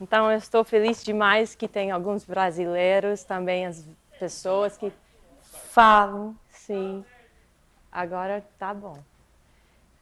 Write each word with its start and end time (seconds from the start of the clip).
Então 0.00 0.30
eu 0.30 0.38
estou 0.38 0.64
feliz 0.64 1.02
demais 1.04 1.54
que 1.54 1.68
tem 1.68 1.90
alguns 1.90 2.24
brasileiros, 2.24 3.22
também 3.22 3.66
as 3.66 3.84
pessoas 4.18 4.76
que 4.76 4.92
falam, 5.42 6.36
sim. 6.48 7.04
Agora 7.90 8.44
tá 8.58 8.74
bom. 8.74 8.98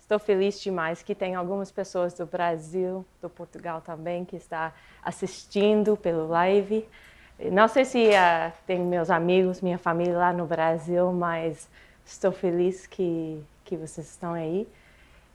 Estou 0.00 0.18
feliz 0.18 0.60
demais 0.60 1.02
que 1.02 1.14
tem 1.14 1.34
algumas 1.34 1.70
pessoas 1.70 2.14
do 2.14 2.26
Brasil, 2.26 3.04
do 3.20 3.30
Portugal 3.30 3.80
também, 3.80 4.24
que 4.24 4.36
está 4.36 4.72
assistindo 5.02 5.96
pelo 5.96 6.27
live. 6.29 6.86
Não 7.50 7.68
sei 7.68 7.84
se 7.84 8.09
uh, 8.09 8.52
tem 8.66 8.79
meus 8.80 9.11
amigos, 9.11 9.61
minha 9.61 9.79
família 9.79 10.16
lá 10.16 10.32
no 10.32 10.46
Brasil, 10.46 11.12
mas 11.12 11.68
estou 12.04 12.32
feliz 12.32 12.86
que, 12.86 13.43
que 13.64 13.77
vocês 13.77 14.09
estão 14.09 14.32
aí. 14.32 14.66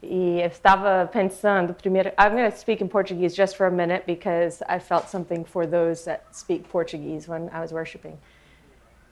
E 0.02 0.42
eu 0.42 0.48
estava 0.48 1.10
pensando, 1.12 1.74
primeiro, 1.74 2.10
I'm 2.20 2.32
going 2.32 2.52
to 2.52 2.58
speak 2.58 2.84
in 2.84 2.88
Portuguese 2.88 3.36
just 3.36 3.56
for 3.56 3.66
a 3.66 3.72
minute 3.72 4.06
because 4.06 4.64
I 4.70 4.80
felt 4.80 5.10
something 5.10 5.44
for 5.44 5.66
those 5.66 6.06
that 6.06 6.24
speak 6.32 6.70
Portuguese 6.70 7.28
when 7.28 7.50
I 7.52 7.60
was 7.60 7.72
worshiping. 7.72 8.18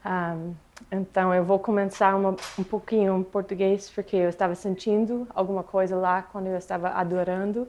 Um, 0.04 0.54
então 0.92 1.34
eu 1.34 1.44
vou 1.44 1.58
começar 1.58 2.14
uma, 2.14 2.36
um 2.56 2.62
pouquinho 2.62 3.18
em 3.18 3.22
português 3.24 3.90
porque 3.90 4.14
eu 4.14 4.28
estava 4.28 4.54
sentindo 4.54 5.26
alguma 5.34 5.64
coisa 5.64 5.96
lá 5.96 6.22
quando 6.22 6.46
eu 6.46 6.56
estava 6.56 6.90
adorando 6.90 7.66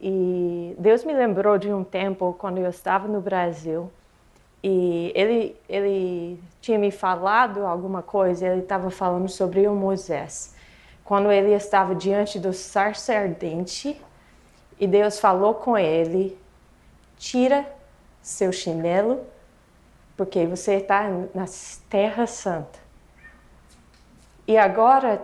e 0.00 0.76
Deus 0.78 1.04
me 1.04 1.12
lembrou 1.12 1.58
de 1.58 1.72
um 1.72 1.82
tempo 1.82 2.36
quando 2.38 2.58
eu 2.58 2.70
estava 2.70 3.08
no 3.08 3.20
Brasil 3.20 3.90
e 4.62 5.10
ele 5.16 5.56
ele 5.68 6.38
tinha 6.60 6.78
me 6.78 6.92
falado 6.92 7.66
alguma 7.66 8.02
coisa. 8.02 8.46
Ele 8.46 8.60
estava 8.60 8.90
falando 8.90 9.28
sobre 9.28 9.66
o 9.66 9.74
Moisés 9.74 10.53
quando 11.04 11.30
ele 11.30 11.52
estava 11.52 11.94
diante 11.94 12.38
do 12.38 12.52
sarce 12.52 13.12
ardente 13.12 14.00
e 14.80 14.86
Deus 14.86 15.18
falou 15.20 15.54
com 15.54 15.76
ele: 15.76 16.36
tira 17.16 17.66
seu 18.22 18.50
chinelo 18.50 19.20
porque 20.16 20.46
você 20.46 20.74
está 20.74 21.08
na 21.34 21.44
Terra 21.90 22.26
Santa. 22.26 22.78
E 24.46 24.56
agora, 24.56 25.22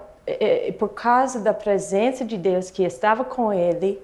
por 0.79 0.91
causa 0.91 1.41
da 1.41 1.55
presença 1.55 2.25
de 2.25 2.37
Deus 2.37 2.71
que 2.71 2.83
estava 2.83 3.25
com 3.25 3.53
ele, 3.53 4.03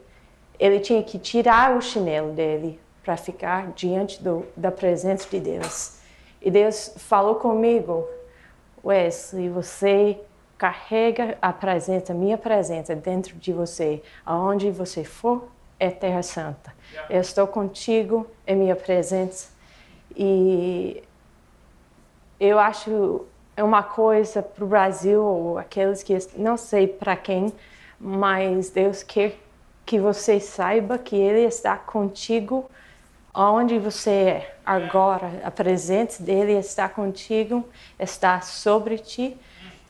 ele 0.59 0.81
tinha 0.81 1.03
que 1.03 1.19
tirar 1.19 1.77
o 1.77 1.81
chinelo 1.81 2.33
dele 2.33 2.81
para 3.03 3.17
ficar 3.17 3.73
diante 3.73 4.23
do, 4.23 4.47
da 4.57 4.71
presença 4.71 5.29
de 5.29 5.41
Deus. 5.41 5.99
E 6.41 6.51
Deus 6.51 6.93
falou 6.97 7.37
comigo, 7.37 8.07
Wesley, 8.85 9.49
você 9.49 10.21
carrega 10.59 11.37
a 11.41 11.53
presença, 11.53 12.15
minha 12.15 12.39
presença 12.39 12.95
dentro 12.95 13.37
de 13.37 13.53
você. 13.53 14.03
Aonde 14.25 14.71
você 14.71 15.05
for, 15.05 15.49
é 15.79 15.91
Terra 15.91 16.23
Santa. 16.23 16.75
Eu 17.11 17.21
estou 17.21 17.47
contigo, 17.47 18.27
é 18.47 18.55
minha 18.55 18.77
presença 18.77 19.51
e 20.17 21.03
eu 22.41 22.59
acho 22.59 23.27
é 23.57 23.65
uma 23.65 23.83
coisa 23.83 24.43
para 24.43 24.65
o 24.65 24.67
Brasil, 24.67 25.23
ou 25.23 25.59
aqueles 25.59 26.03
que 26.03 26.17
não 26.37 26.59
sei 26.59 26.87
para 26.87 27.17
quem, 27.17 27.53
mas 27.99 28.69
Deus 28.69 29.03
quer 29.03 29.39
que 29.87 29.99
você 29.99 30.39
saiba 30.39 30.99
que 30.99 31.17
Ele 31.17 31.41
está 31.41 31.77
contigo 31.77 32.69
onde 33.35 33.79
você 33.79 34.11
é 34.11 34.57
agora. 34.65 35.41
A 35.45 35.51
presença 35.51 36.23
dele 36.23 36.53
está 36.53 36.89
contigo, 36.89 37.67
está 37.99 38.41
sobre 38.41 38.99
ti, 38.99 39.37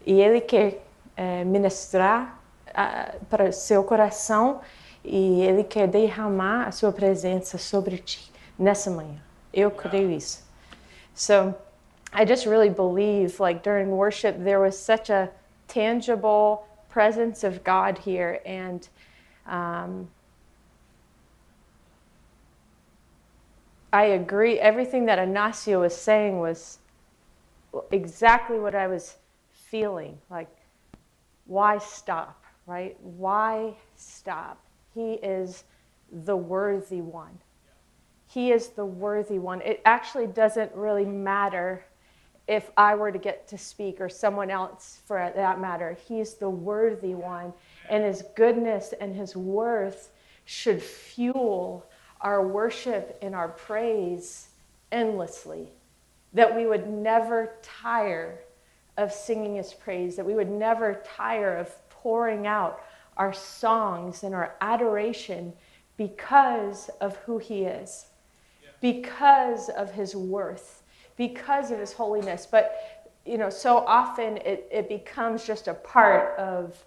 e 0.06 0.20
Ele 0.22 0.40
quer 0.40 0.86
é, 1.16 1.44
ministrar 1.44 2.40
uh, 2.68 3.24
para 3.26 3.50
seu 3.50 3.82
coração 3.82 4.60
e 5.04 5.42
Ele 5.42 5.64
quer 5.64 5.88
derramar 5.88 6.68
a 6.68 6.70
sua 6.70 6.92
presença 6.92 7.58
sobre 7.58 7.98
ti 7.98 8.32
nessa 8.56 8.90
manhã. 8.90 9.20
Eu 9.52 9.70
creio 9.70 10.10
isso. 10.10 10.44
So 11.14 11.54
I 12.12 12.24
just 12.24 12.46
really 12.46 12.70
believe, 12.70 13.40
like 13.40 13.62
during 13.62 13.88
worship, 13.88 14.38
there 14.42 14.60
was 14.60 14.76
such 14.76 15.10
a 15.10 15.31
tangible 15.66 16.66
presence 16.88 17.44
of 17.44 17.62
God 17.64 17.98
here, 17.98 18.41
and 18.47 18.88
um, 19.47 20.08
I 23.92 24.04
agree. 24.04 24.58
Everything 24.58 25.06
that 25.06 25.19
Ignacio 25.19 25.81
was 25.81 25.94
saying 25.94 26.38
was 26.38 26.78
exactly 27.91 28.58
what 28.58 28.75
I 28.75 28.86
was 28.86 29.16
feeling. 29.71 30.19
Like, 30.31 30.49
why 31.47 31.78
stop, 31.78 32.43
right? 32.66 32.97
Why 33.00 33.75
stop? 33.94 34.60
He 34.94 35.15
is 35.15 35.65
the 36.10 36.37
worthy 36.37 37.00
one. 37.00 37.38
He 38.28 38.53
is 38.53 38.69
the 38.69 38.87
worthy 38.87 39.38
one. 39.38 39.60
It 39.62 39.81
actually 39.84 40.26
doesn't 40.26 40.75
really 40.75 41.05
matter 41.05 41.84
if 42.49 42.71
I 42.76 42.94
were 42.94 43.10
to 43.10 43.19
get 43.19 43.49
to 43.49 43.59
speak 43.59 44.00
or 44.00 44.09
someone 44.09 44.50
else 44.50 45.00
for 45.06 45.32
that 45.34 45.60
matter. 45.60 45.97
He's 46.06 46.34
the 46.34 46.50
worthy 46.50 47.15
one, 47.15 47.53
and 47.88 48.05
his 48.05 48.22
goodness 48.34 48.94
and 49.00 49.15
his 49.15 49.37
worth 49.37 50.10
should 50.44 50.82
fuel 50.82 51.87
our 52.21 52.47
worship 52.47 53.19
and 53.21 53.34
our 53.34 53.49
praise 53.49 54.49
endlessly. 54.93 55.69
That 56.32 56.55
we 56.55 56.66
would 56.66 56.88
never 56.88 57.55
tire 57.62 58.41
of 58.96 59.12
singing 59.12 59.56
his 59.56 59.74
praise, 59.74 60.16
that 60.16 60.26
we 60.26 60.34
would 60.34 60.50
never 60.50 61.02
tire 61.04 61.56
of 61.56 61.70
pouring 61.90 62.46
out 62.46 62.82
our 63.16 63.32
songs 63.32 64.22
and 64.22 64.34
our 64.34 64.54
adoration 64.60 65.52
because 65.96 66.88
of 67.00 67.16
who 67.16 67.38
he 67.38 67.64
is 67.64 68.06
because 68.80 69.68
of 69.70 69.90
his 69.90 70.14
worth, 70.14 70.82
because 71.16 71.70
of 71.70 71.78
his 71.78 71.92
holiness. 71.92 72.46
But, 72.46 73.12
you 73.24 73.38
know, 73.38 73.50
so 73.50 73.78
often 73.78 74.38
it, 74.38 74.68
it 74.70 74.88
becomes 74.88 75.44
just 75.44 75.68
a 75.68 75.74
part 75.74 76.38
of 76.38 76.84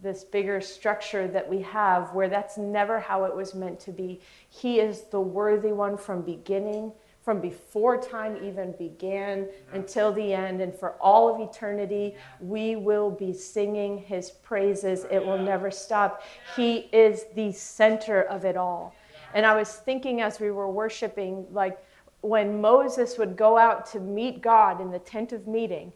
this 0.00 0.24
bigger 0.24 0.60
structure 0.60 1.28
that 1.28 1.48
we 1.48 1.60
have 1.62 2.12
where 2.12 2.28
that's 2.28 2.58
never 2.58 2.98
how 2.98 3.24
it 3.24 3.34
was 3.34 3.54
meant 3.54 3.78
to 3.80 3.92
be. 3.92 4.20
He 4.48 4.80
is 4.80 5.02
the 5.10 5.20
worthy 5.20 5.72
one 5.72 5.96
from 5.96 6.22
beginning, 6.22 6.92
from 7.22 7.40
before 7.40 7.96
time 7.96 8.36
even 8.44 8.72
began 8.72 9.48
until 9.72 10.12
the 10.12 10.32
end. 10.32 10.60
And 10.60 10.74
for 10.74 10.92
all 11.00 11.32
of 11.32 11.40
eternity, 11.40 12.16
we 12.40 12.76
will 12.76 13.10
be 13.10 13.32
singing 13.32 13.98
his 13.98 14.30
praises. 14.30 15.06
It 15.10 15.24
will 15.24 15.38
never 15.38 15.70
stop. 15.70 16.22
He 16.56 16.88
is 16.92 17.26
the 17.34 17.52
center 17.52 18.22
of 18.22 18.44
it 18.44 18.56
all. 18.56 18.94
And 19.34 19.46
I 19.46 19.56
was 19.56 19.76
thinking 19.76 20.20
as 20.20 20.40
we 20.40 20.50
were 20.50 20.70
worshiping, 20.70 21.46
like 21.52 21.78
when 22.22 22.60
Moses 22.60 23.18
would 23.18 23.36
go 23.36 23.56
out 23.56 23.86
to 23.86 24.00
meet 24.00 24.42
God 24.42 24.80
in 24.80 24.90
the 24.90 24.98
tent 24.98 25.32
of 25.32 25.46
meeting, 25.46 25.92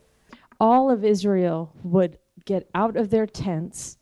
all 0.61 0.91
of 0.91 1.05
Israel 1.05 1.73
would 1.83 2.19
get 2.45 2.69
out 2.75 2.97
of 2.97 3.11
their 3.11 3.27
tents 3.27 3.99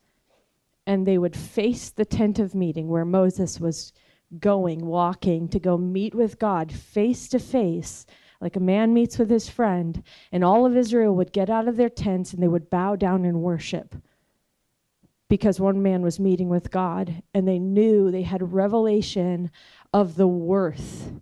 and 0.86 1.06
they 1.06 1.18
would 1.18 1.34
face 1.34 1.90
the 1.90 2.04
tent 2.04 2.38
of 2.38 2.54
meeting 2.54 2.88
where 2.88 3.04
Moses 3.04 3.58
was 3.58 3.92
going, 4.40 4.84
walking 4.84 5.48
to 5.48 5.58
go 5.58 5.76
meet 5.76 6.14
with 6.14 6.38
God 6.38 6.72
face 6.72 7.28
to 7.28 7.38
face, 7.38 8.06
like 8.40 8.56
a 8.56 8.60
man 8.60 8.92
meets 8.92 9.18
with 9.18 9.30
his 9.30 9.48
friend. 9.48 10.02
And 10.32 10.44
all 10.44 10.66
of 10.66 10.76
Israel 10.76 11.14
would 11.16 11.32
get 11.32 11.50
out 11.50 11.68
of 11.68 11.76
their 11.76 11.88
tents 11.88 12.32
and 12.32 12.42
they 12.42 12.48
would 12.48 12.70
bow 12.70 12.96
down 12.96 13.24
and 13.24 13.42
worship 13.42 13.94
because 15.28 15.58
one 15.58 15.82
man 15.82 16.02
was 16.02 16.20
meeting 16.20 16.48
with 16.48 16.70
God 16.70 17.22
and 17.32 17.48
they 17.48 17.58
knew 17.58 18.10
they 18.10 18.22
had 18.22 18.52
revelation 18.52 19.50
of 19.92 20.16
the 20.16 20.28
worth 20.28 21.12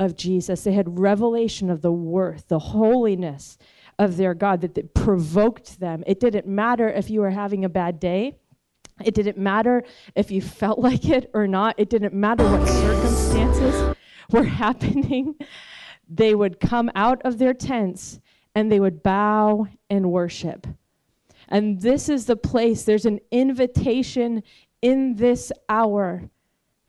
of 0.00 0.16
Jesus. 0.16 0.64
They 0.64 0.72
had 0.72 0.98
revelation 0.98 1.70
of 1.70 1.82
the 1.82 1.92
worth, 1.92 2.48
the 2.48 2.58
holiness 2.58 3.58
of 3.98 4.16
their 4.16 4.34
God 4.34 4.60
that, 4.62 4.74
that 4.74 4.94
provoked 4.94 5.78
them. 5.78 6.02
It 6.06 6.20
didn't 6.20 6.46
matter 6.46 6.88
if 6.88 7.10
you 7.10 7.20
were 7.20 7.30
having 7.30 7.64
a 7.64 7.68
bad 7.68 8.00
day. 8.00 8.36
It 9.02 9.14
didn't 9.14 9.38
matter 9.38 9.84
if 10.14 10.30
you 10.30 10.40
felt 10.40 10.78
like 10.88 11.06
it 11.06 11.30
or 11.34 11.46
not. 11.46 11.74
It 11.78 11.90
didn't 11.90 12.14
matter 12.14 12.44
what 12.44 12.68
circumstances 12.68 13.96
were 14.30 14.44
happening. 14.64 15.34
They 16.08 16.34
would 16.34 16.60
come 16.60 16.90
out 16.94 17.22
of 17.22 17.38
their 17.38 17.54
tents 17.54 18.20
and 18.54 18.70
they 18.70 18.80
would 18.80 19.02
bow 19.02 19.66
and 19.90 20.12
worship. 20.12 20.66
And 21.48 21.80
this 21.80 22.08
is 22.08 22.26
the 22.26 22.36
place, 22.36 22.84
there's 22.84 23.04
an 23.04 23.20
invitation 23.30 24.42
in 24.80 25.14
this 25.16 25.52
hour. 25.68 26.28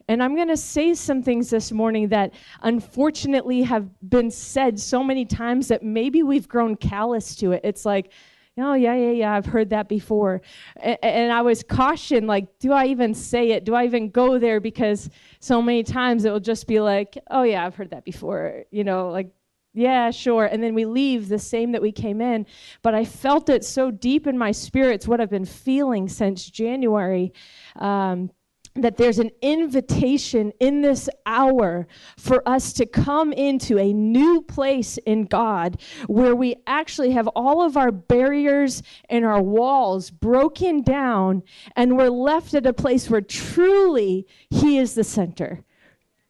And 0.07 0.21
I'm 0.21 0.35
going 0.35 0.49
to 0.49 0.57
say 0.57 0.93
some 0.93 1.23
things 1.23 1.49
this 1.49 1.71
morning 1.71 2.09
that 2.09 2.33
unfortunately 2.61 3.63
have 3.63 3.89
been 4.07 4.29
said 4.29 4.79
so 4.79 5.03
many 5.03 5.25
times 5.25 5.67
that 5.69 5.81
maybe 5.81 6.21
we've 6.21 6.47
grown 6.47 6.75
callous 6.75 7.35
to 7.37 7.53
it. 7.53 7.61
It's 7.63 7.85
like, 7.85 8.11
oh, 8.57 8.73
yeah, 8.73 8.95
yeah, 8.95 9.11
yeah, 9.11 9.33
I've 9.33 9.45
heard 9.45 9.69
that 9.71 9.89
before. 9.89 10.41
And, 10.77 10.97
and 11.01 11.31
I 11.31 11.41
was 11.41 11.63
cautioned, 11.63 12.27
like, 12.27 12.59
do 12.59 12.71
I 12.71 12.85
even 12.85 13.13
say 13.13 13.51
it? 13.51 13.65
Do 13.65 13.75
I 13.75 13.85
even 13.85 14.09
go 14.09 14.39
there? 14.39 14.59
Because 14.59 15.09
so 15.39 15.61
many 15.61 15.83
times 15.83 16.25
it 16.25 16.31
will 16.31 16.39
just 16.39 16.67
be 16.67 16.79
like, 16.79 17.17
oh, 17.29 17.43
yeah, 17.43 17.65
I've 17.65 17.75
heard 17.75 17.91
that 17.91 18.05
before. 18.05 18.63
You 18.71 18.83
know, 18.83 19.09
like, 19.09 19.31
yeah, 19.73 20.09
sure. 20.11 20.45
And 20.45 20.63
then 20.63 20.73
we 20.73 20.85
leave 20.85 21.27
the 21.27 21.37
same 21.37 21.73
that 21.73 21.81
we 21.81 21.91
came 21.91 22.21
in. 22.21 22.45
But 22.81 22.95
I 22.95 23.03
felt 23.03 23.49
it 23.49 23.65
so 23.65 23.91
deep 23.91 24.25
in 24.25 24.37
my 24.37 24.51
spirits, 24.51 25.07
what 25.07 25.19
I've 25.19 25.29
been 25.29 25.45
feeling 25.45 26.07
since 26.07 26.49
January. 26.49 27.33
Um, 27.75 28.31
that 28.75 28.97
there's 28.97 29.19
an 29.19 29.31
invitation 29.41 30.51
in 30.59 30.81
this 30.81 31.09
hour 31.25 31.87
for 32.17 32.47
us 32.47 32.73
to 32.73 32.85
come 32.85 33.31
into 33.33 33.79
a 33.79 33.93
new 33.93 34.41
place 34.41 34.97
in 35.05 35.25
God 35.25 35.81
where 36.07 36.35
we 36.35 36.55
actually 36.67 37.11
have 37.11 37.27
all 37.29 37.61
of 37.61 37.77
our 37.77 37.91
barriers 37.91 38.83
and 39.09 39.25
our 39.25 39.41
walls 39.41 40.11
broken 40.11 40.81
down 40.81 41.41
and 41.75 41.97
we're 41.97 42.09
left 42.09 42.53
at 42.53 42.65
a 42.65 42.73
place 42.73 43.09
where 43.09 43.21
truly 43.21 44.27
He 44.49 44.77
is 44.77 44.93
the 44.93 45.03
center 45.03 45.63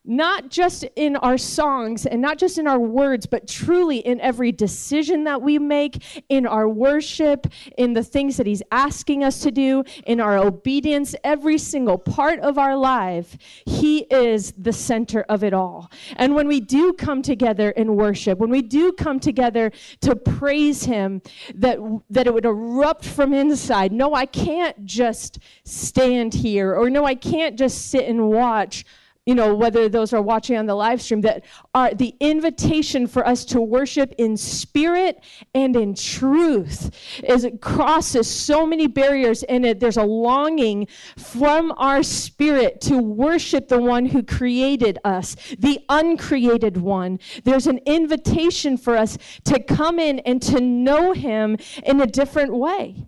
not 0.05 0.49
just 0.49 0.83
in 0.95 1.15
our 1.17 1.37
songs 1.37 2.05
and 2.05 2.21
not 2.21 2.37
just 2.37 2.57
in 2.57 2.67
our 2.67 2.79
words, 2.79 3.25
but 3.25 3.47
truly 3.47 3.97
in 3.97 4.21
every 4.21 4.51
decision 4.51 5.23
that 5.23 5.41
we 5.41 5.57
make, 5.57 6.23
in 6.29 6.45
our 6.45 6.67
worship, 6.69 7.47
in 7.77 7.93
the 7.93 8.03
things 8.03 8.37
that 8.37 8.45
He's 8.45 8.61
asking 8.71 9.23
us 9.23 9.39
to 9.41 9.51
do, 9.51 9.83
in 10.05 10.19
our 10.19 10.37
obedience, 10.37 11.15
every 11.23 11.57
single 11.57 11.97
part 11.97 12.39
of 12.39 12.57
our 12.57 12.75
life, 12.75 13.37
He 13.65 13.99
is 14.11 14.53
the 14.57 14.73
center 14.73 15.21
of 15.23 15.43
it 15.43 15.53
all. 15.53 15.91
And 16.17 16.35
when 16.35 16.47
we 16.47 16.59
do 16.59 16.93
come 16.93 17.21
together 17.21 17.71
in 17.71 17.95
worship, 17.95 18.39
when 18.39 18.49
we 18.49 18.61
do 18.61 18.91
come 18.91 19.19
together 19.19 19.71
to 20.01 20.15
praise 20.15 20.85
Him, 20.85 21.21
that, 21.55 21.79
that 22.09 22.27
it 22.27 22.33
would 22.33 22.45
erupt 22.45 23.05
from 23.05 23.33
inside. 23.33 23.91
No, 23.91 24.13
I 24.13 24.25
can't 24.25 24.85
just 24.85 25.39
stand 25.63 26.33
here, 26.33 26.75
or 26.75 26.89
no, 26.89 27.05
I 27.05 27.15
can't 27.15 27.57
just 27.57 27.89
sit 27.89 28.05
and 28.05 28.29
watch 28.29 28.85
you 29.25 29.33
know, 29.33 29.55
whether 29.55 29.89
those 29.89 30.13
are 30.13 30.21
watching 30.21 30.55
on 30.55 30.67
the 30.67 30.75
live 30.75 31.01
stream, 31.01 31.21
that 31.21 31.43
are 31.73 31.91
the 31.95 32.15
invitation 32.19 33.07
for 33.07 33.25
us 33.27 33.43
to 33.45 33.59
worship 33.59 34.13
in 34.19 34.37
spirit 34.37 35.23
and 35.55 35.75
in 35.75 35.95
truth 35.95 36.91
is 37.23 37.43
it 37.43 37.59
crosses 37.59 38.29
so 38.29 38.67
many 38.67 38.85
barriers 38.85 39.41
and 39.43 39.65
it, 39.65 39.79
there's 39.79 39.97
a 39.97 40.03
longing 40.03 40.87
from 41.17 41.73
our 41.77 42.03
spirit 42.03 42.79
to 42.81 42.99
worship 42.99 43.67
the 43.67 43.81
one 43.81 44.05
who 44.05 44.21
created 44.21 44.99
us, 45.03 45.35
the 45.57 45.79
uncreated 45.89 46.77
one. 46.77 47.19
There's 47.43 47.65
an 47.65 47.79
invitation 47.87 48.77
for 48.77 48.95
us 48.95 49.17
to 49.45 49.59
come 49.59 49.97
in 49.97 50.19
and 50.19 50.39
to 50.43 50.61
know 50.61 51.13
him 51.13 51.57
in 51.83 51.99
a 51.99 52.05
different 52.05 52.53
way. 52.53 53.07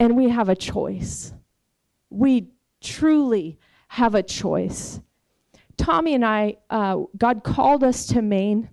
And 0.00 0.16
we 0.16 0.30
have 0.30 0.48
a 0.48 0.56
choice. 0.56 1.32
We 2.10 2.48
truly 2.80 3.58
have 3.94 4.16
a 4.16 4.22
choice. 4.24 5.00
Tommy 5.76 6.14
and 6.14 6.24
I, 6.24 6.56
uh, 6.68 7.02
God 7.16 7.44
called 7.44 7.84
us 7.84 8.06
to 8.06 8.22
Maine, 8.22 8.68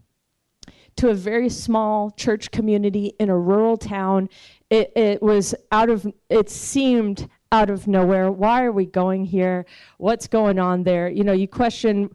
to 0.96 1.10
a 1.10 1.14
very 1.14 1.48
small 1.48 2.10
church 2.10 2.50
community 2.50 3.14
in 3.20 3.30
a 3.30 3.38
rural 3.38 3.78
town. 3.78 4.30
It, 4.72 4.92
it 4.96 5.22
was 5.22 5.54
out 5.72 5.92
of, 5.92 6.12
it 6.32 6.50
seemed 6.50 7.30
out 7.52 7.70
of 7.70 7.88
nowhere. 7.88 8.32
Why 8.32 8.64
are 8.64 8.72
we 8.72 8.88
going 8.88 9.24
here? 9.24 9.68
What's 10.00 10.28
going 10.28 10.58
on 10.58 10.82
there? 10.82 11.08
You 11.08 11.24
know, 11.24 11.34
you 11.34 11.48
question 11.48 12.10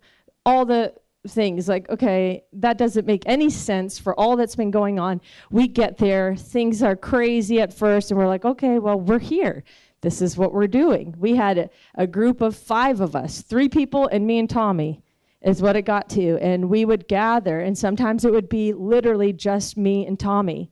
all 0.45 0.67
the 0.67 0.93
things 1.29 1.69
like, 1.69 1.89
okay, 1.89 2.43
that 2.55 2.77
doesn't 2.77 3.07
make 3.07 3.23
any 3.27 3.51
sense 3.51 4.01
for 4.01 4.19
all 4.19 4.35
that's 4.35 4.57
been 4.57 4.73
going 4.73 4.99
on. 4.99 5.21
We 5.53 5.69
get 5.69 5.97
there, 5.97 6.35
things 6.35 6.83
are 6.83 6.97
crazy 6.97 7.61
at 7.61 7.73
first, 7.73 8.11
and 8.11 8.19
we're 8.19 8.27
like, 8.27 8.45
okay, 8.45 8.81
well, 8.81 8.99
we're 8.99 9.21
here 9.21 9.63
this 10.07 10.23
is 10.23 10.39
what 10.39 10.55
we're 10.55 10.69
doing. 10.69 11.13
We 11.19 11.35
had 11.35 11.59
a, 11.59 11.71
a, 11.97 12.07
group 12.07 12.41
of 12.41 12.55
five 12.55 13.01
of 13.01 13.17
us, 13.17 13.43
three 13.43 13.69
people 13.69 14.07
and 14.07 14.25
me 14.25 14.39
and 14.39 14.49
Tommy 14.49 15.03
is 15.43 15.61
what 15.61 15.75
it 15.75 15.83
got 15.83 16.09
to. 16.11 16.39
And 16.41 16.71
we 16.71 16.85
would 16.85 17.09
gather, 17.09 17.59
and 17.59 17.77
sometimes 17.77 18.25
it 18.25 18.31
would 18.31 18.49
be 18.49 18.73
literally 18.73 19.33
just 19.33 19.77
me 19.77 20.07
and 20.07 20.17
Tommy. 20.17 20.71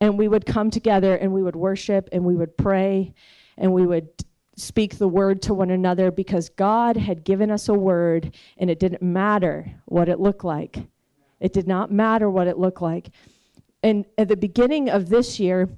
And 0.00 0.16
we 0.16 0.28
would 0.28 0.46
come 0.46 0.70
together 0.70 1.16
and 1.16 1.32
we 1.32 1.42
would 1.42 1.56
worship 1.56 2.08
and 2.12 2.24
we 2.24 2.36
would 2.36 2.56
pray 2.56 3.12
and 3.58 3.72
we 3.72 3.84
would 3.84 4.08
speak 4.54 4.98
the 4.98 5.08
word 5.08 5.42
to 5.42 5.52
one 5.52 5.70
another 5.70 6.12
because 6.12 6.48
God 6.50 6.96
had 6.96 7.24
given 7.24 7.50
us 7.50 7.68
a 7.68 7.74
word 7.74 8.36
and 8.56 8.70
it 8.70 8.78
didn't 8.78 9.02
matter 9.02 9.68
what 9.86 10.08
it 10.08 10.20
looked 10.20 10.44
like. 10.44 10.78
It 11.40 11.52
did 11.52 11.66
not 11.66 11.90
matter 11.90 12.30
what 12.30 12.46
it 12.46 12.56
looked 12.56 12.82
like. 12.82 13.10
And 13.82 14.04
at 14.16 14.28
the 14.28 14.36
beginning 14.36 14.90
of 14.90 15.08
this 15.08 15.40
year, 15.40 15.68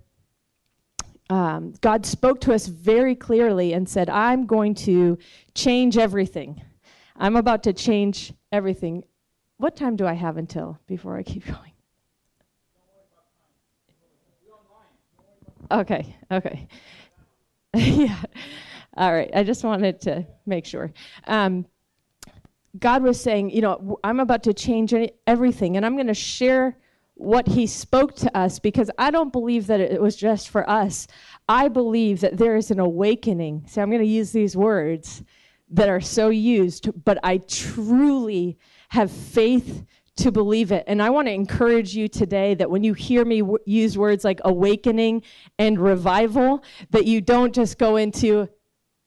um, 1.32 1.72
God 1.80 2.04
spoke 2.04 2.42
to 2.42 2.52
us 2.52 2.66
very 2.66 3.14
clearly 3.14 3.72
and 3.72 3.88
said, 3.88 4.10
I'm 4.10 4.44
going 4.44 4.74
to 4.74 5.16
change 5.54 5.96
everything. 5.96 6.60
I'm 7.16 7.36
about 7.36 7.62
to 7.62 7.72
change 7.72 8.34
everything. 8.52 9.02
What 9.56 9.74
time 9.74 9.96
do 9.96 10.06
I 10.06 10.12
have 10.12 10.36
until 10.36 10.78
before 10.86 11.16
I 11.16 11.22
keep 11.22 11.46
going? 11.46 11.72
Okay, 15.70 16.14
okay. 16.30 16.68
yeah. 17.74 18.22
All 18.94 19.10
right. 19.10 19.30
I 19.34 19.42
just 19.42 19.64
wanted 19.64 20.02
to 20.02 20.26
make 20.44 20.66
sure. 20.66 20.92
Um, 21.26 21.64
God 22.78 23.02
was 23.02 23.18
saying, 23.18 23.48
you 23.48 23.62
know, 23.62 23.98
I'm 24.04 24.20
about 24.20 24.42
to 24.42 24.52
change 24.52 24.92
everything, 25.26 25.78
and 25.78 25.86
I'm 25.86 25.94
going 25.94 26.08
to 26.08 26.14
share 26.14 26.76
what 27.22 27.48
he 27.48 27.66
spoke 27.66 28.14
to 28.16 28.36
us 28.36 28.58
because 28.58 28.90
I 28.98 29.10
don't 29.10 29.32
believe 29.32 29.68
that 29.68 29.80
it 29.80 30.00
was 30.00 30.16
just 30.16 30.48
for 30.48 30.68
us. 30.68 31.06
I 31.48 31.68
believe 31.68 32.20
that 32.20 32.36
there 32.36 32.56
is 32.56 32.70
an 32.70 32.80
awakening. 32.80 33.64
See, 33.66 33.80
I'm 33.80 33.90
going 33.90 34.02
to 34.02 34.06
use 34.06 34.32
these 34.32 34.56
words 34.56 35.22
that 35.70 35.88
are 35.88 36.00
so 36.00 36.28
used, 36.28 36.90
but 37.04 37.18
I 37.22 37.38
truly 37.38 38.58
have 38.90 39.10
faith 39.10 39.84
to 40.16 40.30
believe 40.30 40.72
it. 40.72 40.84
And 40.86 41.02
I 41.02 41.10
want 41.10 41.28
to 41.28 41.32
encourage 41.32 41.94
you 41.94 42.08
today 42.08 42.54
that 42.54 42.70
when 42.70 42.84
you 42.84 42.92
hear 42.92 43.24
me 43.24 43.40
w- 43.40 43.58
use 43.64 43.96
words 43.96 44.24
like 44.24 44.40
awakening 44.44 45.22
and 45.58 45.78
revival, 45.78 46.62
that 46.90 47.06
you 47.06 47.20
don't 47.20 47.54
just 47.54 47.78
go 47.78 47.96
into, 47.96 48.48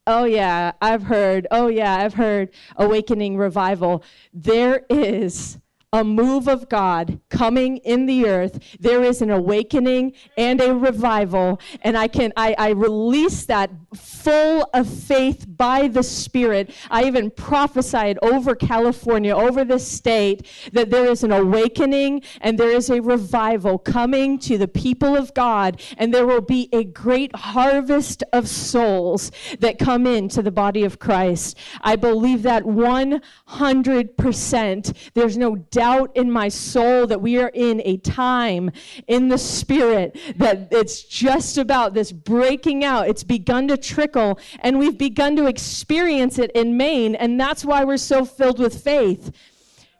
oh 0.07 0.23
yeah, 0.23 0.71
I've 0.81 1.03
heard, 1.03 1.47
oh 1.51 1.67
yeah, 1.67 1.95
I've 1.97 2.15
heard 2.15 2.49
awakening 2.77 3.37
revival. 3.37 4.03
There 4.33 4.85
is 4.89 5.59
a 5.93 6.03
move 6.03 6.47
of 6.47 6.67
God 6.69 7.19
coming 7.29 7.77
in 7.77 8.05
the 8.05 8.25
earth. 8.25 8.59
There 8.79 9.03
is 9.03 9.21
an 9.21 9.31
awakening 9.31 10.13
and 10.37 10.61
a 10.61 10.75
revival. 10.75 11.59
And 11.81 11.97
I 11.97 12.07
can 12.07 12.33
I, 12.35 12.55
I 12.57 12.69
release 12.71 13.45
that 13.45 13.71
full 13.95 14.69
of 14.73 14.87
faith 14.87 15.45
by 15.47 15.87
the 15.87 16.03
Spirit. 16.03 16.71
I 16.89 17.05
even 17.05 17.31
prophesied 17.31 18.19
over 18.21 18.55
California, 18.55 19.33
over 19.35 19.63
this 19.63 19.87
state, 19.87 20.47
that 20.73 20.89
there 20.89 21.05
is 21.05 21.23
an 21.23 21.31
awakening 21.31 22.23
and 22.41 22.57
there 22.57 22.71
is 22.71 22.89
a 22.89 23.01
revival 23.01 23.77
coming 23.77 24.39
to 24.39 24.57
the 24.57 24.67
people 24.67 25.15
of 25.15 25.33
God, 25.33 25.81
and 25.97 26.13
there 26.13 26.25
will 26.25 26.41
be 26.41 26.67
a 26.73 26.83
great 26.83 27.33
harvest 27.35 28.23
of 28.33 28.47
souls 28.47 29.31
that 29.59 29.77
come 29.79 30.07
into 30.07 30.41
the 30.41 30.51
body 30.51 30.83
of 30.83 30.99
Christ. 30.99 31.57
I 31.81 31.95
believe 31.95 32.43
that 32.43 32.63
100%. 32.63 35.11
There's 35.13 35.37
no 35.37 35.55
doubt 35.75 36.09
in 36.15 36.31
my 36.31 36.47
soul 36.47 37.05
that 37.05 37.21
we 37.21 37.37
are 37.37 37.51
in 37.53 37.81
a 37.83 37.97
time 37.97 38.71
in 39.07 39.27
the 39.27 39.37
spirit 39.37 40.17
that 40.37 40.69
it's 40.71 41.03
just 41.03 41.57
about 41.57 41.93
this 41.93 42.13
breaking 42.13 42.85
out. 42.85 43.09
It's 43.09 43.25
begun 43.25 43.67
to 43.67 43.75
trickle, 43.75 44.39
and 44.61 44.79
we've 44.79 44.97
begun 44.97 45.35
to 45.35 45.47
experience 45.47 46.39
it 46.39 46.49
in 46.51 46.77
Maine, 46.77 47.13
and 47.15 47.37
that's 47.37 47.65
why 47.65 47.83
we're 47.83 47.97
so 47.97 48.23
filled 48.23 48.57
with 48.57 48.81
faith. 48.81 49.35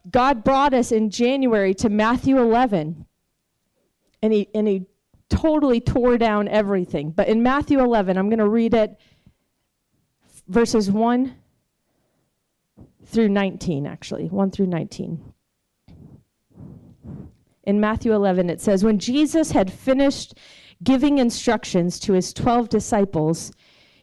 God 0.09 0.45
brought 0.45 0.73
us 0.73 0.93
in 0.93 1.09
January 1.09 1.73
to 1.73 1.89
Matthew 1.89 2.39
11, 2.39 3.05
and 4.21 4.31
he, 4.31 4.47
and 4.55 4.69
he 4.69 4.85
totally 5.27 5.81
tore 5.81 6.17
down 6.17 6.47
everything. 6.47 7.11
But 7.11 7.27
in 7.27 7.43
Matthew 7.43 7.81
11, 7.81 8.17
I'm 8.17 8.29
going 8.29 8.39
to 8.39 8.47
read 8.47 8.73
it 8.73 8.97
verses 10.47 10.89
1 10.89 11.35
through 13.07 13.27
19, 13.27 13.85
actually, 13.85 14.29
1 14.29 14.51
through 14.51 14.67
19 14.67 15.33
in 17.65 17.79
Matthew 17.79 18.13
11, 18.13 18.49
it 18.49 18.61
says, 18.61 18.83
When 18.83 18.99
Jesus 18.99 19.51
had 19.51 19.71
finished 19.71 20.37
giving 20.83 21.17
instructions 21.17 21.99
to 21.99 22.13
his 22.13 22.33
12 22.33 22.69
disciples, 22.69 23.51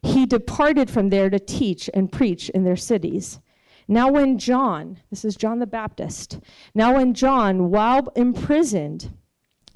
he 0.03 0.27
departed 0.27 0.91
from 0.91 1.11
there 1.11 1.31
to 1.31 1.39
teach 1.39 1.89
and 1.95 2.11
preach 2.11 2.49
in 2.51 2.65
their 2.65 2.77
cities. 2.77 3.41
Now, 3.89 4.11
when 4.11 4.39
John, 4.39 4.99
this 5.11 5.25
is 5.25 5.37
John 5.37 5.59
the 5.59 5.67
Baptist, 5.67 6.41
now 6.75 6.97
when 6.97 7.15
John, 7.15 7.71
while 7.71 8.13
imprisoned, 8.17 9.13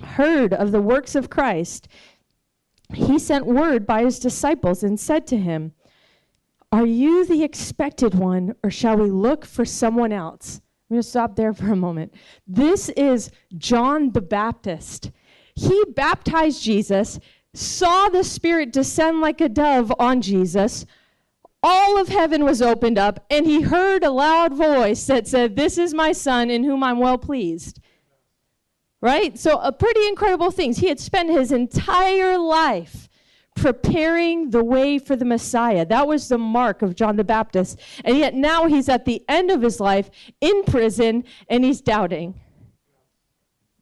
heard 0.03 0.53
of 0.53 0.73
the 0.73 0.81
works 0.81 1.15
of 1.15 1.31
Christ, 1.31 1.89
he 2.95 3.19
sent 3.19 3.47
word 3.47 3.87
by 3.87 4.05
his 4.05 4.19
disciples 4.19 4.83
and 4.83 4.99
said 4.99 5.27
to 5.29 5.37
him, 5.37 5.73
Are 6.73 6.87
you 6.87 7.25
the 7.25 7.43
expected 7.43 8.15
one, 8.15 8.55
or 8.63 8.71
shall 8.71 8.97
we 8.97 9.11
look 9.11 9.45
for 9.45 9.65
someone 9.65 10.13
else? 10.13 10.61
I'm 10.89 10.95
going 10.95 11.03
to 11.03 11.09
stop 11.09 11.35
there 11.35 11.53
for 11.53 11.73
a 11.73 11.77
moment. 11.77 12.15
This 12.47 12.91
is 12.91 13.33
John 13.59 14.13
the 14.13 14.21
Baptist. 14.21 15.11
He 15.57 15.83
baptized 15.97 16.63
Jesus, 16.63 17.19
saw 17.55 18.09
the 18.09 18.23
Spirit 18.23 18.73
descend 18.73 19.21
like 19.21 19.41
a 19.41 19.49
dove 19.49 19.93
on 19.99 20.23
Jesus. 20.23 20.87
All 21.61 22.01
of 22.01 22.07
heaven 22.07 22.45
was 22.45 22.63
opened 22.63 22.99
up, 22.99 23.27
and 23.31 23.47
he 23.47 23.63
heard 23.63 24.05
a 24.05 24.11
loud 24.11 24.55
voice 24.55 25.05
that 25.07 25.27
said, 25.27 25.57
This 25.57 25.77
is 25.77 25.93
my 25.93 26.13
son 26.13 26.51
in 26.51 26.63
whom 26.63 26.85
I'm 26.85 27.01
well 27.01 27.19
pleased. 27.19 27.81
Right? 29.01 29.37
So, 29.37 29.59
a 29.59 29.73
pretty 29.73 30.07
incredible 30.07 30.53
things. 30.53 30.79
He 30.79 30.89
had 30.89 31.01
spent 31.01 31.31
his 31.31 31.51
entire 31.51 32.39
life 32.39 33.09
preparing 33.57 34.51
the 34.51 34.63
way 34.63 34.99
for 34.99 35.17
the 35.17 35.25
Messiah. 35.25 35.85
That 35.85 36.07
was 36.07 36.29
the 36.29 36.39
mark 36.39 36.83
of 36.83 36.95
John 36.95 37.17
the 37.17 37.25
Baptist. 37.25 37.81
And 38.05 38.17
yet 38.19 38.35
now 38.35 38.67
he's 38.67 38.89
at 38.89 39.05
the 39.05 39.25
end 39.29 39.51
of 39.51 39.63
his 39.63 39.81
life 39.81 40.11
in 40.41 40.63
prison 40.65 41.25
and 41.49 41.65
he's 41.65 41.81
doubting. 41.81 42.41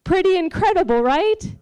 Pretty 0.05 0.37
incredible, 0.37 1.03
right? 1.03 1.57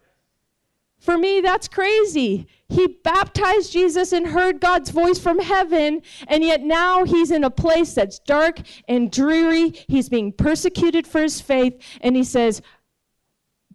For 1.01 1.19
me, 1.19 1.41
that's 1.41 1.67
crazy. 1.67 2.47
He 2.69 2.99
baptized 3.03 3.73
Jesus 3.73 4.13
and 4.13 4.29
heard 4.29 4.61
God's 4.61 4.91
voice 4.91 5.19
from 5.19 5.41
heaven, 5.41 6.01
and 6.29 6.45
yet 6.45 6.63
now 6.63 7.05
he's 7.05 7.33
in 7.33 7.43
a 7.43 7.51
place 7.51 7.93
that's 7.95 8.21
dark 8.21 8.61
and 8.87 9.11
dreary. 9.11 9.71
He's 9.89 10.09
being 10.09 10.33
persecuted 10.33 11.09
for 11.09 11.21
his 11.21 11.41
faith, 11.41 11.83
and 12.01 12.15
he 12.15 12.23
says, 12.23 12.63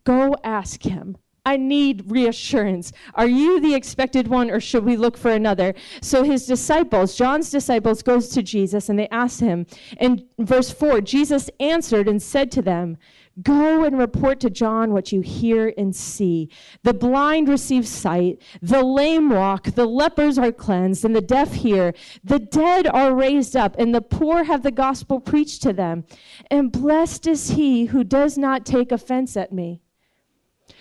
Go 0.06 0.38
ask 0.41 0.84
him. 0.84 1.17
I 1.47 1.55
need 1.55 2.11
reassurance. 2.11 2.91
Are 3.13 3.25
you 3.25 3.61
the 3.61 3.73
expected 3.73 4.27
one, 4.27 4.51
or 4.51 4.59
should 4.59 4.83
we 4.83 4.97
look 4.97 5.17
for 5.17 5.31
another? 5.31 5.75
So 6.01 6.23
his 6.23 6.45
disciples, 6.45 7.15
John's 7.15 7.49
disciples, 7.49 8.03
goes 8.03 8.27
to 8.29 8.43
Jesus 8.43 8.89
and 8.89 8.99
they 8.99 9.07
ask 9.11 9.39
him. 9.39 9.65
In 9.97 10.27
verse 10.37 10.71
4, 10.71 10.99
Jesus 10.99 11.49
answered 11.61 12.09
and 12.09 12.21
said 12.21 12.51
to 12.51 12.61
them, 12.61 12.97
Go 13.41 13.85
and 13.85 13.97
report 13.97 14.41
to 14.41 14.49
John 14.49 14.91
what 14.91 15.13
you 15.13 15.21
hear 15.21 15.73
and 15.77 15.95
see. 15.95 16.49
The 16.83 16.93
blind 16.93 17.47
receive 17.47 17.87
sight, 17.87 18.41
the 18.61 18.83
lame 18.83 19.29
walk, 19.29 19.71
the 19.71 19.85
lepers 19.85 20.37
are 20.37 20.51
cleansed, 20.51 21.05
and 21.05 21.15
the 21.15 21.21
deaf 21.21 21.53
hear. 21.53 21.93
The 22.25 22.39
dead 22.39 22.87
are 22.87 23.15
raised 23.15 23.55
up, 23.55 23.77
and 23.79 23.95
the 23.95 24.01
poor 24.01 24.43
have 24.43 24.63
the 24.63 24.71
gospel 24.71 25.21
preached 25.21 25.63
to 25.63 25.71
them. 25.71 26.03
And 26.51 26.73
blessed 26.73 27.25
is 27.25 27.51
he 27.51 27.85
who 27.85 28.03
does 28.03 28.37
not 28.37 28.65
take 28.65 28.91
offense 28.91 29.37
at 29.37 29.53
me. 29.53 29.81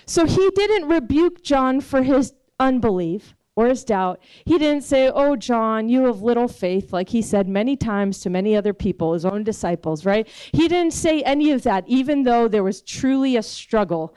So 0.07 0.27
he 0.27 0.51
didn't 0.51 0.89
rebuke 0.89 1.43
John 1.43 1.81
for 1.81 2.03
his 2.03 2.33
unbelief 2.61 3.35
or 3.57 3.67
his 3.67 3.85
doubt. 3.85 4.21
He 4.45 4.59
didn't 4.59 4.85
say, 4.85 5.11
Oh, 5.13 5.35
John, 5.35 5.89
you 5.89 6.05
have 6.05 6.23
little 6.23 6.47
faith, 6.49 6.93
like 6.93 7.09
he 7.09 7.23
said 7.23 7.49
many 7.49 7.77
times 7.77 8.21
to 8.21 8.31
many 8.31 8.55
other 8.55 8.75
people, 8.75 9.15
his 9.15 9.25
own 9.25 9.43
disciples, 9.43 10.05
right? 10.05 10.29
He 10.53 10.69
didn't 10.69 10.93
say 10.93 11.23
any 11.23 11.51
of 11.51 11.63
that, 11.63 11.85
even 11.89 12.23
though 12.23 12.47
there 12.47 12.63
was 12.63 12.83
truly 12.83 13.37
a 13.37 13.43
struggle 13.43 14.15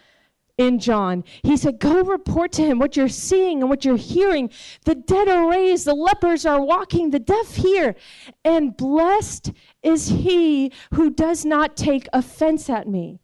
in 0.60 0.78
John. 0.78 1.24
He 1.42 1.56
said, 1.56 1.80
Go 1.80 2.04
report 2.04 2.52
to 2.54 2.64
him 2.64 2.78
what 2.78 2.98
you're 2.98 3.08
seeing 3.08 3.62
and 3.62 3.70
what 3.70 3.86
you're 3.86 3.96
hearing. 3.96 4.52
The 4.84 4.96
dead 4.96 5.30
are 5.30 5.50
raised, 5.50 5.86
the 5.86 5.96
lepers 5.96 6.46
are 6.46 6.62
walking, 6.62 7.10
the 7.10 7.20
deaf 7.20 7.56
hear. 7.56 7.96
And 8.44 8.76
blessed 8.76 9.54
is 9.82 10.10
he 10.10 10.72
who 10.94 11.10
does 11.10 11.46
not 11.46 11.78
take 11.78 12.10
offense 12.12 12.70
at 12.70 12.88
me. 12.88 13.22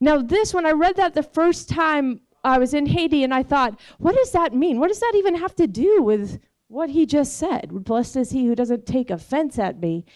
Now, 0.00 0.22
this, 0.22 0.54
when 0.54 0.66
I 0.66 0.72
read 0.72 0.96
that 0.96 1.14
the 1.14 1.22
first 1.22 1.68
time, 1.68 2.20
I 2.42 2.58
was 2.58 2.72
in 2.72 2.86
Haiti 2.86 3.22
and 3.22 3.34
I 3.34 3.42
thought, 3.42 3.78
what 3.98 4.14
does 4.14 4.32
that 4.32 4.54
mean? 4.54 4.80
What 4.80 4.88
does 4.88 5.00
that 5.00 5.12
even 5.16 5.34
have 5.34 5.54
to 5.56 5.66
do 5.66 6.02
with 6.02 6.40
what 6.68 6.88
he 6.90 7.04
just 7.04 7.36
said? 7.36 7.68
Blessed 7.70 8.16
is 8.16 8.30
he 8.30 8.46
who 8.46 8.54
doesn't 8.54 8.86
take 8.86 9.10
offense 9.10 9.58
at 9.58 9.78
me. 9.80 10.06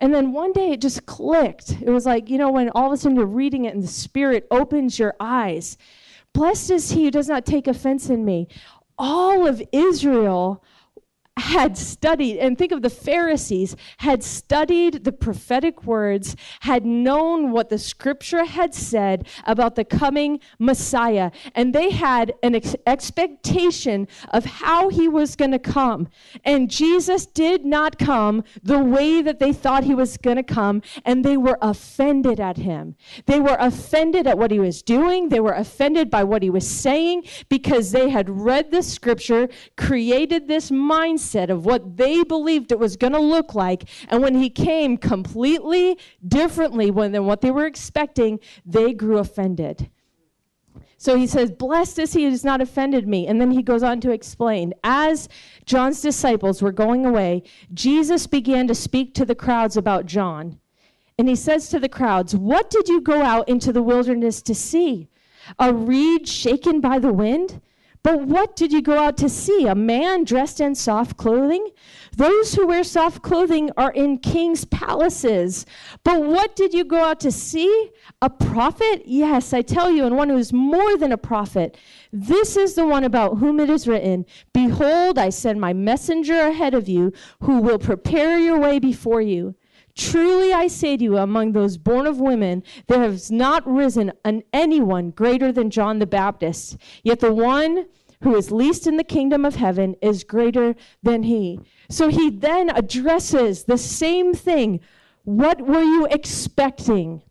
And 0.00 0.12
then 0.12 0.32
one 0.32 0.52
day 0.52 0.72
it 0.72 0.80
just 0.80 1.06
clicked. 1.06 1.70
It 1.80 1.90
was 1.90 2.04
like, 2.04 2.28
you 2.28 2.36
know, 2.36 2.50
when 2.50 2.68
all 2.70 2.86
of 2.86 2.92
a 2.92 2.96
sudden 2.96 3.16
you're 3.16 3.26
reading 3.26 3.64
it 3.64 3.74
and 3.74 3.82
the 3.82 3.88
Spirit 3.88 4.46
opens 4.50 4.98
your 4.98 5.14
eyes. 5.20 5.78
Blessed 6.32 6.72
is 6.72 6.90
he 6.90 7.04
who 7.04 7.10
does 7.10 7.28
not 7.28 7.46
take 7.46 7.66
offense 7.66 8.10
in 8.10 8.24
me. 8.24 8.48
All 8.98 9.46
of 9.46 9.62
Israel 9.72 10.62
had 11.36 11.76
studied, 11.76 12.38
and 12.38 12.56
think 12.56 12.70
of 12.70 12.82
the 12.82 12.90
Pharisees, 12.90 13.74
had 13.98 14.22
studied 14.22 15.02
the 15.02 15.10
prophetic 15.10 15.84
words, 15.84 16.36
had 16.60 16.86
known 16.86 17.50
what 17.50 17.70
the 17.70 17.78
scripture 17.78 18.44
had 18.44 18.72
said 18.72 19.26
about 19.44 19.74
the 19.74 19.84
coming 19.84 20.38
Messiah, 20.60 21.32
and 21.56 21.74
they 21.74 21.90
had 21.90 22.34
an 22.44 22.54
ex- 22.54 22.76
expectation 22.86 24.06
of 24.32 24.44
how 24.44 24.88
he 24.88 25.08
was 25.08 25.34
going 25.34 25.50
to 25.50 25.58
come. 25.58 26.08
And 26.44 26.70
Jesus 26.70 27.26
did 27.26 27.64
not 27.64 27.98
come 27.98 28.44
the 28.62 28.78
way 28.78 29.20
that 29.20 29.40
they 29.40 29.52
thought 29.52 29.82
he 29.82 29.94
was 29.94 30.16
going 30.16 30.36
to 30.36 30.44
come, 30.44 30.82
and 31.04 31.24
they 31.24 31.36
were 31.36 31.58
offended 31.60 32.38
at 32.38 32.58
him. 32.58 32.94
They 33.26 33.40
were 33.40 33.56
offended 33.58 34.28
at 34.28 34.38
what 34.38 34.52
he 34.52 34.60
was 34.60 34.82
doing, 34.82 35.30
they 35.30 35.40
were 35.40 35.52
offended 35.52 36.10
by 36.10 36.22
what 36.22 36.44
he 36.44 36.50
was 36.50 36.68
saying 36.68 37.24
because 37.48 37.90
they 37.90 38.08
had 38.08 38.30
read 38.30 38.70
the 38.70 38.82
scripture, 38.82 39.48
created 39.76 40.46
this 40.46 40.70
mindset 40.70 41.23
mindset 41.24 41.50
of 41.50 41.64
what 41.64 41.96
they 41.96 42.22
believed 42.22 42.72
it 42.72 42.78
was 42.78 42.96
going 42.96 43.12
to 43.12 43.20
look 43.20 43.54
like. 43.54 43.84
And 44.08 44.22
when 44.22 44.34
he 44.34 44.50
came 44.50 44.96
completely 44.96 45.98
differently 46.26 46.90
than 46.90 47.26
what 47.26 47.40
they 47.40 47.50
were 47.50 47.66
expecting, 47.66 48.40
they 48.64 48.92
grew 48.92 49.18
offended. 49.18 49.90
So 50.96 51.16
he 51.16 51.26
says, 51.26 51.50
Blessed 51.50 51.98
is 51.98 52.12
he 52.14 52.24
who 52.24 52.30
has 52.30 52.44
not 52.44 52.60
offended 52.60 53.06
me. 53.06 53.26
And 53.26 53.40
then 53.40 53.50
he 53.50 53.62
goes 53.62 53.82
on 53.82 54.00
to 54.02 54.10
explain 54.10 54.72
As 54.82 55.28
John's 55.66 56.00
disciples 56.00 56.62
were 56.62 56.72
going 56.72 57.04
away, 57.04 57.42
Jesus 57.72 58.26
began 58.26 58.66
to 58.68 58.74
speak 58.74 59.14
to 59.14 59.24
the 59.24 59.34
crowds 59.34 59.76
about 59.76 60.06
John. 60.06 60.58
And 61.18 61.28
he 61.28 61.36
says 61.36 61.68
to 61.68 61.78
the 61.78 61.88
crowds, 61.88 62.34
What 62.34 62.70
did 62.70 62.88
you 62.88 63.00
go 63.00 63.22
out 63.22 63.48
into 63.48 63.72
the 63.72 63.82
wilderness 63.82 64.42
to 64.42 64.54
see? 64.54 65.08
A 65.58 65.74
reed 65.74 66.26
shaken 66.26 66.80
by 66.80 66.98
the 66.98 67.12
wind? 67.12 67.60
But 68.04 68.26
what 68.26 68.54
did 68.54 68.70
you 68.70 68.82
go 68.82 68.98
out 68.98 69.16
to 69.16 69.30
see? 69.30 69.66
A 69.66 69.74
man 69.74 70.24
dressed 70.24 70.60
in 70.60 70.74
soft 70.74 71.16
clothing? 71.16 71.70
Those 72.14 72.54
who 72.54 72.66
wear 72.66 72.84
soft 72.84 73.22
clothing 73.22 73.70
are 73.78 73.92
in 73.92 74.18
king's 74.18 74.66
palaces. 74.66 75.64
But 76.04 76.22
what 76.22 76.54
did 76.54 76.74
you 76.74 76.84
go 76.84 77.02
out 77.02 77.18
to 77.20 77.32
see? 77.32 77.90
A 78.20 78.28
prophet? 78.28 79.04
Yes, 79.06 79.54
I 79.54 79.62
tell 79.62 79.90
you, 79.90 80.04
and 80.04 80.18
one 80.18 80.28
who 80.28 80.36
is 80.36 80.52
more 80.52 80.98
than 80.98 81.12
a 81.12 81.16
prophet. 81.16 81.78
This 82.12 82.58
is 82.58 82.74
the 82.74 82.86
one 82.86 83.04
about 83.04 83.38
whom 83.38 83.58
it 83.58 83.70
is 83.70 83.88
written 83.88 84.26
Behold, 84.52 85.18
I 85.18 85.30
send 85.30 85.58
my 85.58 85.72
messenger 85.72 86.38
ahead 86.38 86.74
of 86.74 86.86
you, 86.86 87.10
who 87.40 87.62
will 87.62 87.78
prepare 87.78 88.38
your 88.38 88.60
way 88.60 88.78
before 88.78 89.22
you. 89.22 89.54
Truly 89.96 90.52
I 90.52 90.66
say 90.66 90.96
to 90.96 91.04
you, 91.04 91.18
among 91.18 91.52
those 91.52 91.78
born 91.78 92.06
of 92.06 92.18
women, 92.18 92.64
there 92.88 93.00
has 93.00 93.30
not 93.30 93.66
risen 93.66 94.12
an 94.24 94.42
anyone 94.52 95.10
greater 95.10 95.52
than 95.52 95.70
John 95.70 96.00
the 96.00 96.06
Baptist. 96.06 96.76
Yet 97.02 97.20
the 97.20 97.32
one 97.32 97.86
who 98.22 98.34
is 98.34 98.50
least 98.50 98.86
in 98.86 98.96
the 98.96 99.04
kingdom 99.04 99.44
of 99.44 99.54
heaven 99.54 99.94
is 100.02 100.24
greater 100.24 100.74
than 101.02 101.22
he. 101.24 101.60
So 101.90 102.08
he 102.08 102.30
then 102.30 102.70
addresses 102.70 103.64
the 103.64 103.78
same 103.78 104.34
thing. 104.34 104.80
What 105.24 105.60
were 105.60 105.82
you 105.82 106.06
expecting? 106.10 107.22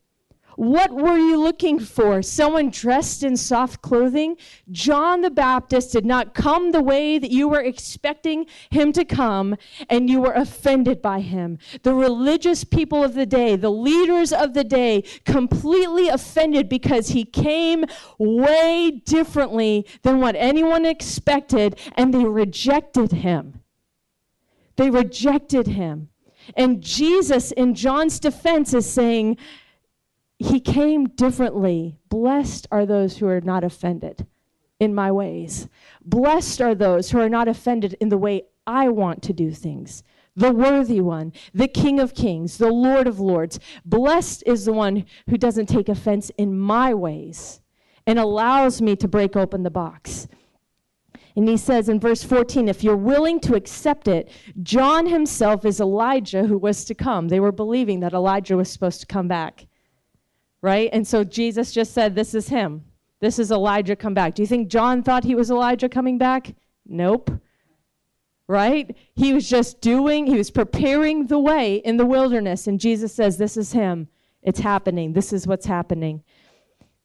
What 0.56 0.92
were 0.92 1.18
you 1.18 1.38
looking 1.38 1.80
for? 1.80 2.22
Someone 2.22 2.70
dressed 2.70 3.24
in 3.24 3.38
soft 3.38 3.82
clothing? 3.82 4.38
John 4.72 5.22
the 5.22 5.30
Baptist 5.30 5.92
did 5.92 6.06
not 6.06 6.34
come 6.34 6.72
the 6.72 6.82
way 6.82 7.18
that 7.18 7.32
you 7.32 7.48
were 7.48 7.62
expecting 7.62 8.46
him 8.70 8.92
to 8.94 9.06
come, 9.06 9.56
and 9.90 10.10
you 10.10 10.22
were 10.22 10.34
offended 10.34 11.02
by 11.02 11.22
him. 11.22 11.58
The 11.82 11.94
religious 11.94 12.64
people 12.64 13.04
of 13.04 13.14
the 13.14 13.26
day, 13.26 13.56
the 13.56 13.72
leaders 13.72 14.32
of 14.32 14.54
the 14.54 14.64
day, 14.64 15.04
completely 15.26 16.08
offended 16.10 16.70
because 16.70 17.10
he 17.10 17.26
came 17.26 17.86
way 18.18 19.02
differently 19.06 19.86
than 20.04 20.20
what 20.20 20.36
anyone 20.36 20.86
expected, 20.86 21.80
and 21.96 22.14
they 22.14 22.26
rejected 22.26 23.12
him. 23.12 23.62
They 24.76 24.90
rejected 24.90 25.68
him. 25.68 26.10
And 26.58 26.82
Jesus, 26.82 27.52
in 27.52 27.74
John's 27.74 28.20
defense, 28.20 28.74
is 28.74 28.90
saying, 28.90 29.38
he 30.44 30.60
came 30.60 31.06
differently. 31.06 31.98
Blessed 32.10 32.68
are 32.70 32.86
those 32.86 33.18
who 33.18 33.28
are 33.28 33.40
not 33.40 33.64
offended 33.64 34.28
in 34.78 34.94
my 34.94 35.10
ways. 35.10 35.70
Blessed 36.04 36.62
are 36.62 36.76
those 36.76 37.12
who 37.12 37.20
are 37.20 37.30
not 37.30 37.48
offended 37.48 37.96
in 38.02 38.10
the 38.10 38.18
way 38.18 38.44
I 38.68 38.90
want 38.90 39.24
to 39.24 39.34
do 39.34 39.52
things. 39.52 40.04
The 40.36 40.52
worthy 40.52 41.00
one, 41.00 41.32
the 41.54 41.70
King 41.70 42.00
of 42.00 42.14
Kings, 42.14 42.58
the 42.58 42.72
Lord 42.72 43.08
of 43.08 43.22
Lords. 43.22 43.60
Blessed 43.86 44.44
is 44.46 44.66
the 44.66 44.74
one 44.74 45.06
who 45.30 45.38
doesn't 45.38 45.68
take 45.68 45.88
offense 45.88 46.30
in 46.38 46.60
my 46.60 46.94
ways 46.94 47.62
and 48.06 48.20
allows 48.20 48.82
me 48.82 48.98
to 48.98 49.08
break 49.08 49.38
open 49.38 49.64
the 49.64 49.70
box. 49.70 50.28
And 51.38 51.48
he 51.48 51.56
says 51.56 51.88
in 51.88 52.02
verse 52.02 52.22
14, 52.24 52.68
if 52.68 52.84
you're 52.84 52.98
willing 52.98 53.40
to 53.42 53.56
accept 53.56 54.10
it, 54.10 54.30
John 54.62 55.06
himself 55.06 55.64
is 55.64 55.80
Elijah 55.80 56.44
who 56.44 56.58
was 56.58 56.84
to 56.86 56.96
come. 56.96 57.30
They 57.30 57.40
were 57.40 57.54
believing 57.54 58.02
that 58.02 58.14
Elijah 58.14 58.58
was 58.58 58.70
supposed 58.70 59.00
to 59.00 59.08
come 59.08 59.30
back 59.30 59.68
right? 60.64 60.90
And 60.94 61.06
so 61.06 61.24
Jesus 61.26 61.74
just 61.74 61.94
said, 61.94 62.16
This 62.16 62.34
is 62.34 62.48
him. 62.48 62.86
This 63.20 63.38
is 63.38 63.52
Elijah 63.52 63.96
come 63.96 64.16
back. 64.16 64.34
Do 64.34 64.42
you 64.42 64.48
think 64.48 64.70
John 64.70 65.04
thought 65.04 65.24
he 65.24 65.36
was 65.36 65.52
Elijah 65.52 65.88
coming 65.88 66.18
back? 66.18 66.56
Nope. 66.88 67.30
Right? 68.48 68.98
He 69.16 69.34
was 69.34 69.48
just 69.48 69.82
doing, 69.82 70.26
he 70.26 70.38
was 70.38 70.52
preparing 70.52 71.28
the 71.28 71.40
way 71.40 71.76
in 71.76 71.98
the 71.98 72.06
wilderness. 72.06 72.68
And 72.68 72.80
Jesus 72.80 73.14
says, 73.14 73.38
This 73.38 73.58
is 73.58 73.74
him. 73.74 74.08
It's 74.42 74.60
happening. 74.60 75.14
This 75.14 75.32
is 75.32 75.46
what's 75.46 75.66
happening. 75.66 76.24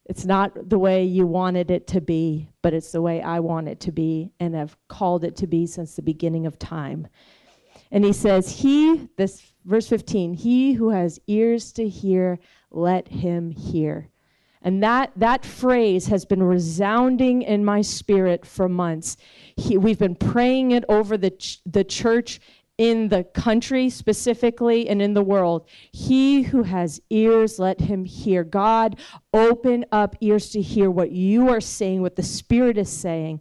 It's 0.06 0.24
not 0.24 0.70
the 0.70 0.78
way 0.78 1.04
you 1.04 1.26
wanted 1.26 1.70
it 1.70 1.86
to 1.88 2.00
be, 2.00 2.48
but 2.62 2.72
it's 2.72 2.92
the 2.92 3.02
way 3.02 3.20
I 3.20 3.40
want 3.40 3.68
it 3.68 3.80
to 3.80 3.92
be 3.92 4.32
and 4.40 4.54
have 4.54 4.76
called 4.88 5.22
it 5.24 5.36
to 5.36 5.46
be 5.46 5.66
since 5.66 5.96
the 5.96 6.02
beginning 6.02 6.46
of 6.46 6.58
time. 6.58 7.08
And 7.90 8.04
he 8.04 8.12
says, 8.12 8.50
He, 8.50 9.08
this 9.16 9.52
verse 9.64 9.88
15, 9.88 10.34
he 10.34 10.74
who 10.74 10.90
has 10.90 11.20
ears 11.26 11.72
to 11.72 11.88
hear, 11.88 12.38
let 12.70 13.08
him 13.08 13.50
hear. 13.50 14.08
And 14.62 14.82
that, 14.82 15.12
that 15.16 15.46
phrase 15.46 16.08
has 16.08 16.25
been 16.25 16.42
resounding 16.42 17.42
in 17.42 17.64
my 17.64 17.80
spirit 17.80 18.44
for 18.44 18.68
months. 18.68 19.16
He, 19.56 19.78
we've 19.78 19.98
been 19.98 20.16
praying 20.16 20.72
it 20.72 20.84
over 20.88 21.16
the, 21.16 21.30
ch- 21.30 21.60
the 21.64 21.84
church 21.84 22.40
in 22.76 23.08
the 23.08 23.25
country 23.25 23.90
specifically 23.90 24.88
and 24.88 25.02
in 25.02 25.14
the 25.14 25.22
world. 25.22 25.68
He 25.92 26.42
who 26.42 26.62
has 26.62 27.00
ears, 27.10 27.58
let 27.58 27.80
him 27.80 28.04
hear. 28.04 28.44
God, 28.44 28.98
open 29.32 29.84
up 29.90 30.16
ears 30.20 30.50
to 30.50 30.62
hear 30.62 30.90
what 30.90 31.10
you 31.10 31.48
are 31.48 31.60
saying, 31.60 32.02
what 32.02 32.16
the 32.16 32.22
Spirit 32.22 32.78
is 32.78 32.88
saying. 32.88 33.40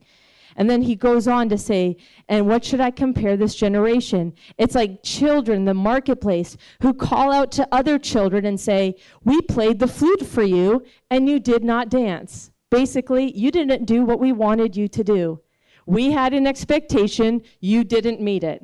And 0.57 0.67
then 0.67 0.81
he 0.81 0.95
goes 0.95 1.27
on 1.27 1.49
to 1.49 1.57
say, 1.57 1.97
and 2.27 2.47
what 2.47 2.65
should 2.65 2.81
I 2.81 2.89
compare 2.89 3.37
this 3.37 3.53
generation? 3.53 4.33
It's 4.57 4.73
like 4.73 5.03
children, 5.03 5.65
the 5.65 5.75
marketplace, 5.75 6.57
who 6.81 6.95
call 6.95 7.31
out 7.31 7.51
to 7.53 7.67
other 7.71 7.99
children 7.99 8.45
and 8.45 8.59
say, 8.59 8.95
We 9.23 9.39
played 9.41 9.77
the 9.77 9.87
flute 9.87 10.25
for 10.25 10.41
you, 10.41 10.83
and 11.11 11.29
you 11.29 11.39
did 11.39 11.63
not 11.63 11.89
dance. 11.89 12.51
Basically, 12.71 13.31
you 13.37 13.51
didn't 13.51 13.85
do 13.85 14.03
what 14.03 14.19
we 14.19 14.31
wanted 14.31 14.75
you 14.75 14.87
to 14.87 15.03
do. 15.03 15.39
We 15.85 16.11
had 16.11 16.33
an 16.33 16.47
expectation, 16.47 17.43
you 17.59 17.83
didn't 17.83 18.19
meet 18.19 18.43
it. 18.43 18.61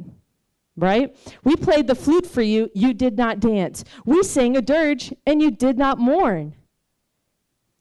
Right? 0.75 1.15
We 1.43 1.55
played 1.55 1.85
the 1.85 1.95
flute 1.95 2.25
for 2.25 2.41
you, 2.41 2.71
you 2.73 2.95
did 2.95 3.17
not 3.17 3.39
dance. 3.39 3.83
We 4.03 4.23
sang 4.23 4.57
a 4.57 4.61
dirge, 4.63 5.13
and 5.27 5.43
you 5.43 5.51
did 5.51 5.77
not 5.77 5.99
mourn. 5.99 6.55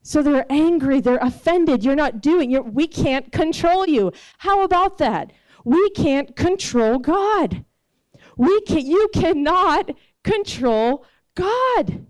So 0.05 0.21
they're 0.21 0.45
angry, 0.49 0.99
they're 0.99 1.17
offended. 1.17 1.83
You're 1.83 1.95
not 1.95 2.21
doing, 2.21 2.51
you're, 2.51 2.61
we 2.61 2.87
can't 2.87 3.31
control 3.31 3.87
you. 3.87 4.11
How 4.39 4.61
about 4.63 4.97
that? 4.97 5.31
We 5.63 5.89
can't 5.91 6.35
control 6.35 6.99
God. 6.99 7.63
We 8.35 8.61
can, 8.61 8.85
you 8.85 9.09
cannot 9.13 9.91
control 10.23 11.05
God. 11.35 12.05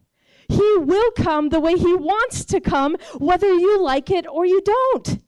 He 0.50 0.76
will 0.78 1.12
come 1.12 1.50
the 1.50 1.60
way 1.60 1.78
He 1.78 1.94
wants 1.94 2.46
to 2.46 2.60
come, 2.60 2.98
whether 3.20 3.54
you 3.54 3.80
like 3.80 4.10
it 4.10 4.26
or 4.28 4.44
you 4.44 4.62
don't. 4.62 5.20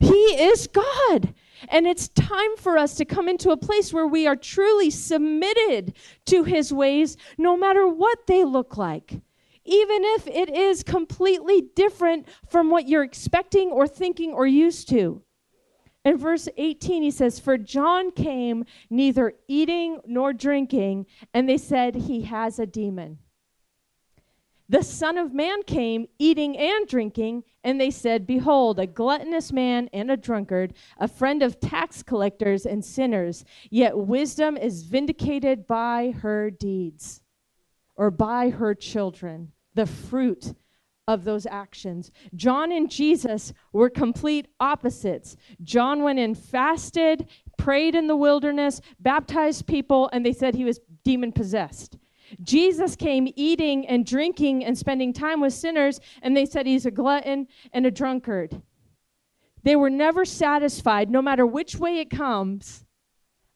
He 0.00 0.42
is 0.42 0.66
God. 0.66 1.34
And 1.68 1.86
it's 1.86 2.08
time 2.08 2.56
for 2.56 2.78
us 2.78 2.94
to 2.96 3.04
come 3.04 3.28
into 3.28 3.50
a 3.50 3.56
place 3.56 3.92
where 3.92 4.06
we 4.06 4.26
are 4.26 4.36
truly 4.36 4.90
submitted 4.90 5.94
to 6.26 6.42
His 6.42 6.72
ways, 6.72 7.16
no 7.36 7.56
matter 7.56 7.86
what 7.86 8.26
they 8.26 8.44
look 8.44 8.76
like 8.76 9.20
even 9.68 10.02
if 10.04 10.26
it 10.26 10.48
is 10.48 10.82
completely 10.82 11.60
different 11.76 12.26
from 12.48 12.70
what 12.70 12.88
you're 12.88 13.04
expecting 13.04 13.70
or 13.70 13.86
thinking 13.86 14.32
or 14.32 14.46
used 14.46 14.88
to. 14.88 15.22
In 16.06 16.16
verse 16.16 16.48
18, 16.56 17.02
he 17.02 17.10
says, 17.10 17.38
For 17.38 17.58
John 17.58 18.10
came 18.10 18.64
neither 18.88 19.34
eating 19.46 20.00
nor 20.06 20.32
drinking, 20.32 21.04
and 21.34 21.46
they 21.46 21.58
said, 21.58 21.94
He 21.94 22.22
has 22.22 22.58
a 22.58 22.64
demon. 22.64 23.18
The 24.70 24.82
Son 24.82 25.18
of 25.18 25.34
Man 25.34 25.62
came 25.64 26.06
eating 26.18 26.56
and 26.56 26.86
drinking, 26.88 27.44
and 27.62 27.78
they 27.78 27.90
said, 27.90 28.26
Behold, 28.26 28.78
a 28.78 28.86
gluttonous 28.86 29.52
man 29.52 29.90
and 29.92 30.10
a 30.10 30.16
drunkard, 30.16 30.72
a 30.98 31.08
friend 31.08 31.42
of 31.42 31.60
tax 31.60 32.02
collectors 32.02 32.64
and 32.64 32.82
sinners, 32.82 33.44
yet 33.70 33.98
wisdom 33.98 34.56
is 34.56 34.84
vindicated 34.84 35.66
by 35.66 36.14
her 36.22 36.50
deeds 36.50 37.20
or 37.96 38.10
by 38.10 38.48
her 38.48 38.74
children 38.74 39.52
the 39.78 39.86
fruit 39.86 40.54
of 41.06 41.24
those 41.24 41.46
actions. 41.46 42.10
John 42.34 42.72
and 42.72 42.90
Jesus 42.90 43.52
were 43.72 43.88
complete 43.88 44.48
opposites. 44.58 45.36
John 45.62 46.02
went 46.02 46.18
and 46.18 46.36
fasted, 46.36 47.28
prayed 47.56 47.94
in 47.94 48.08
the 48.08 48.16
wilderness, 48.16 48.80
baptized 48.98 49.68
people, 49.68 50.10
and 50.12 50.26
they 50.26 50.32
said 50.32 50.56
he 50.56 50.64
was 50.64 50.80
demon 51.04 51.30
possessed. 51.30 51.96
Jesus 52.42 52.96
came 52.96 53.32
eating 53.36 53.86
and 53.86 54.04
drinking 54.04 54.64
and 54.64 54.76
spending 54.76 55.12
time 55.12 55.40
with 55.40 55.54
sinners, 55.54 56.00
and 56.22 56.36
they 56.36 56.44
said 56.44 56.66
he's 56.66 56.84
a 56.84 56.90
glutton 56.90 57.46
and 57.72 57.86
a 57.86 57.90
drunkard. 57.92 58.60
They 59.62 59.76
were 59.76 59.90
never 59.90 60.24
satisfied, 60.24 61.08
no 61.08 61.22
matter 61.22 61.46
which 61.46 61.76
way 61.76 62.00
it 62.00 62.10
comes 62.10 62.84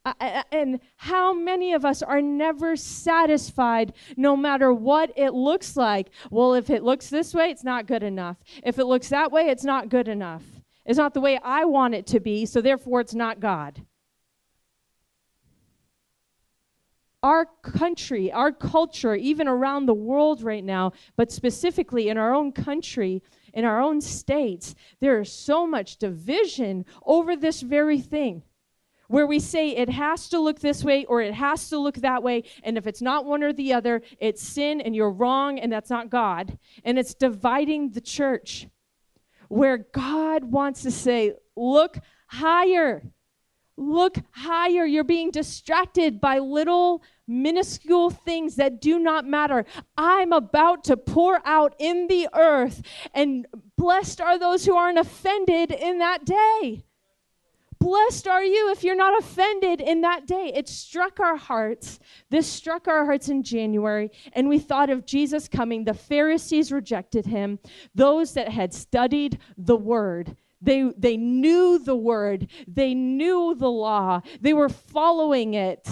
and 0.05 0.81
how 0.97 1.33
many 1.33 1.75
of 1.75 1.85
us 1.85 2.03
are 2.03 2.21
never 2.21 2.77
satisfied 2.77 3.93
no 4.17 4.37
matter 4.37 4.73
what 4.73 5.13
it 5.17 5.33
looks 5.33 5.77
like? 5.77 6.11
Well, 6.31 6.55
if 6.55 6.71
it 6.71 6.83
looks 6.83 7.09
this 7.09 7.35
way, 7.35 7.51
it's 7.51 7.65
not 7.65 7.87
good 7.87 8.03
enough. 8.03 8.39
If 8.65 8.79
it 8.79 8.87
looks 8.87 9.09
that 9.11 9.31
way, 9.31 9.49
it's 9.49 9.65
not 9.65 9.89
good 9.89 10.09
enough. 10.09 10.43
It's 10.85 10.99
not 10.99 11.15
the 11.15 11.21
way 11.21 11.39
I 11.43 11.65
want 11.65 11.95
it 11.95 12.07
to 12.09 12.21
be, 12.21 12.47
so 12.47 12.61
therefore 12.61 13.01
it's 13.01 13.15
not 13.15 13.39
God. 13.39 13.85
Our 17.23 17.47
country, 17.63 18.33
our 18.33 18.51
culture, 18.51 19.15
even 19.15 19.47
around 19.47 19.87
the 19.87 19.95
world 19.95 20.43
right 20.43 20.65
now, 20.65 20.93
but 21.17 21.31
specifically 21.31 22.09
in 22.09 22.19
our 22.19 22.35
own 22.35 22.51
country, 22.51 23.23
in 23.55 23.65
our 23.65 23.81
own 23.81 24.01
states, 24.01 24.75
there 24.99 25.21
is 25.21 25.31
so 25.31 25.65
much 25.65 25.99
division 25.99 26.85
over 27.07 27.37
this 27.37 27.61
very 27.61 28.01
thing 28.01 28.43
where 29.09 29.27
we 29.27 29.39
say 29.39 29.71
it 29.71 29.91
has 29.91 30.29
to 30.29 30.39
look 30.39 30.61
this 30.61 30.83
way 30.83 31.05
or 31.05 31.21
it 31.21 31.35
has 31.35 31.69
to 31.69 31.79
look 31.79 31.97
that 31.97 32.23
way. 32.23 32.45
And 32.63 32.79
if 32.79 32.87
it's 32.87 33.03
not 33.03 33.25
one 33.25 33.43
or 33.43 33.53
the 33.53 33.73
other, 33.73 34.03
it's 34.19 34.43
sin 34.43 34.81
and 34.81 34.97
you're 34.97 35.11
wrong 35.11 35.59
and 35.59 35.71
that's 35.73 35.91
not 35.91 36.11
God. 36.11 36.59
And 36.85 36.99
it's 36.99 37.15
dividing 37.15 37.91
the 37.91 38.01
church 38.01 38.69
where 39.49 39.79
God 39.93 40.45
wants 40.45 40.83
to 40.83 40.91
say, 40.91 41.35
look 41.57 41.99
higher. 42.27 43.03
Look 43.77 44.19
higher. 44.31 44.85
You're 44.85 45.05
being 45.05 45.31
distracted 45.31 46.21
by 46.21 46.39
little 46.39 47.03
minuscule 47.27 48.11
things 48.11 48.57
that 48.57 48.81
do 48.81 48.99
not 48.99 49.27
matter. 49.27 49.65
I'm 49.97 50.33
about 50.33 50.85
to 50.85 50.97
pour 50.97 51.41
out 51.47 51.75
in 51.79 52.07
the 52.07 52.29
earth, 52.35 52.83
and 53.15 53.47
blessed 53.79 54.21
are 54.21 54.39
those 54.39 54.67
who 54.67 54.77
aren't 54.77 54.99
offended 54.99 55.71
in 55.71 55.99
that 55.99 56.25
day. 56.25 56.85
Blessed 57.83 58.29
are 58.29 58.45
you 58.45 58.71
if 58.71 58.85
you're 58.85 58.95
not 58.95 59.19
offended 59.19 59.81
in 59.81 60.03
that 60.03 60.25
day. 60.25 60.53
It 60.55 60.69
struck 60.69 61.19
our 61.19 61.37
hearts. 61.37 61.99
This 62.31 62.47
struck 62.47 62.87
our 62.87 63.05
hearts 63.05 63.29
in 63.29 63.43
January, 63.43 64.13
and 64.35 64.49
we 64.49 64.61
thought 64.61 64.89
of 64.89 65.05
Jesus 65.05 65.49
coming. 65.49 65.83
The 65.83 65.93
Pharisees 65.93 66.71
rejected 66.71 67.27
him, 67.27 67.59
those 67.93 68.35
that 68.35 68.49
had 68.49 68.73
studied 68.73 69.41
the 69.59 69.75
word. 69.75 70.37
They, 70.61 70.93
they 70.97 71.17
knew 71.17 71.81
the 71.81 71.97
word, 71.97 72.47
they 72.69 72.95
knew 72.95 73.57
the 73.59 73.71
law, 73.71 74.21
they 74.41 74.55
were 74.55 74.69
following 74.69 75.55
it 75.55 75.89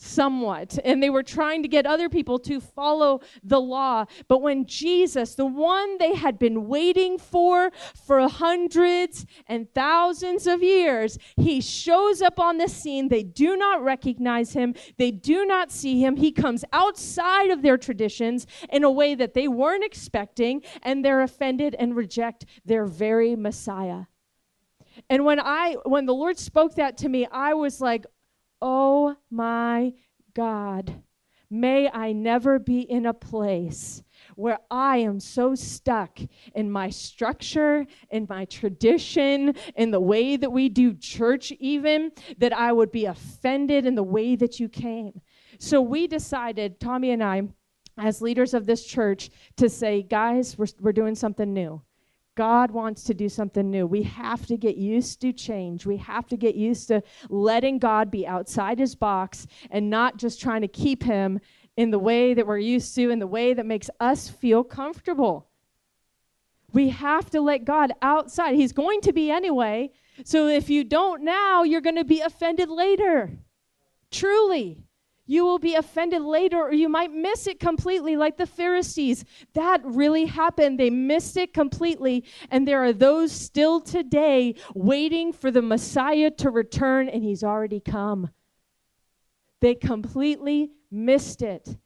somewhat. 0.00 0.78
And 0.82 1.02
they 1.02 1.10
were 1.10 1.22
trying 1.22 1.62
to 1.62 1.68
get 1.68 1.86
other 1.86 2.08
people 2.08 2.38
to 2.40 2.58
follow 2.58 3.20
the 3.42 3.60
law. 3.60 4.06
But 4.28 4.40
when 4.40 4.64
Jesus, 4.64 5.34
the 5.34 5.46
one 5.46 5.98
they 5.98 6.14
had 6.14 6.38
been 6.38 6.68
waiting 6.68 7.18
for 7.18 7.70
for 8.06 8.26
hundreds 8.26 9.26
and 9.46 9.72
thousands 9.74 10.46
of 10.46 10.62
years, 10.62 11.18
he 11.36 11.60
shows 11.60 12.22
up 12.22 12.40
on 12.40 12.56
the 12.56 12.68
scene. 12.68 13.08
They 13.08 13.22
do 13.22 13.56
not 13.56 13.84
recognize 13.84 14.54
him, 14.54 14.74
they 14.96 15.10
do 15.10 15.44
not 15.44 15.70
see 15.70 16.02
him. 16.02 16.16
He 16.16 16.32
comes 16.32 16.64
outside 16.72 17.50
of 17.50 17.62
their 17.62 17.76
traditions 17.76 18.46
in 18.70 18.84
a 18.84 18.90
way 18.90 19.14
that 19.14 19.34
they 19.34 19.48
weren't 19.48 19.84
expecting, 19.84 20.62
and 20.82 21.04
they're 21.04 21.20
offended 21.20 21.76
and 21.78 21.94
reject 21.94 22.46
their 22.64 22.86
very 22.86 23.36
Messiah. 23.36 24.04
And 25.08 25.24
when 25.24 25.40
I 25.40 25.76
when 25.84 26.06
the 26.06 26.14
Lord 26.14 26.38
spoke 26.38 26.74
that 26.76 26.96
to 26.98 27.08
me, 27.08 27.26
I 27.30 27.54
was 27.54 27.80
like, 27.80 28.06
Oh 28.62 29.16
my 29.30 29.94
God, 30.34 31.02
may 31.50 31.88
I 31.88 32.12
never 32.12 32.58
be 32.58 32.80
in 32.80 33.06
a 33.06 33.14
place 33.14 34.02
where 34.36 34.58
I 34.70 34.98
am 34.98 35.18
so 35.18 35.54
stuck 35.54 36.18
in 36.54 36.70
my 36.70 36.90
structure, 36.90 37.86
in 38.10 38.26
my 38.28 38.44
tradition, 38.44 39.54
in 39.76 39.90
the 39.90 40.00
way 40.00 40.36
that 40.36 40.52
we 40.52 40.68
do 40.68 40.94
church, 40.94 41.52
even, 41.52 42.12
that 42.38 42.52
I 42.52 42.72
would 42.72 42.92
be 42.92 43.06
offended 43.06 43.86
in 43.86 43.94
the 43.94 44.02
way 44.02 44.36
that 44.36 44.60
you 44.60 44.68
came. 44.68 45.20
So 45.58 45.80
we 45.80 46.06
decided, 46.06 46.80
Tommy 46.80 47.10
and 47.10 47.24
I, 47.24 47.42
as 47.98 48.22
leaders 48.22 48.54
of 48.54 48.66
this 48.66 48.84
church, 48.84 49.30
to 49.56 49.68
say, 49.68 50.02
guys, 50.02 50.56
we're, 50.56 50.68
we're 50.80 50.92
doing 50.92 51.14
something 51.14 51.52
new. 51.52 51.82
God 52.40 52.70
wants 52.70 53.02
to 53.02 53.12
do 53.12 53.28
something 53.28 53.70
new. 53.70 53.86
We 53.86 54.02
have 54.04 54.46
to 54.46 54.56
get 54.56 54.78
used 54.78 55.20
to 55.20 55.30
change. 55.30 55.84
We 55.84 55.98
have 55.98 56.26
to 56.28 56.38
get 56.38 56.54
used 56.54 56.88
to 56.88 57.02
letting 57.28 57.78
God 57.78 58.10
be 58.10 58.26
outside 58.26 58.78
his 58.78 58.94
box 58.94 59.46
and 59.70 59.90
not 59.90 60.16
just 60.16 60.40
trying 60.40 60.62
to 60.62 60.68
keep 60.68 61.02
him 61.02 61.38
in 61.76 61.90
the 61.90 61.98
way 61.98 62.32
that 62.32 62.46
we're 62.46 62.56
used 62.56 62.94
to, 62.94 63.10
in 63.10 63.18
the 63.18 63.26
way 63.26 63.52
that 63.52 63.66
makes 63.66 63.90
us 64.00 64.30
feel 64.30 64.64
comfortable. 64.64 65.50
We 66.72 66.88
have 66.88 67.28
to 67.28 67.42
let 67.42 67.66
God 67.66 67.92
outside. 68.00 68.54
He's 68.54 68.72
going 68.72 69.02
to 69.02 69.12
be 69.12 69.30
anyway. 69.30 69.90
So 70.24 70.48
if 70.48 70.70
you 70.70 70.82
don't 70.82 71.22
now, 71.22 71.62
you're 71.64 71.82
going 71.82 71.96
to 71.96 72.04
be 72.04 72.22
offended 72.22 72.70
later. 72.70 73.36
Truly 74.10 74.82
you 75.30 75.44
will 75.44 75.60
be 75.60 75.76
offended 75.76 76.22
later 76.22 76.60
or 76.60 76.72
you 76.72 76.88
might 76.88 77.12
miss 77.12 77.46
it 77.46 77.60
completely 77.60 78.16
like 78.16 78.36
the 78.36 78.46
Pharisees. 78.46 79.24
That 79.54 79.80
really 79.84 80.24
happened. 80.24 80.80
They 80.80 80.90
missed 80.90 81.36
it 81.36 81.54
completely. 81.54 82.24
And 82.50 82.66
there 82.66 82.82
are 82.82 82.92
those 82.92 83.30
still 83.30 83.80
today 83.80 84.56
waiting 84.74 85.32
for 85.32 85.52
the 85.52 85.62
Messiah 85.62 86.32
to 86.38 86.50
return, 86.50 87.08
and 87.08 87.22
he's 87.22 87.44
already 87.44 87.78
come. 87.78 88.30
They 89.60 89.76
completely 89.76 90.72
missed 90.90 91.42
it. 91.42 91.76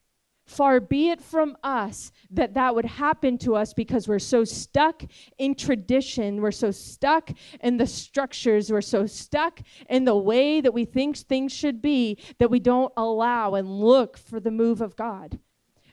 Far 0.46 0.78
be 0.78 1.08
it 1.08 1.22
from 1.22 1.56
us 1.62 2.12
that 2.30 2.54
that 2.54 2.74
would 2.74 2.84
happen 2.84 3.38
to 3.38 3.56
us 3.56 3.72
because 3.72 4.06
we're 4.06 4.18
so 4.18 4.44
stuck 4.44 5.02
in 5.38 5.54
tradition. 5.54 6.42
We're 6.42 6.50
so 6.50 6.70
stuck 6.70 7.30
in 7.62 7.78
the 7.78 7.86
structures. 7.86 8.70
We're 8.70 8.82
so 8.82 9.06
stuck 9.06 9.60
in 9.88 10.04
the 10.04 10.16
way 10.16 10.60
that 10.60 10.74
we 10.74 10.84
think 10.84 11.16
things 11.16 11.52
should 11.52 11.80
be 11.80 12.18
that 12.38 12.50
we 12.50 12.60
don't 12.60 12.92
allow 12.96 13.54
and 13.54 13.68
look 13.68 14.18
for 14.18 14.38
the 14.38 14.50
move 14.50 14.82
of 14.82 14.96
God. 14.96 15.38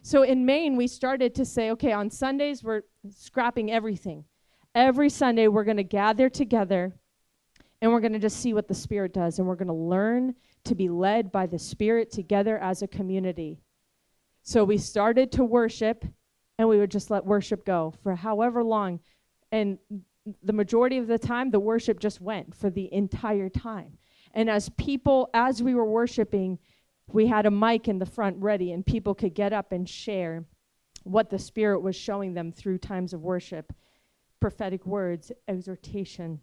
So 0.03 0.23
in 0.23 0.45
Maine, 0.45 0.75
we 0.75 0.87
started 0.87 1.33
to 1.35 1.45
say, 1.45 1.71
okay, 1.71 1.93
on 1.93 2.09
Sundays, 2.09 2.63
we're 2.63 2.81
scrapping 3.09 3.71
everything. 3.71 4.25
Every 4.75 5.09
Sunday, 5.09 5.47
we're 5.47 5.63
going 5.63 5.77
to 5.77 5.83
gather 5.83 6.29
together 6.29 6.93
and 7.81 7.91
we're 7.91 7.99
going 7.99 8.13
to 8.13 8.19
just 8.19 8.39
see 8.39 8.53
what 8.53 8.67
the 8.67 8.75
Spirit 8.75 9.13
does. 9.13 9.39
And 9.39 9.47
we're 9.47 9.55
going 9.55 9.67
to 9.67 9.73
learn 9.73 10.35
to 10.65 10.75
be 10.75 10.89
led 10.89 11.31
by 11.31 11.45
the 11.47 11.59
Spirit 11.59 12.11
together 12.11 12.57
as 12.57 12.81
a 12.81 12.87
community. 12.87 13.61
So 14.43 14.63
we 14.63 14.77
started 14.77 15.31
to 15.33 15.43
worship, 15.43 16.05
and 16.57 16.67
we 16.67 16.77
would 16.77 16.91
just 16.91 17.11
let 17.11 17.25
worship 17.25 17.65
go 17.65 17.93
for 18.03 18.15
however 18.15 18.63
long. 18.63 18.99
And 19.51 19.77
the 20.43 20.53
majority 20.53 20.97
of 20.97 21.07
the 21.07 21.19
time, 21.19 21.51
the 21.51 21.59
worship 21.59 21.99
just 21.99 22.21
went 22.21 22.55
for 22.55 22.69
the 22.69 22.91
entire 22.93 23.49
time. 23.49 23.97
And 24.33 24.49
as 24.49 24.69
people, 24.69 25.29
as 25.33 25.61
we 25.61 25.75
were 25.75 25.85
worshiping, 25.85 26.59
we 27.07 27.27
had 27.27 27.45
a 27.45 27.51
mic 27.51 27.87
in 27.87 27.99
the 27.99 28.05
front 28.05 28.37
ready, 28.37 28.71
and 28.71 28.85
people 28.85 29.13
could 29.13 29.33
get 29.33 29.53
up 29.53 29.71
and 29.71 29.87
share 29.87 30.45
what 31.03 31.29
the 31.29 31.39
Spirit 31.39 31.81
was 31.81 31.95
showing 31.95 32.33
them 32.33 32.51
through 32.51 32.77
times 32.77 33.13
of 33.13 33.21
worship 33.21 33.73
prophetic 34.39 34.85
words, 34.85 35.31
exhortation 35.47 36.39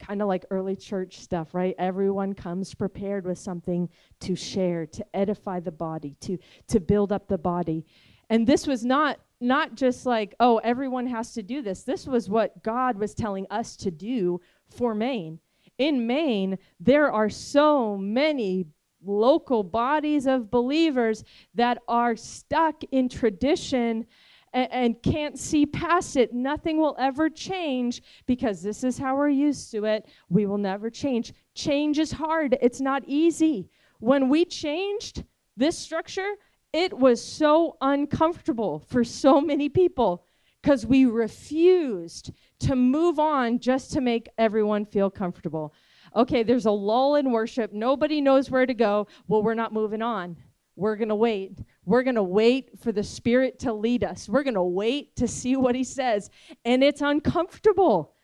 kind 0.00 0.22
of 0.22 0.28
like 0.28 0.44
early 0.50 0.74
church 0.74 1.20
stuff, 1.20 1.54
right? 1.54 1.74
Everyone 1.78 2.34
comes 2.34 2.74
prepared 2.74 3.24
with 3.24 3.38
something 3.38 3.88
to 4.20 4.34
share, 4.34 4.86
to 4.86 5.04
edify 5.14 5.60
the 5.60 5.72
body, 5.72 6.16
to 6.20 6.38
to 6.68 6.80
build 6.80 7.12
up 7.12 7.28
the 7.28 7.38
body. 7.38 7.84
And 8.28 8.46
this 8.46 8.66
was 8.66 8.84
not 8.84 9.20
not 9.40 9.74
just 9.74 10.04
like, 10.06 10.34
oh, 10.40 10.58
everyone 10.58 11.06
has 11.06 11.32
to 11.32 11.42
do 11.42 11.62
this. 11.62 11.82
This 11.82 12.06
was 12.06 12.28
what 12.28 12.62
God 12.62 12.98
was 12.98 13.14
telling 13.14 13.46
us 13.50 13.76
to 13.76 13.90
do 13.90 14.40
for 14.68 14.94
Maine. 14.94 15.38
In 15.78 16.06
Maine, 16.06 16.58
there 16.78 17.10
are 17.10 17.30
so 17.30 17.96
many 17.96 18.66
local 19.02 19.62
bodies 19.62 20.26
of 20.26 20.50
believers 20.50 21.24
that 21.54 21.78
are 21.88 22.16
stuck 22.16 22.82
in 22.90 23.08
tradition 23.08 24.06
and, 24.52 24.72
and 24.72 25.02
can't 25.02 25.38
see 25.38 25.66
past 25.66 26.16
it. 26.16 26.32
Nothing 26.32 26.78
will 26.78 26.96
ever 26.98 27.28
change 27.28 28.02
because 28.26 28.62
this 28.62 28.84
is 28.84 28.98
how 28.98 29.16
we're 29.16 29.28
used 29.28 29.70
to 29.72 29.84
it. 29.84 30.06
We 30.28 30.46
will 30.46 30.58
never 30.58 30.90
change. 30.90 31.32
Change 31.54 31.98
is 31.98 32.12
hard, 32.12 32.56
it's 32.60 32.80
not 32.80 33.02
easy. 33.06 33.68
When 33.98 34.28
we 34.28 34.44
changed 34.44 35.24
this 35.56 35.76
structure, 35.76 36.34
it 36.72 36.96
was 36.96 37.22
so 37.22 37.76
uncomfortable 37.80 38.78
for 38.88 39.04
so 39.04 39.40
many 39.40 39.68
people 39.68 40.24
because 40.62 40.86
we 40.86 41.06
refused 41.06 42.30
to 42.60 42.76
move 42.76 43.18
on 43.18 43.58
just 43.58 43.92
to 43.92 44.00
make 44.00 44.28
everyone 44.38 44.84
feel 44.84 45.10
comfortable. 45.10 45.74
Okay, 46.14 46.42
there's 46.42 46.66
a 46.66 46.70
lull 46.70 47.16
in 47.16 47.30
worship. 47.30 47.72
Nobody 47.72 48.20
knows 48.20 48.50
where 48.50 48.66
to 48.66 48.74
go. 48.74 49.06
Well, 49.28 49.42
we're 49.42 49.54
not 49.54 49.72
moving 49.72 50.02
on. 50.02 50.36
We're 50.76 50.96
going 50.96 51.08
to 51.08 51.14
wait. 51.14 51.58
We're 51.84 52.02
going 52.02 52.16
to 52.16 52.22
wait 52.22 52.78
for 52.78 52.92
the 52.92 53.02
Spirit 53.02 53.58
to 53.60 53.72
lead 53.72 54.04
us. 54.04 54.28
We're 54.28 54.42
going 54.42 54.54
to 54.54 54.62
wait 54.62 55.16
to 55.16 55.26
see 55.26 55.56
what 55.56 55.74
He 55.74 55.84
says. 55.84 56.30
And 56.64 56.84
it's 56.84 57.00
uncomfortable. 57.00 58.14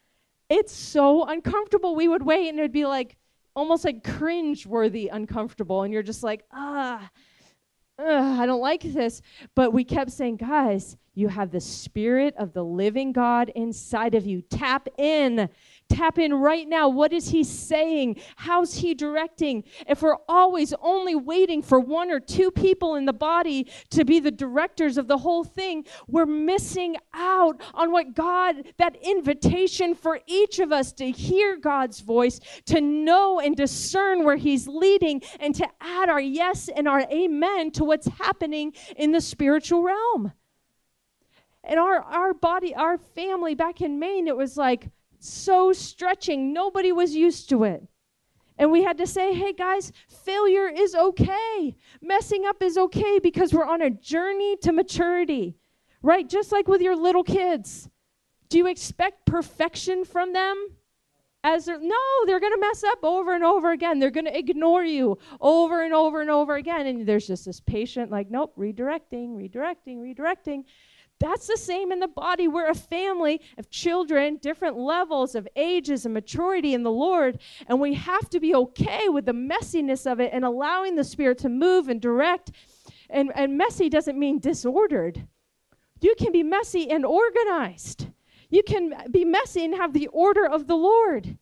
It's 0.49 0.73
so 0.73 1.25
uncomfortable. 1.25 1.97
We 1.97 2.09
would 2.09 2.23
wait 2.23 2.49
and 2.49 2.59
it'd 2.59 2.73
be 2.73 2.87
like 2.87 3.16
almost 3.55 3.85
like 3.85 4.05
cringe 4.05 4.66
worthy 4.66 5.09
uncomfortable. 5.09 5.83
And 5.83 5.92
you're 5.92 6.03
just 6.03 6.23
like, 6.23 6.45
ah, 6.53 7.11
I 7.99 8.45
don't 8.47 8.61
like 8.61 8.83
this. 8.83 9.23
But 9.55 9.73
we 9.73 9.83
kept 9.83 10.11
saying, 10.12 10.37
guys, 10.37 10.97
you 11.14 11.29
have 11.29 11.51
the 11.51 11.61
Spirit 11.61 12.35
of 12.37 12.53
the 12.53 12.62
living 12.62 13.12
God 13.12 13.51
inside 13.55 14.14
of 14.14 14.27
you. 14.27 14.42
Tap 14.42 14.87
in. 14.99 15.49
Tap 15.88 16.18
in 16.18 16.35
right 16.35 16.68
now. 16.68 16.88
What 16.88 17.12
is 17.12 17.29
He 17.29 17.44
saying? 17.44 18.20
How's 18.37 18.75
He 18.75 18.92
directing? 18.92 19.64
If 19.88 20.03
we're 20.03 20.18
always 20.29 20.75
only 20.83 21.14
waiting 21.14 21.62
for 21.62 21.79
one 21.79 22.11
or 22.11 22.18
two 22.18 22.51
people 22.51 22.96
in 22.96 23.05
the 23.05 23.12
body 23.12 23.68
to 23.90 24.05
be 24.05 24.18
the 24.18 24.31
directors 24.31 24.99
of 24.99 25.07
the 25.07 25.18
whole 25.18 25.44
thing, 25.44 25.85
we're 26.09 26.27
missing 26.27 26.96
out 27.14 27.61
on 27.72 27.92
what 27.92 28.14
God, 28.14 28.57
that 28.79 28.96
invitation 28.96 29.94
for 29.94 30.20
each 30.27 30.59
of 30.59 30.72
us 30.72 30.92
to 30.94 31.11
hear 31.11 31.57
God's 31.57 32.01
voice, 32.01 32.40
to 32.66 32.81
know 32.81 33.38
and 33.38 33.57
discern 33.57 34.25
where 34.25 34.37
He's 34.37 34.66
leading, 34.66 35.22
and 35.38 35.55
to 35.55 35.68
add 35.81 36.09
our 36.09 36.20
yes 36.20 36.68
and 36.68 36.88
our 36.88 37.03
amen 37.12 37.70
to 37.72 37.85
what's 37.85 38.09
happening 38.09 38.72
in 38.96 39.12
the 39.12 39.20
spiritual 39.20 39.83
realm. 39.83 40.33
And 41.62 41.81
our, 41.81 42.01
our 42.01 42.35
body, 42.35 42.75
our 42.75 42.99
family 42.99 43.55
back 43.55 43.81
in 43.81 43.99
Maine, 43.99 44.29
it 44.29 44.37
was 44.37 44.57
like, 44.57 44.88
so 45.28 45.72
stretching. 45.72 46.52
Nobody 46.52 46.92
was 46.92 47.14
used 47.14 47.48
to 47.50 47.64
it. 47.64 47.86
And 48.58 48.72
we 48.72 48.82
had 48.82 48.98
to 48.98 49.06
say, 49.06 49.34
hey 49.34 49.52
guys, 49.52 49.92
failure 50.08 50.68
is 50.68 50.94
okay. 50.94 51.76
Messing 52.00 52.46
up 52.46 52.62
is 52.62 52.78
okay 52.78 53.18
because 53.18 53.52
we're 53.52 53.66
on 53.66 53.82
a 53.82 53.90
journey 53.90 54.56
to 54.62 54.72
maturity, 54.72 55.56
right? 56.02 56.26
Just 56.28 56.52
like 56.52 56.66
with 56.66 56.80
your 56.80 56.96
little 56.96 57.24
kids. 57.24 57.90
Do 58.48 58.58
you 58.58 58.66
expect 58.66 59.26
perfection 59.26 60.04
from 60.04 60.32
them? 60.32 60.68
As 61.44 61.66
they're, 61.66 61.78
no, 61.78 61.96
they're 62.26 62.40
going 62.40 62.54
to 62.54 62.60
mess 62.60 62.82
up 62.82 63.04
over 63.04 63.34
and 63.34 63.44
over 63.44 63.70
again. 63.70 64.00
They're 64.00 64.10
going 64.10 64.26
to 64.26 64.36
ignore 64.36 64.84
you 64.84 65.18
over 65.40 65.84
and 65.84 65.94
over 65.94 66.20
and 66.20 66.30
over 66.30 66.56
again. 66.56 66.86
And 66.86 67.06
there's 67.06 67.26
just 67.26 67.44
this 67.44 67.60
patient, 67.60 68.10
like, 68.10 68.30
nope, 68.30 68.54
redirecting, 68.58 69.36
redirecting, 69.36 69.98
redirecting. 69.98 70.64
That's 71.18 71.46
the 71.46 71.57
same 71.57 71.92
in 71.92 72.00
the 72.00 72.09
body. 72.09 72.46
We're 72.46 72.68
a 72.68 72.74
family 72.74 73.40
of 73.57 73.70
children, 73.70 74.37
different 74.37 74.76
levels 74.76 75.35
of 75.35 75.48
ages 75.57 76.05
and 76.05 76.12
maturity 76.12 76.74
in 76.74 76.83
the 76.83 76.90
Lord, 76.90 77.38
and 77.66 77.81
we 77.81 77.94
have 77.94 78.29
to 78.31 78.40
be 78.40 78.55
okay 78.55 79.09
with 79.09 79.24
the 79.24 79.33
messiness 79.33 80.11
of 80.11 80.20
it 80.20 80.31
and 80.33 80.44
allowing 80.44 80.94
the 80.94 81.05
Spirit 81.05 81.38
to 81.38 81.48
move 81.48 81.88
and 81.88 82.00
direct. 82.00 82.52
And, 83.09 83.33
and 83.35 83.57
messy 83.57 83.88
doesn't 83.88 84.18
mean 84.18 84.40
disordered. 84.40 85.26
You 86.00 86.14
can 86.18 86.33
be 86.33 86.42
messy 86.42 86.90
and 86.90 87.07
organized. 87.07 88.09
You 88.50 88.62
can 88.62 88.94
be 89.11 89.24
messy 89.24 89.64
and 89.64 89.74
have 89.74 89.92
the 89.92 90.09
order 90.09 90.46
of 90.46 90.66
the 90.66 90.76
Lord, 90.76 91.38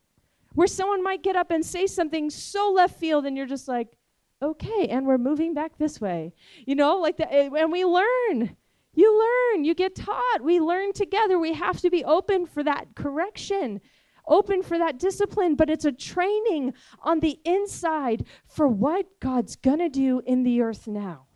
where 0.53 0.69
someone 0.69 1.03
might 1.03 1.23
get 1.23 1.37
up 1.37 1.51
and 1.51 1.65
say 1.65 1.87
something 1.87 2.31
so 2.31 2.71
left 2.71 3.01
field, 3.01 3.27
and 3.27 3.37
you're 3.37 3.47
just 3.47 3.67
like, 3.67 3.97
okay, 4.41 4.87
and 4.89 5.07
we're 5.07 5.19
moving 5.19 5.53
back 5.53 5.79
this 5.79 6.01
way. 6.01 6.33
You 6.65 6.77
know, 6.77 6.99
like 6.99 7.17
that, 7.17 7.33
and 7.33 7.73
we 7.73 7.85
learn. 7.85 8.57
You 8.95 9.19
learn, 9.19 9.65
you 9.65 9.75
get 9.75 9.95
taught. 9.95 10.43
We 10.43 10.61
learn 10.61 10.93
together. 10.93 11.39
We 11.39 11.55
have 11.55 11.81
to 11.81 11.91
be 11.91 12.05
open 12.05 12.47
for 12.47 12.63
that 12.63 12.95
correction, 12.95 13.81
open 14.27 14.63
for 14.63 14.79
that 14.79 14.99
discipline, 14.99 15.55
but 15.55 15.71
it's 15.71 15.85
a 15.85 15.93
training 15.93 16.75
on 17.03 17.21
the 17.21 17.39
inside 17.45 18.27
for 18.47 18.69
what 18.69 19.07
God's 19.21 19.57
going 19.57 19.81
to 19.81 19.89
do 19.89 20.23
in 20.27 20.43
the 20.43 20.63
earth 20.63 20.87
now. 20.87 21.27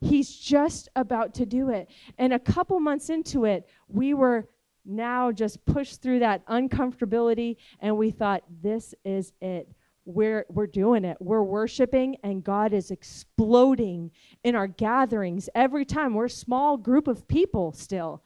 He's 0.00 0.34
just 0.34 0.88
about 0.96 1.34
to 1.34 1.46
do 1.46 1.70
it. 1.70 1.88
And 2.18 2.32
a 2.32 2.38
couple 2.38 2.80
months 2.80 3.10
into 3.10 3.44
it, 3.44 3.68
we 3.88 4.14
were 4.14 4.48
now 4.86 5.30
just 5.30 5.64
pushed 5.66 6.00
through 6.00 6.20
that 6.20 6.46
uncomfortability 6.46 7.56
and 7.80 7.96
we 7.96 8.10
thought, 8.10 8.42
this 8.62 8.94
is 9.04 9.32
it 9.40 9.68
we're, 10.04 10.46
we're 10.48 10.66
doing 10.66 11.04
it. 11.04 11.16
We're 11.20 11.42
worshiping, 11.42 12.16
and 12.22 12.42
God 12.42 12.72
is 12.72 12.90
exploding 12.90 14.10
in 14.44 14.54
our 14.54 14.66
gatherings 14.66 15.48
every 15.54 15.84
time. 15.84 16.14
We're 16.14 16.26
a 16.26 16.30
small 16.30 16.76
group 16.76 17.06
of 17.06 17.28
people 17.28 17.72
still 17.72 18.22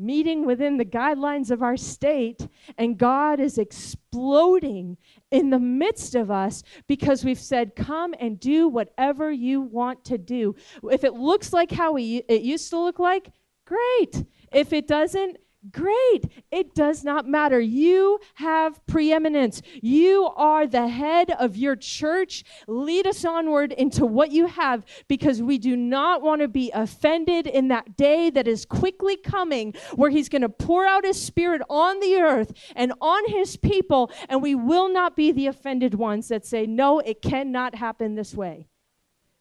meeting 0.00 0.46
within 0.46 0.78
the 0.78 0.84
guidelines 0.84 1.50
of 1.50 1.62
our 1.62 1.76
state, 1.76 2.48
and 2.78 2.98
God 2.98 3.38
is 3.38 3.58
exploding 3.58 4.96
in 5.30 5.50
the 5.50 5.58
midst 5.58 6.14
of 6.14 6.30
us 6.30 6.62
because 6.88 7.24
we've 7.24 7.38
said, 7.38 7.76
Come 7.76 8.14
and 8.18 8.40
do 8.40 8.68
whatever 8.68 9.30
you 9.30 9.60
want 9.60 10.04
to 10.06 10.18
do. 10.18 10.56
If 10.90 11.04
it 11.04 11.14
looks 11.14 11.52
like 11.52 11.70
how 11.70 11.92
we, 11.92 12.22
it 12.28 12.42
used 12.42 12.70
to 12.70 12.78
look 12.78 12.98
like, 12.98 13.30
great. 13.66 14.24
If 14.52 14.72
it 14.72 14.88
doesn't, 14.88 15.36
Great. 15.70 16.24
It 16.50 16.74
does 16.74 17.04
not 17.04 17.28
matter. 17.28 17.60
You 17.60 18.18
have 18.34 18.84
preeminence. 18.86 19.60
You 19.82 20.30
are 20.34 20.66
the 20.66 20.88
head 20.88 21.30
of 21.32 21.54
your 21.54 21.76
church. 21.76 22.44
Lead 22.66 23.06
us 23.06 23.26
onward 23.26 23.72
into 23.72 24.06
what 24.06 24.32
you 24.32 24.46
have 24.46 24.86
because 25.06 25.42
we 25.42 25.58
do 25.58 25.76
not 25.76 26.22
want 26.22 26.40
to 26.40 26.48
be 26.48 26.70
offended 26.72 27.46
in 27.46 27.68
that 27.68 27.98
day 27.98 28.30
that 28.30 28.48
is 28.48 28.64
quickly 28.64 29.18
coming 29.18 29.74
where 29.96 30.10
He's 30.10 30.30
going 30.30 30.42
to 30.42 30.48
pour 30.48 30.86
out 30.86 31.04
His 31.04 31.20
Spirit 31.20 31.60
on 31.68 32.00
the 32.00 32.16
earth 32.16 32.52
and 32.74 32.94
on 33.02 33.28
His 33.28 33.58
people. 33.58 34.10
And 34.30 34.40
we 34.40 34.54
will 34.54 34.88
not 34.88 35.14
be 35.14 35.30
the 35.30 35.46
offended 35.46 35.94
ones 35.94 36.28
that 36.28 36.46
say, 36.46 36.66
no, 36.66 37.00
it 37.00 37.20
cannot 37.20 37.74
happen 37.74 38.14
this 38.14 38.34
way. 38.34 38.66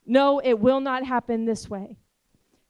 No, 0.05 0.39
it 0.39 0.59
will 0.59 0.81
not 0.81 1.05
happen 1.05 1.45
this 1.45 1.69
way 1.69 1.97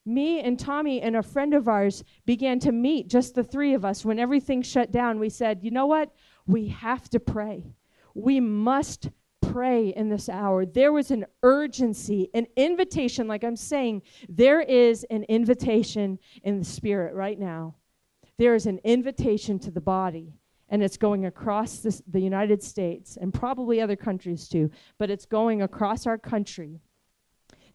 me 0.06 0.40
and 0.40 0.60
Tommy 0.60 1.02
and 1.02 1.16
a 1.16 1.24
friend 1.24 1.54
of 1.54 1.68
ours 1.68 2.04
began 2.26 2.60
to 2.60 2.72
meet, 2.72 3.08
just 3.08 3.36
the 3.36 3.44
three 3.44 3.74
of 3.74 3.86
us. 3.86 4.04
When 4.04 4.20
everything 4.20 4.62
shut 4.62 4.92
down, 4.92 5.20
we 5.20 5.30
said, 5.30 5.60
you 5.64 5.72
know 5.72 5.86
what? 5.86 6.12
We 6.48 6.70
have 6.70 7.10
to 7.10 7.20
pray. 7.20 7.76
We 8.16 8.40
must 8.40 9.10
pray 9.42 9.90
in 9.90 10.10
this 10.10 10.30
hour. 10.30 10.66
There 10.66 10.92
was 10.92 11.12
an 11.12 11.26
urgency, 11.44 12.30
an 12.34 12.48
invitation, 12.56 13.28
like 13.28 13.44
I'm 13.44 13.56
saying, 13.56 14.02
there 14.28 14.62
is 14.62 15.06
an 15.10 15.24
invitation 15.24 16.20
in 16.44 16.60
the 16.60 16.66
spirit 16.66 17.14
right 17.14 17.40
now. 17.40 17.76
There 18.38 18.56
is 18.56 18.66
an 18.66 18.80
invitation 18.84 19.60
to 19.60 19.72
the 19.72 19.82
body, 19.82 20.34
and 20.70 20.82
it's 20.82 20.98
going 20.98 21.26
across 21.26 21.80
this, 21.80 22.02
the 22.08 22.20
United 22.20 22.64
States 22.64 23.18
and 23.20 23.34
probably 23.34 23.82
other 23.82 23.96
countries 23.96 24.48
too, 24.48 24.72
but 24.98 25.10
it's 25.10 25.26
going 25.26 25.62
across 25.62 26.08
our 26.08 26.18
country. 26.18 26.80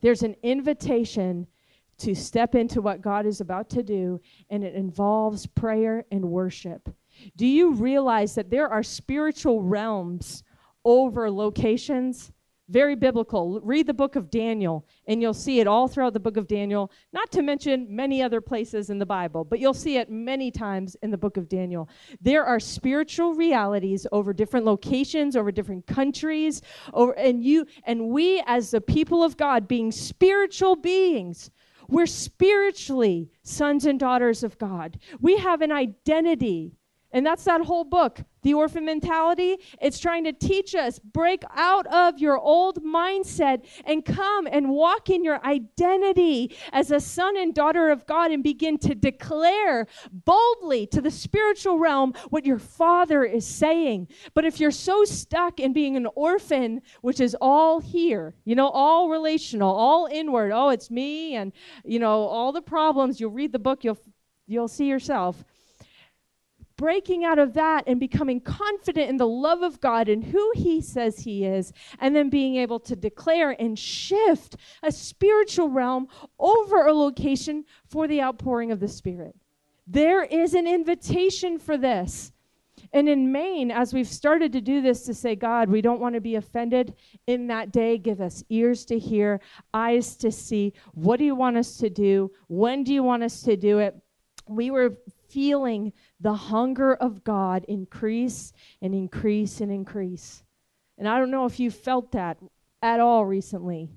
There's 0.00 0.22
an 0.22 0.36
invitation 0.42 1.46
to 1.98 2.14
step 2.14 2.54
into 2.54 2.80
what 2.80 3.00
God 3.00 3.26
is 3.26 3.40
about 3.40 3.68
to 3.70 3.82
do, 3.82 4.20
and 4.50 4.64
it 4.64 4.74
involves 4.74 5.46
prayer 5.46 6.04
and 6.10 6.24
worship. 6.24 6.88
Do 7.36 7.46
you 7.46 7.74
realize 7.74 8.34
that 8.34 8.50
there 8.50 8.68
are 8.68 8.82
spiritual 8.82 9.62
realms 9.62 10.42
over 10.84 11.30
locations. 11.30 12.32
Very 12.70 12.96
biblical. 12.96 13.60
Read 13.62 13.86
the 13.86 13.94
book 13.94 14.16
of 14.16 14.30
Daniel, 14.30 14.86
and 15.06 15.20
you'll 15.20 15.34
see 15.34 15.60
it 15.60 15.66
all 15.66 15.86
throughout 15.86 16.14
the 16.14 16.20
book 16.20 16.38
of 16.38 16.46
Daniel, 16.46 16.90
not 17.12 17.30
to 17.32 17.42
mention 17.42 17.86
many 17.94 18.22
other 18.22 18.40
places 18.40 18.88
in 18.88 18.98
the 18.98 19.04
Bible, 19.04 19.44
but 19.44 19.58
you'll 19.58 19.74
see 19.74 19.98
it 19.98 20.08
many 20.08 20.50
times 20.50 20.96
in 21.02 21.10
the 21.10 21.18
book 21.18 21.36
of 21.36 21.46
Daniel. 21.46 21.90
There 22.22 22.42
are 22.42 22.58
spiritual 22.58 23.34
realities 23.34 24.06
over 24.12 24.32
different 24.32 24.64
locations, 24.64 25.36
over 25.36 25.52
different 25.52 25.86
countries, 25.86 26.62
over, 26.94 27.12
and 27.12 27.44
you 27.44 27.66
and 27.84 28.08
we 28.08 28.42
as 28.46 28.70
the 28.70 28.80
people 28.80 29.22
of 29.22 29.36
God, 29.36 29.68
being 29.68 29.92
spiritual 29.92 30.74
beings, 30.74 31.50
we're 31.88 32.06
spiritually 32.06 33.30
sons 33.42 33.84
and 33.86 33.98
daughters 33.98 34.42
of 34.42 34.58
God. 34.58 34.98
We 35.20 35.38
have 35.38 35.60
an 35.60 35.72
identity 35.72 36.76
and 37.14 37.24
that's 37.24 37.44
that 37.44 37.60
whole 37.60 37.84
book, 37.84 38.18
The 38.42 38.54
Orphan 38.54 38.84
Mentality. 38.84 39.58
It's 39.80 40.00
trying 40.00 40.24
to 40.24 40.32
teach 40.32 40.74
us 40.74 40.98
break 40.98 41.44
out 41.54 41.86
of 41.86 42.18
your 42.18 42.36
old 42.36 42.82
mindset 42.84 43.64
and 43.86 44.04
come 44.04 44.48
and 44.50 44.68
walk 44.68 45.10
in 45.10 45.22
your 45.22 45.42
identity 45.46 46.56
as 46.72 46.90
a 46.90 46.98
son 46.98 47.36
and 47.36 47.54
daughter 47.54 47.90
of 47.90 48.04
God 48.04 48.32
and 48.32 48.42
begin 48.42 48.78
to 48.78 48.96
declare 48.96 49.86
boldly 50.10 50.88
to 50.88 51.00
the 51.00 51.10
spiritual 51.12 51.78
realm 51.78 52.14
what 52.30 52.44
your 52.44 52.58
father 52.58 53.22
is 53.22 53.46
saying. 53.46 54.08
But 54.34 54.44
if 54.44 54.58
you're 54.58 54.72
so 54.72 55.04
stuck 55.04 55.60
in 55.60 55.72
being 55.72 55.96
an 55.96 56.08
orphan, 56.16 56.82
which 57.00 57.20
is 57.20 57.36
all 57.40 57.78
here, 57.78 58.34
you 58.44 58.56
know, 58.56 58.70
all 58.70 59.08
relational, 59.08 59.72
all 59.72 60.08
inward, 60.10 60.50
oh, 60.52 60.70
it's 60.70 60.90
me 60.90 61.36
and, 61.36 61.52
you 61.84 62.00
know, 62.00 62.22
all 62.24 62.50
the 62.50 62.60
problems, 62.60 63.20
you'll 63.20 63.30
read 63.30 63.52
the 63.52 63.60
book, 63.60 63.84
you'll 63.84 63.98
you'll 64.46 64.68
see 64.68 64.86
yourself 64.86 65.44
breaking 66.76 67.24
out 67.24 67.38
of 67.38 67.54
that 67.54 67.84
and 67.86 68.00
becoming 68.00 68.40
confident 68.40 69.08
in 69.08 69.16
the 69.16 69.26
love 69.26 69.62
of 69.62 69.80
God 69.80 70.08
and 70.08 70.24
who 70.24 70.52
He 70.54 70.80
says 70.80 71.20
He 71.20 71.44
is, 71.44 71.72
and 72.00 72.14
then 72.14 72.30
being 72.30 72.56
able 72.56 72.80
to 72.80 72.96
declare 72.96 73.50
and 73.60 73.78
shift 73.78 74.56
a 74.82 74.90
spiritual 74.90 75.68
realm 75.68 76.08
over 76.38 76.86
a 76.86 76.92
location 76.92 77.64
for 77.86 78.08
the 78.08 78.22
outpouring 78.22 78.72
of 78.72 78.80
the 78.80 78.88
Spirit. 78.88 79.36
There 79.86 80.24
is 80.24 80.54
an 80.54 80.66
invitation 80.66 81.58
for 81.58 81.76
this. 81.76 82.32
And 82.92 83.08
in 83.08 83.32
Maine, 83.32 83.70
as 83.70 83.92
we've 83.92 84.08
started 84.08 84.52
to 84.52 84.60
do 84.60 84.80
this 84.80 85.02
to 85.06 85.14
say, 85.14 85.34
God, 85.34 85.68
we 85.68 85.82
don't 85.82 86.00
want 86.00 86.14
to 86.14 86.20
be 86.20 86.36
offended 86.36 86.94
in 87.26 87.48
that 87.48 87.72
day, 87.72 87.98
give 87.98 88.20
us 88.20 88.44
ears 88.50 88.84
to 88.86 88.98
hear, 88.98 89.40
eyes 89.72 90.16
to 90.16 90.30
see. 90.30 90.72
What 90.92 91.18
do 91.18 91.24
you 91.24 91.34
want 91.34 91.56
us 91.56 91.76
to 91.78 91.90
do? 91.90 92.30
When 92.48 92.84
do 92.84 92.94
you 92.94 93.02
want 93.02 93.24
us 93.24 93.42
to 93.42 93.56
do 93.56 93.80
it? 93.80 93.96
We 94.48 94.70
were 94.70 94.96
feeling 95.28 95.92
the 96.20 96.34
hunger 96.34 96.94
of 96.94 97.24
God 97.24 97.64
increase 97.68 98.52
and 98.80 98.94
increase 98.94 99.60
and 99.60 99.70
increase. 99.70 100.42
And 100.96 101.08
I 101.08 101.18
don't 101.18 101.30
know 101.30 101.46
if 101.46 101.58
you 101.58 101.70
felt 101.70 102.12
that 102.12 102.38
at 102.82 103.00
all 103.00 103.24
recently, 103.24 103.90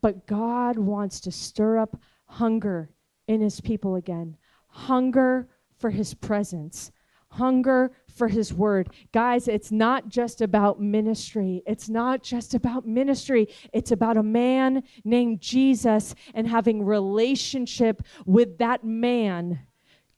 but 0.00 0.26
God 0.26 0.78
wants 0.78 1.20
to 1.20 1.32
stir 1.32 1.78
up 1.78 2.00
hunger 2.26 2.90
in 3.28 3.40
his 3.40 3.60
people 3.60 3.96
again. 3.96 4.36
Hunger 4.68 5.48
for 5.78 5.90
his 5.90 6.14
presence, 6.14 6.90
hunger 7.28 7.92
for 8.08 8.28
his 8.28 8.54
word. 8.54 8.90
Guys, 9.12 9.48
it's 9.48 9.70
not 9.70 10.08
just 10.08 10.40
about 10.40 10.80
ministry. 10.80 11.62
It's 11.66 11.88
not 11.88 12.22
just 12.22 12.54
about 12.54 12.86
ministry. 12.86 13.48
It's 13.72 13.90
about 13.90 14.16
a 14.16 14.22
man 14.22 14.82
named 15.04 15.40
Jesus 15.40 16.14
and 16.34 16.46
having 16.46 16.84
relationship 16.84 18.02
with 18.24 18.58
that 18.58 18.84
man 18.84 19.60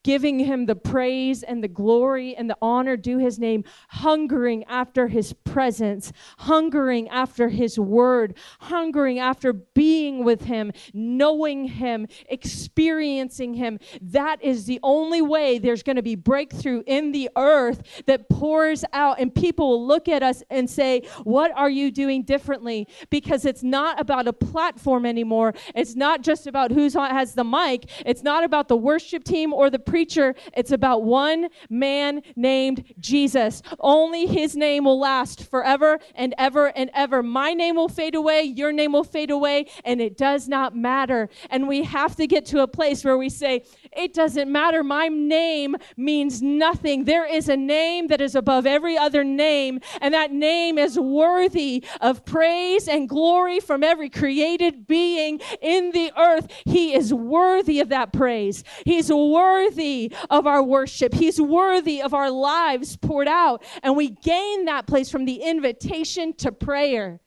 giving 0.04 0.38
him 0.38 0.66
the 0.66 0.76
praise 0.76 1.42
and 1.42 1.64
the 1.64 1.68
glory 1.68 2.36
and 2.36 2.48
the 2.48 2.56
honor 2.62 2.96
due 2.96 3.18
his 3.18 3.38
name, 3.38 3.64
hungering 3.88 4.62
after 4.64 5.08
his 5.08 5.32
presence, 5.32 6.12
hungering 6.38 7.08
after 7.08 7.48
his 7.48 7.78
word, 7.78 8.36
hungering 8.60 9.18
after 9.18 9.52
being 9.52 10.22
with 10.22 10.44
him, 10.44 10.70
knowing 10.92 11.64
him, 11.64 12.06
experiencing 12.28 13.54
him. 13.54 13.78
That 14.00 14.42
is 14.42 14.66
the 14.66 14.78
only 14.82 15.22
way 15.22 15.58
there's 15.58 15.82
going 15.82 15.96
to 15.96 16.02
be 16.02 16.14
breakthrough 16.14 16.82
in 16.86 17.12
the 17.12 17.30
earth 17.36 18.02
that 18.06 18.28
pours 18.28 18.84
out, 18.92 19.18
and 19.18 19.34
people 19.34 19.70
will 19.70 19.86
look 19.86 20.06
at 20.06 20.22
us 20.22 20.42
and 20.50 20.68
say, 20.68 21.02
What 21.24 21.50
are 21.56 21.70
you 21.70 21.90
doing 21.90 22.22
differently? 22.22 22.86
Because 23.08 23.46
it's 23.46 23.62
not 23.62 23.98
about 23.98 24.28
a 24.28 24.32
platform 24.32 25.06
anymore. 25.06 25.54
It's 25.74 25.96
not 25.96 26.22
just 26.22 26.46
about 26.46 26.70
who 26.70 26.90
has 26.90 27.34
the 27.34 27.44
mic, 27.44 27.90
it's 28.04 28.22
not 28.22 28.44
about 28.44 28.68
the 28.68 28.76
worship 28.76 29.24
team 29.24 29.54
or 29.54 29.70
the 29.70 29.78
preacher, 29.94 30.34
it's 30.56 30.72
about 30.72 31.04
one 31.04 31.48
man 31.70 32.20
named 32.34 32.82
Jesus. 32.98 33.62
Only 33.78 34.26
his 34.26 34.56
name 34.56 34.86
will 34.86 34.98
last 34.98 35.48
forever 35.48 36.00
and 36.16 36.34
ever 36.36 36.66
and 36.74 36.90
ever. 36.94 37.22
My 37.22 37.54
name 37.54 37.76
will 37.76 37.88
fade 37.88 38.16
away, 38.16 38.42
your 38.42 38.72
name 38.72 38.90
will 38.90 39.04
fade 39.04 39.30
away, 39.30 39.66
and 39.84 40.00
it 40.00 40.16
does 40.16 40.48
not 40.48 40.74
matter. 40.74 41.28
And 41.48 41.68
we 41.68 41.84
have 41.84 42.16
to 42.16 42.26
get 42.26 42.44
to 42.46 42.62
a 42.62 42.66
place 42.66 43.04
where 43.04 43.16
we 43.16 43.28
say, 43.28 43.66
It 43.96 44.14
doesn't 44.14 44.50
matter. 44.50 44.82
My 44.82 45.08
name 45.08 45.76
means 45.96 46.42
nothing. 46.42 47.04
There 47.04 47.26
is 47.26 47.48
a 47.48 47.56
name 47.56 48.08
that 48.08 48.20
is 48.20 48.34
above 48.34 48.66
every 48.66 48.96
other 48.96 49.24
name, 49.24 49.80
and 50.00 50.14
that 50.14 50.32
name 50.32 50.78
is 50.78 50.98
worthy 50.98 51.84
of 52.00 52.24
praise 52.24 52.88
and 52.88 53.08
glory 53.08 53.60
from 53.60 53.82
every 53.82 54.10
created 54.10 54.86
being 54.86 55.40
in 55.60 55.92
the 55.92 56.12
earth. 56.18 56.50
He 56.64 56.94
is 56.94 57.12
worthy 57.12 57.80
of 57.80 57.88
that 57.90 58.12
praise. 58.12 58.64
He's 58.84 59.10
worthy 59.12 60.12
of 60.30 60.46
our 60.46 60.62
worship. 60.62 61.14
He's 61.14 61.40
worthy 61.40 62.02
of 62.02 62.14
our 62.14 62.30
lives 62.30 62.96
poured 62.96 63.28
out. 63.28 63.64
And 63.82 63.96
we 63.96 64.10
gain 64.10 64.66
that 64.66 64.86
place 64.86 65.10
from 65.10 65.24
the 65.24 65.36
invitation 65.36 66.34
to 66.34 66.52
prayer. 66.52 67.20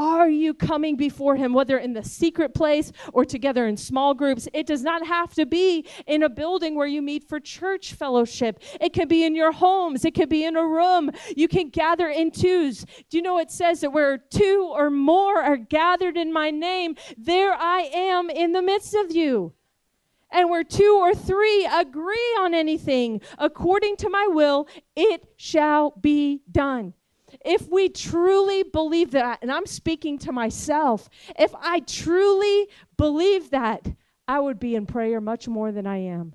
Are 0.00 0.30
you 0.30 0.54
coming 0.54 0.96
before 0.96 1.36
Him, 1.36 1.52
whether 1.52 1.76
in 1.76 1.92
the 1.92 2.02
secret 2.02 2.54
place 2.54 2.90
or 3.12 3.26
together 3.26 3.66
in 3.66 3.76
small 3.76 4.14
groups? 4.14 4.48
It 4.54 4.66
does 4.66 4.82
not 4.82 5.06
have 5.06 5.34
to 5.34 5.44
be 5.44 5.86
in 6.06 6.22
a 6.22 6.30
building 6.30 6.74
where 6.74 6.86
you 6.86 7.02
meet 7.02 7.28
for 7.28 7.38
church 7.38 7.92
fellowship. 7.92 8.62
It 8.80 8.94
can 8.94 9.08
be 9.08 9.24
in 9.24 9.34
your 9.34 9.52
homes, 9.52 10.06
it 10.06 10.14
can 10.14 10.30
be 10.30 10.42
in 10.42 10.56
a 10.56 10.66
room. 10.66 11.10
You 11.36 11.48
can 11.48 11.68
gather 11.68 12.08
in 12.08 12.30
twos. 12.30 12.86
Do 13.10 13.18
you 13.18 13.22
know 13.22 13.36
it 13.36 13.50
says 13.50 13.82
that 13.82 13.92
where 13.92 14.16
two 14.16 14.72
or 14.74 14.88
more 14.88 15.42
are 15.42 15.58
gathered 15.58 16.16
in 16.16 16.32
my 16.32 16.50
name, 16.50 16.96
there 17.18 17.52
I 17.52 17.90
am 17.92 18.30
in 18.30 18.52
the 18.52 18.62
midst 18.62 18.94
of 18.94 19.14
you? 19.14 19.52
And 20.32 20.48
where 20.48 20.64
two 20.64 20.96
or 20.98 21.14
three 21.14 21.68
agree 21.70 22.36
on 22.40 22.54
anything 22.54 23.20
according 23.36 23.96
to 23.96 24.08
my 24.08 24.28
will, 24.30 24.66
it 24.96 25.24
shall 25.36 25.90
be 26.00 26.40
done. 26.50 26.94
If 27.44 27.68
we 27.68 27.88
truly 27.88 28.62
believe 28.62 29.12
that, 29.12 29.38
and 29.42 29.50
I'm 29.50 29.66
speaking 29.66 30.18
to 30.18 30.32
myself, 30.32 31.08
if 31.38 31.54
I 31.54 31.80
truly 31.80 32.68
believe 32.96 33.50
that, 33.50 33.86
I 34.28 34.38
would 34.38 34.60
be 34.60 34.76
in 34.76 34.86
prayer 34.86 35.20
much 35.20 35.48
more 35.48 35.72
than 35.72 35.86
I 35.86 35.96
am. 35.96 36.34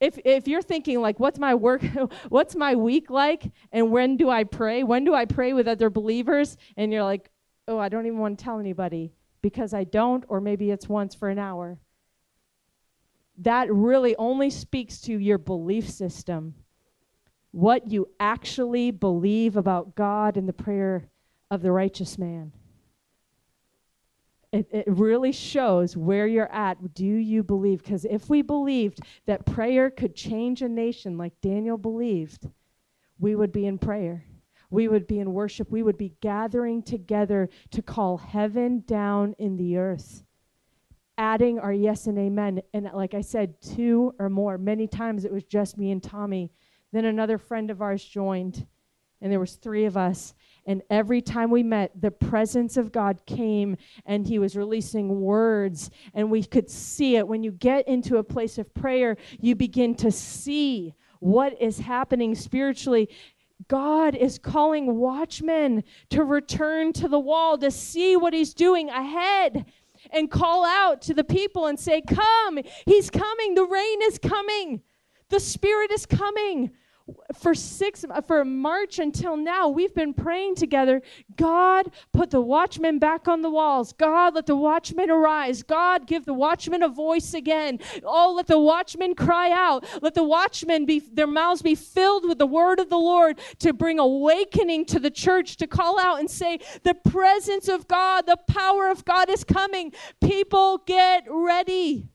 If, 0.00 0.18
if 0.24 0.46
you're 0.46 0.62
thinking 0.62 1.00
like 1.00 1.18
what's 1.18 1.38
my 1.38 1.54
work 1.54 1.82
what's 2.28 2.54
my 2.54 2.76
week 2.76 3.10
like 3.10 3.50
and 3.72 3.90
when 3.90 4.16
do 4.16 4.28
i 4.28 4.44
pray? 4.44 4.84
When 4.84 5.04
do 5.04 5.14
i 5.14 5.24
pray 5.24 5.52
with 5.52 5.66
other 5.66 5.90
believers? 5.90 6.56
And 6.76 6.92
you're 6.92 7.02
like 7.02 7.30
oh 7.66 7.78
i 7.78 7.88
don't 7.88 8.06
even 8.06 8.18
want 8.18 8.38
to 8.38 8.44
tell 8.44 8.60
anybody 8.60 9.12
because 9.42 9.74
i 9.74 9.84
don't 9.84 10.24
or 10.28 10.40
maybe 10.40 10.70
it's 10.70 10.88
once 10.88 11.14
for 11.14 11.28
an 11.28 11.38
hour. 11.38 11.78
That 13.38 13.72
really 13.72 14.14
only 14.16 14.50
speaks 14.50 15.00
to 15.02 15.18
your 15.18 15.38
belief 15.38 15.88
system, 15.88 16.54
what 17.50 17.90
you 17.90 18.08
actually 18.20 18.90
believe 18.90 19.56
about 19.56 19.94
God 19.94 20.36
and 20.36 20.48
the 20.48 20.52
prayer 20.52 21.08
of 21.50 21.62
the 21.62 21.72
righteous 21.72 22.18
man. 22.18 22.52
It, 24.52 24.66
it 24.70 24.84
really 24.86 25.32
shows 25.32 25.96
where 25.96 26.26
you're 26.26 26.52
at. 26.52 26.94
Do 26.94 27.04
you 27.04 27.42
believe? 27.42 27.82
Because 27.82 28.06
if 28.06 28.30
we 28.30 28.40
believed 28.42 29.00
that 29.26 29.44
prayer 29.44 29.90
could 29.90 30.14
change 30.14 30.62
a 30.62 30.68
nation 30.68 31.18
like 31.18 31.38
Daniel 31.42 31.76
believed, 31.76 32.48
we 33.18 33.34
would 33.34 33.52
be 33.52 33.66
in 33.66 33.78
prayer. 33.78 34.24
We 34.70 34.88
would 34.88 35.06
be 35.06 35.18
in 35.18 35.32
worship. 35.32 35.70
We 35.70 35.82
would 35.82 35.98
be 35.98 36.14
gathering 36.20 36.82
together 36.82 37.48
to 37.72 37.82
call 37.82 38.18
heaven 38.18 38.84
down 38.86 39.34
in 39.38 39.56
the 39.56 39.76
earth 39.76 40.22
adding 41.18 41.58
our 41.58 41.72
yes 41.72 42.06
and 42.06 42.16
amen. 42.16 42.62
And 42.72 42.88
like 42.94 43.12
I 43.12 43.20
said, 43.20 43.60
two 43.60 44.14
or 44.18 44.30
more. 44.30 44.56
Many 44.56 44.86
times 44.86 45.24
it 45.24 45.32
was 45.32 45.44
just 45.44 45.76
me 45.76 45.90
and 45.90 46.02
Tommy. 46.02 46.50
Then 46.92 47.04
another 47.04 47.38
friend 47.38 47.70
of 47.70 47.82
ours 47.82 48.04
joined, 48.04 48.66
and 49.20 49.30
there 49.30 49.40
was 49.40 49.54
three 49.54 49.84
of 49.84 49.96
us. 49.96 50.34
And 50.66 50.82
every 50.90 51.22
time 51.22 51.50
we 51.50 51.62
met, 51.62 51.98
the 52.00 52.10
presence 52.10 52.76
of 52.76 52.92
God 52.92 53.24
came 53.26 53.76
and 54.04 54.26
He 54.26 54.38
was 54.38 54.56
releasing 54.56 55.20
words, 55.20 55.90
and 56.14 56.30
we 56.30 56.44
could 56.44 56.70
see 56.70 57.16
it. 57.16 57.26
When 57.26 57.42
you 57.42 57.52
get 57.52 57.88
into 57.88 58.18
a 58.18 58.24
place 58.24 58.58
of 58.58 58.72
prayer, 58.74 59.16
you 59.40 59.54
begin 59.54 59.94
to 59.96 60.10
see 60.10 60.94
what 61.20 61.60
is 61.60 61.78
happening 61.78 62.34
spiritually. 62.34 63.08
God 63.66 64.14
is 64.14 64.38
calling 64.38 64.96
watchmen 64.96 65.84
to 66.10 66.22
return 66.22 66.92
to 66.94 67.08
the 67.08 67.18
wall 67.18 67.58
to 67.58 67.70
see 67.70 68.16
what 68.16 68.34
He's 68.34 68.54
doing 68.54 68.88
ahead 68.88 69.66
and 70.12 70.30
call 70.30 70.64
out 70.64 71.02
to 71.02 71.14
the 71.14 71.24
people 71.24 71.66
and 71.66 71.78
say, 71.78 72.02
Come, 72.02 72.60
He's 72.86 73.10
coming. 73.10 73.54
The 73.54 73.64
rain 73.64 74.02
is 74.02 74.18
coming. 74.18 74.82
The 75.30 75.40
Spirit 75.40 75.90
is 75.90 76.06
coming 76.06 76.70
for 77.34 77.54
six 77.54 78.04
for 78.26 78.44
March 78.44 78.98
until 78.98 79.36
now, 79.36 79.68
we've 79.68 79.94
been 79.94 80.12
praying 80.14 80.54
together. 80.56 81.02
God, 81.36 81.90
put 82.12 82.30
the 82.30 82.40
watchmen 82.40 82.98
back 82.98 83.28
on 83.28 83.42
the 83.42 83.50
walls. 83.50 83.92
God, 83.92 84.34
let 84.34 84.46
the 84.46 84.56
watchmen 84.56 85.10
arise. 85.10 85.62
God, 85.62 86.06
give 86.06 86.24
the 86.24 86.34
watchmen 86.34 86.82
a 86.82 86.88
voice 86.88 87.34
again. 87.34 87.78
Oh, 88.04 88.34
let 88.36 88.46
the 88.46 88.58
watchmen 88.58 89.14
cry 89.14 89.50
out. 89.50 89.86
Let 90.02 90.14
the 90.14 90.24
watchmen 90.24 90.86
be 90.86 91.00
their 91.00 91.26
mouths 91.26 91.62
be 91.62 91.74
filled 91.74 92.28
with 92.28 92.38
the 92.38 92.46
word 92.46 92.80
of 92.80 92.90
the 92.90 92.98
Lord 92.98 93.38
to 93.60 93.72
bring 93.72 93.98
awakening 93.98 94.86
to 94.86 95.00
the 95.00 95.10
church 95.10 95.56
to 95.58 95.66
call 95.66 95.98
out 95.98 96.20
and 96.20 96.30
say, 96.30 96.58
the 96.82 96.94
presence 96.94 97.68
of 97.68 97.88
God, 97.88 98.26
the 98.26 98.38
power 98.48 98.90
of 98.90 99.04
God 99.04 99.30
is 99.30 99.44
coming. 99.44 99.92
People 100.20 100.78
get 100.86 101.24
ready. 101.28 102.08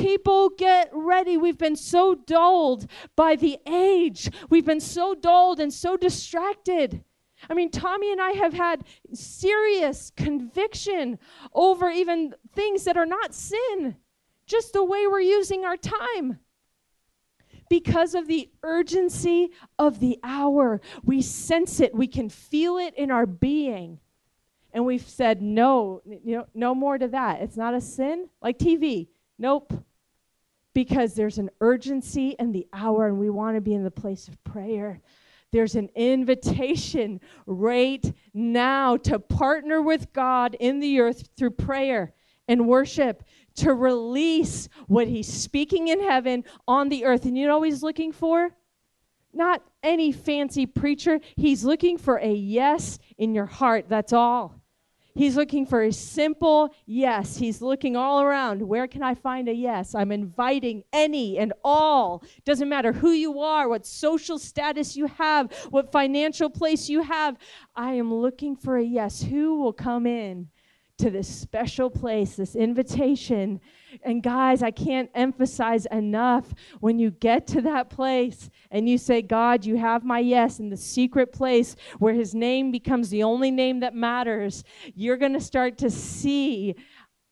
People 0.00 0.48
get 0.48 0.88
ready. 0.94 1.36
We've 1.36 1.58
been 1.58 1.76
so 1.76 2.14
dulled 2.14 2.90
by 3.16 3.36
the 3.36 3.58
age. 3.66 4.30
We've 4.48 4.64
been 4.64 4.80
so 4.80 5.14
dulled 5.14 5.60
and 5.60 5.70
so 5.70 5.98
distracted. 5.98 7.04
I 7.50 7.54
mean, 7.54 7.70
Tommy 7.70 8.10
and 8.10 8.20
I 8.20 8.32
have 8.32 8.54
had 8.54 8.84
serious 9.12 10.10
conviction 10.16 11.18
over 11.52 11.90
even 11.90 12.34
things 12.54 12.84
that 12.84 12.96
are 12.96 13.04
not 13.04 13.34
sin, 13.34 13.96
just 14.46 14.72
the 14.72 14.82
way 14.82 15.06
we're 15.06 15.20
using 15.20 15.66
our 15.66 15.76
time. 15.76 16.38
Because 17.68 18.14
of 18.14 18.26
the 18.26 18.50
urgency 18.62 19.50
of 19.78 20.00
the 20.00 20.18
hour, 20.22 20.80
we 21.04 21.20
sense 21.20 21.78
it, 21.78 21.94
we 21.94 22.06
can 22.06 22.30
feel 22.30 22.78
it 22.78 22.94
in 22.96 23.10
our 23.10 23.26
being. 23.26 24.00
And 24.72 24.86
we've 24.86 25.06
said, 25.06 25.42
no, 25.42 26.00
you 26.06 26.38
know, 26.38 26.46
no 26.54 26.74
more 26.74 26.96
to 26.96 27.08
that. 27.08 27.42
It's 27.42 27.56
not 27.58 27.74
a 27.74 27.82
sin 27.82 28.30
like 28.40 28.58
TV. 28.58 29.08
Nope. 29.38 29.72
Because 30.74 31.14
there's 31.14 31.38
an 31.38 31.50
urgency 31.60 32.36
in 32.38 32.52
the 32.52 32.66
hour, 32.72 33.06
and 33.08 33.18
we 33.18 33.30
want 33.30 33.56
to 33.56 33.60
be 33.60 33.74
in 33.74 33.82
the 33.82 33.90
place 33.90 34.28
of 34.28 34.42
prayer. 34.44 35.00
There's 35.52 35.74
an 35.74 35.88
invitation 35.96 37.20
right 37.46 38.04
now 38.32 38.96
to 38.98 39.18
partner 39.18 39.82
with 39.82 40.12
God 40.12 40.54
in 40.60 40.78
the 40.78 41.00
earth 41.00 41.28
through 41.36 41.50
prayer 41.50 42.14
and 42.46 42.68
worship 42.68 43.24
to 43.56 43.74
release 43.74 44.68
what 44.86 45.08
He's 45.08 45.32
speaking 45.32 45.88
in 45.88 46.00
heaven 46.00 46.44
on 46.68 46.88
the 46.88 47.04
earth. 47.04 47.24
And 47.24 47.36
you 47.36 47.46
know 47.46 47.58
what 47.58 47.68
He's 47.68 47.82
looking 47.82 48.12
for? 48.12 48.50
Not 49.32 49.62
any 49.82 50.12
fancy 50.12 50.66
preacher. 50.66 51.20
He's 51.36 51.64
looking 51.64 51.98
for 51.98 52.16
a 52.18 52.32
yes 52.32 52.98
in 53.18 53.34
your 53.34 53.46
heart. 53.46 53.86
That's 53.88 54.12
all. 54.12 54.59
He's 55.14 55.36
looking 55.36 55.66
for 55.66 55.82
a 55.82 55.92
simple 55.92 56.74
yes. 56.86 57.36
He's 57.36 57.60
looking 57.60 57.96
all 57.96 58.22
around. 58.22 58.62
Where 58.62 58.86
can 58.86 59.02
I 59.02 59.14
find 59.14 59.48
a 59.48 59.54
yes? 59.54 59.94
I'm 59.94 60.12
inviting 60.12 60.84
any 60.92 61.38
and 61.38 61.52
all. 61.64 62.22
Doesn't 62.44 62.68
matter 62.68 62.92
who 62.92 63.10
you 63.10 63.40
are, 63.40 63.68
what 63.68 63.86
social 63.86 64.38
status 64.38 64.96
you 64.96 65.06
have, 65.06 65.52
what 65.70 65.92
financial 65.92 66.50
place 66.50 66.88
you 66.88 67.02
have. 67.02 67.36
I 67.74 67.92
am 67.92 68.12
looking 68.12 68.56
for 68.56 68.76
a 68.76 68.84
yes. 68.84 69.22
Who 69.22 69.60
will 69.60 69.72
come 69.72 70.06
in? 70.06 70.48
to 71.00 71.10
this 71.10 71.28
special 71.28 71.88
place, 71.88 72.36
this 72.36 72.54
invitation. 72.54 73.58
And 74.02 74.22
guys, 74.22 74.62
I 74.62 74.70
can't 74.70 75.10
emphasize 75.14 75.86
enough 75.86 76.52
when 76.80 76.98
you 76.98 77.10
get 77.10 77.46
to 77.48 77.62
that 77.62 77.90
place 77.90 78.50
and 78.70 78.88
you 78.88 78.98
say, 78.98 79.22
God, 79.22 79.64
you 79.64 79.76
have 79.76 80.04
my 80.04 80.18
yes 80.18 80.60
in 80.60 80.70
the 80.70 80.76
secret 80.76 81.32
place 81.32 81.76
where 81.98 82.14
his 82.14 82.34
name 82.34 82.70
becomes 82.70 83.10
the 83.10 83.22
only 83.22 83.50
name 83.50 83.80
that 83.80 83.94
matters, 83.94 84.64
you're 84.94 85.16
going 85.16 85.32
to 85.32 85.40
start 85.40 85.78
to 85.78 85.90
see 85.90 86.74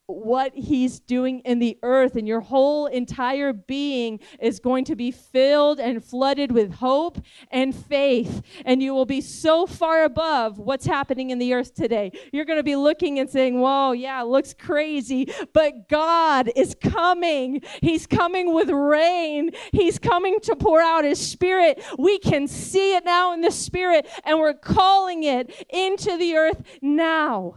what 0.09 0.55
he's 0.55 1.01
doing 1.01 1.41
in 1.41 1.59
the 1.59 1.79
earth, 1.83 2.17
and 2.17 2.27
your 2.27 2.41
whole 2.41 2.87
entire 2.87 3.53
being 3.53 4.19
is 4.41 4.59
going 4.59 4.87
to 4.87 4.97
be 4.97 5.11
filled 5.11 5.79
and 5.79 6.03
flooded 6.03 6.51
with 6.51 6.73
hope 6.73 7.19
and 7.51 7.75
faith. 7.75 8.43
And 8.65 8.83
you 8.83 8.95
will 8.95 9.05
be 9.05 9.21
so 9.21 9.67
far 9.67 10.05
above 10.05 10.59
what's 10.59 10.87
happening 10.87 11.29
in 11.29 11.39
the 11.39 11.53
earth 11.53 11.75
today. 11.75 12.13
You're 12.33 12.47
going 12.47 12.59
to 12.59 12.63
be 12.63 12.75
looking 12.75 13.19
and 13.19 13.29
saying, 13.29 13.61
Whoa, 13.61 13.93
yeah, 13.93 14.23
looks 14.23 14.55
crazy, 14.55 15.31
but 15.53 15.91
God 15.91 16.51
is 16.57 16.75
coming. 16.81 17.61
He's 17.83 18.07
coming 18.07 18.55
with 18.55 18.71
rain, 18.71 19.51
He's 19.73 19.99
coming 19.99 20.41
to 20.41 20.57
pour 20.57 20.81
out 20.81 21.05
His 21.05 21.21
Spirit. 21.21 21.85
We 21.99 22.19
can 22.19 22.49
see 22.49 22.97
it 22.97 23.05
now 23.05 23.35
in 23.35 23.43
the 23.43 23.51
Spirit, 23.51 24.09
and 24.25 24.39
we're 24.39 24.55
calling 24.55 25.25
it 25.25 25.67
into 25.69 26.17
the 26.17 26.35
earth 26.35 26.63
now 26.81 27.57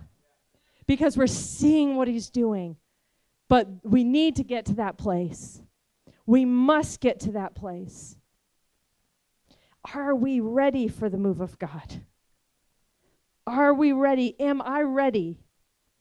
because 0.92 1.16
we're 1.16 1.26
seeing 1.26 1.96
what 1.96 2.10
he's 2.10 2.30
doing. 2.30 2.76
But 3.48 3.66
we 3.82 4.04
need 4.04 4.36
to 4.36 4.44
get 4.44 4.66
to 4.66 4.74
that 4.74 4.98
place. 4.98 5.62
We 6.26 6.44
must 6.44 7.00
get 7.00 7.22
to 7.22 7.32
that 7.32 7.56
place. 7.56 8.18
Are 9.96 10.14
we 10.14 10.42
ready 10.42 10.90
for 10.90 11.08
the 11.08 11.18
move 11.18 11.40
of 11.40 11.58
God? 11.58 12.02
Are 13.48 13.74
we 13.74 13.94
ready? 13.94 14.38
Am 14.38 14.62
I 14.62 14.82
ready 14.82 15.40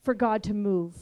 for 0.02 0.12
God 0.12 0.42
to 0.42 0.54
move? 0.54 0.96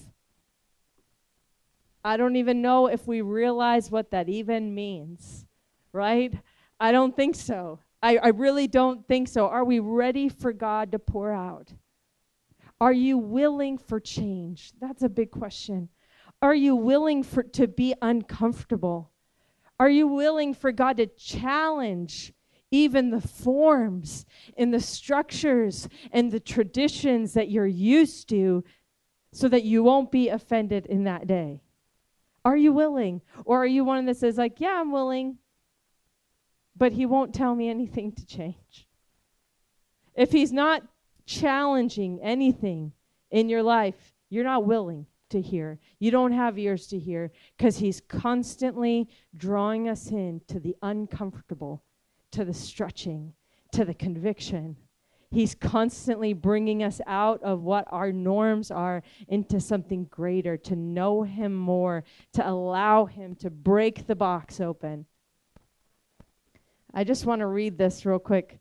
I 2.05 2.19
don't 2.19 2.37
even 2.37 2.61
know 2.61 2.89
if 2.89 3.07
we 3.07 3.23
realize 3.23 3.91
what 3.91 4.11
that 4.11 4.29
even 4.29 4.75
means, 4.75 5.47
right? 5.95 6.35
I 6.79 6.93
don't 6.93 7.17
think 7.17 7.37
so. 7.37 7.81
I, 8.03 8.19
I 8.19 8.29
really 8.29 8.67
don't 8.67 9.09
think 9.09 9.29
so. 9.29 9.49
Are 9.49 9.65
we 9.65 9.79
ready 9.79 10.29
for 10.29 10.53
God 10.53 10.93
to 10.93 10.99
pour 10.99 11.33
out? 11.33 11.73
Are 12.81 12.93
you 12.93 13.19
willing 13.19 13.79
for 13.79 13.99
change? 13.99 14.73
That's 14.81 15.03
a 15.03 15.09
big 15.09 15.31
question. 15.31 15.89
Are 16.41 16.55
you 16.55 16.77
willing 16.77 17.23
for 17.23 17.43
to 17.43 17.67
be 17.67 17.95
uncomfortable? 18.01 19.11
Are 19.81 19.91
you 19.91 20.07
willing 20.07 20.55
for 20.55 20.71
God 20.71 20.97
to 20.99 21.07
challenge 21.07 22.33
even 22.71 23.11
the 23.11 23.21
forms 23.21 24.27
and 24.57 24.73
the 24.73 24.81
structures 24.81 25.89
and 26.13 26.31
the 26.31 26.41
traditions 26.41 27.35
that 27.35 27.51
you're 27.51 27.67
used 27.67 28.29
to 28.29 28.65
so 29.33 29.49
that 29.49 29.65
you 29.65 29.83
won't 29.83 30.13
be 30.13 30.29
offended 30.29 30.87
in 30.87 31.05
that 31.05 31.27
day? 31.27 31.63
Are 32.45 32.57
you 32.57 32.73
willing? 32.73 33.21
Or 33.45 33.63
are 33.63 33.67
you 33.67 33.85
one 33.85 34.07
that 34.07 34.17
says 34.17 34.39
like, 34.39 34.61
"Yeah, 34.61 34.81
I'm 34.81 34.93
willing." 34.93 35.39
But 36.77 36.93
he 36.93 37.07
won't 37.07 37.35
tell 37.35 37.55
me 37.55 37.69
anything 37.69 38.13
to 38.13 38.25
change. 38.25 38.87
If 40.15 40.31
he's 40.31 40.53
not 40.53 40.83
challenging 41.29 42.19
anything 42.23 42.93
in 43.31 43.49
your 43.51 43.63
life, 43.63 44.15
you're 44.31 44.45
not 44.45 44.65
willing 44.65 45.07
to 45.29 45.41
hear. 45.41 45.79
You 45.99 46.11
don't 46.11 46.33
have 46.33 46.59
ears 46.59 46.87
to 46.89 46.99
hear 46.99 47.31
because 47.57 47.79
He's 47.79 48.01
constantly 48.01 49.09
drawing 49.37 49.89
us 49.89 50.11
in 50.11 50.41
to 50.49 50.59
the 50.59 50.75
uncomfortable, 50.83 51.83
to 52.33 52.45
the 52.45 52.55
stretching, 52.55 53.35
to 53.73 53.85
the 53.85 53.93
conviction. 53.95 54.77
He's 55.31 55.55
constantly 55.55 56.33
bringing 56.33 56.83
us 56.83 57.03
out 57.07 57.43
of 57.43 57.61
what 57.61 57.85
our 57.89 58.11
norms 58.11 58.71
are 58.71 59.03
into 59.29 59.61
something 59.61 60.05
greater, 60.05 60.57
to 60.57 60.75
know 60.75 61.23
Him 61.23 61.55
more, 61.55 62.05
to 62.33 62.49
allow 62.49 63.05
Him 63.05 63.35
to 63.37 63.51
break 63.51 64.07
the 64.07 64.17
box 64.17 64.63
open. 64.63 65.05
I 66.95 67.05
just 67.05 67.27
want 67.27 67.41
to 67.41 67.47
read 67.47 67.77
this 67.77 68.07
real 68.07 68.19
quick. 68.19 68.61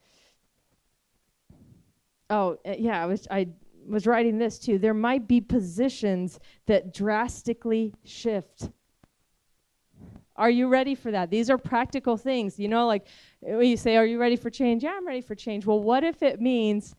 Oh, 2.29 2.57
uh, 2.65 2.75
yeah, 2.77 3.01
I 3.01 3.05
was 3.05 3.27
I 3.31 3.47
was 3.87 4.05
writing 4.05 4.37
this 4.37 4.59
too. 4.59 4.77
There 4.77 4.93
might 4.93 5.27
be 5.27 5.41
positions 5.41 6.39
that 6.65 6.93
drastically 6.93 7.93
shift. 8.03 8.69
Are 10.35 10.49
you 10.49 10.67
ready 10.67 10.93
for 10.93 11.11
that? 11.11 11.31
These 11.31 11.49
are 11.49 11.57
practical 11.57 12.15
things. 12.15 12.59
You 12.59 12.67
know, 12.67 12.85
like 12.85 13.07
when 13.39 13.67
you 13.67 13.77
say, 13.77 13.95
Are 13.97 14.05
you 14.05 14.19
ready 14.19 14.35
for 14.35 14.49
change? 14.49 14.83
Yeah, 14.83 14.93
I'm 14.95 15.07
ready 15.07 15.21
for 15.21 15.35
change. 15.35 15.65
Well, 15.65 15.79
what 15.79 16.03
if 16.03 16.21
it 16.21 16.41
means 16.41 16.95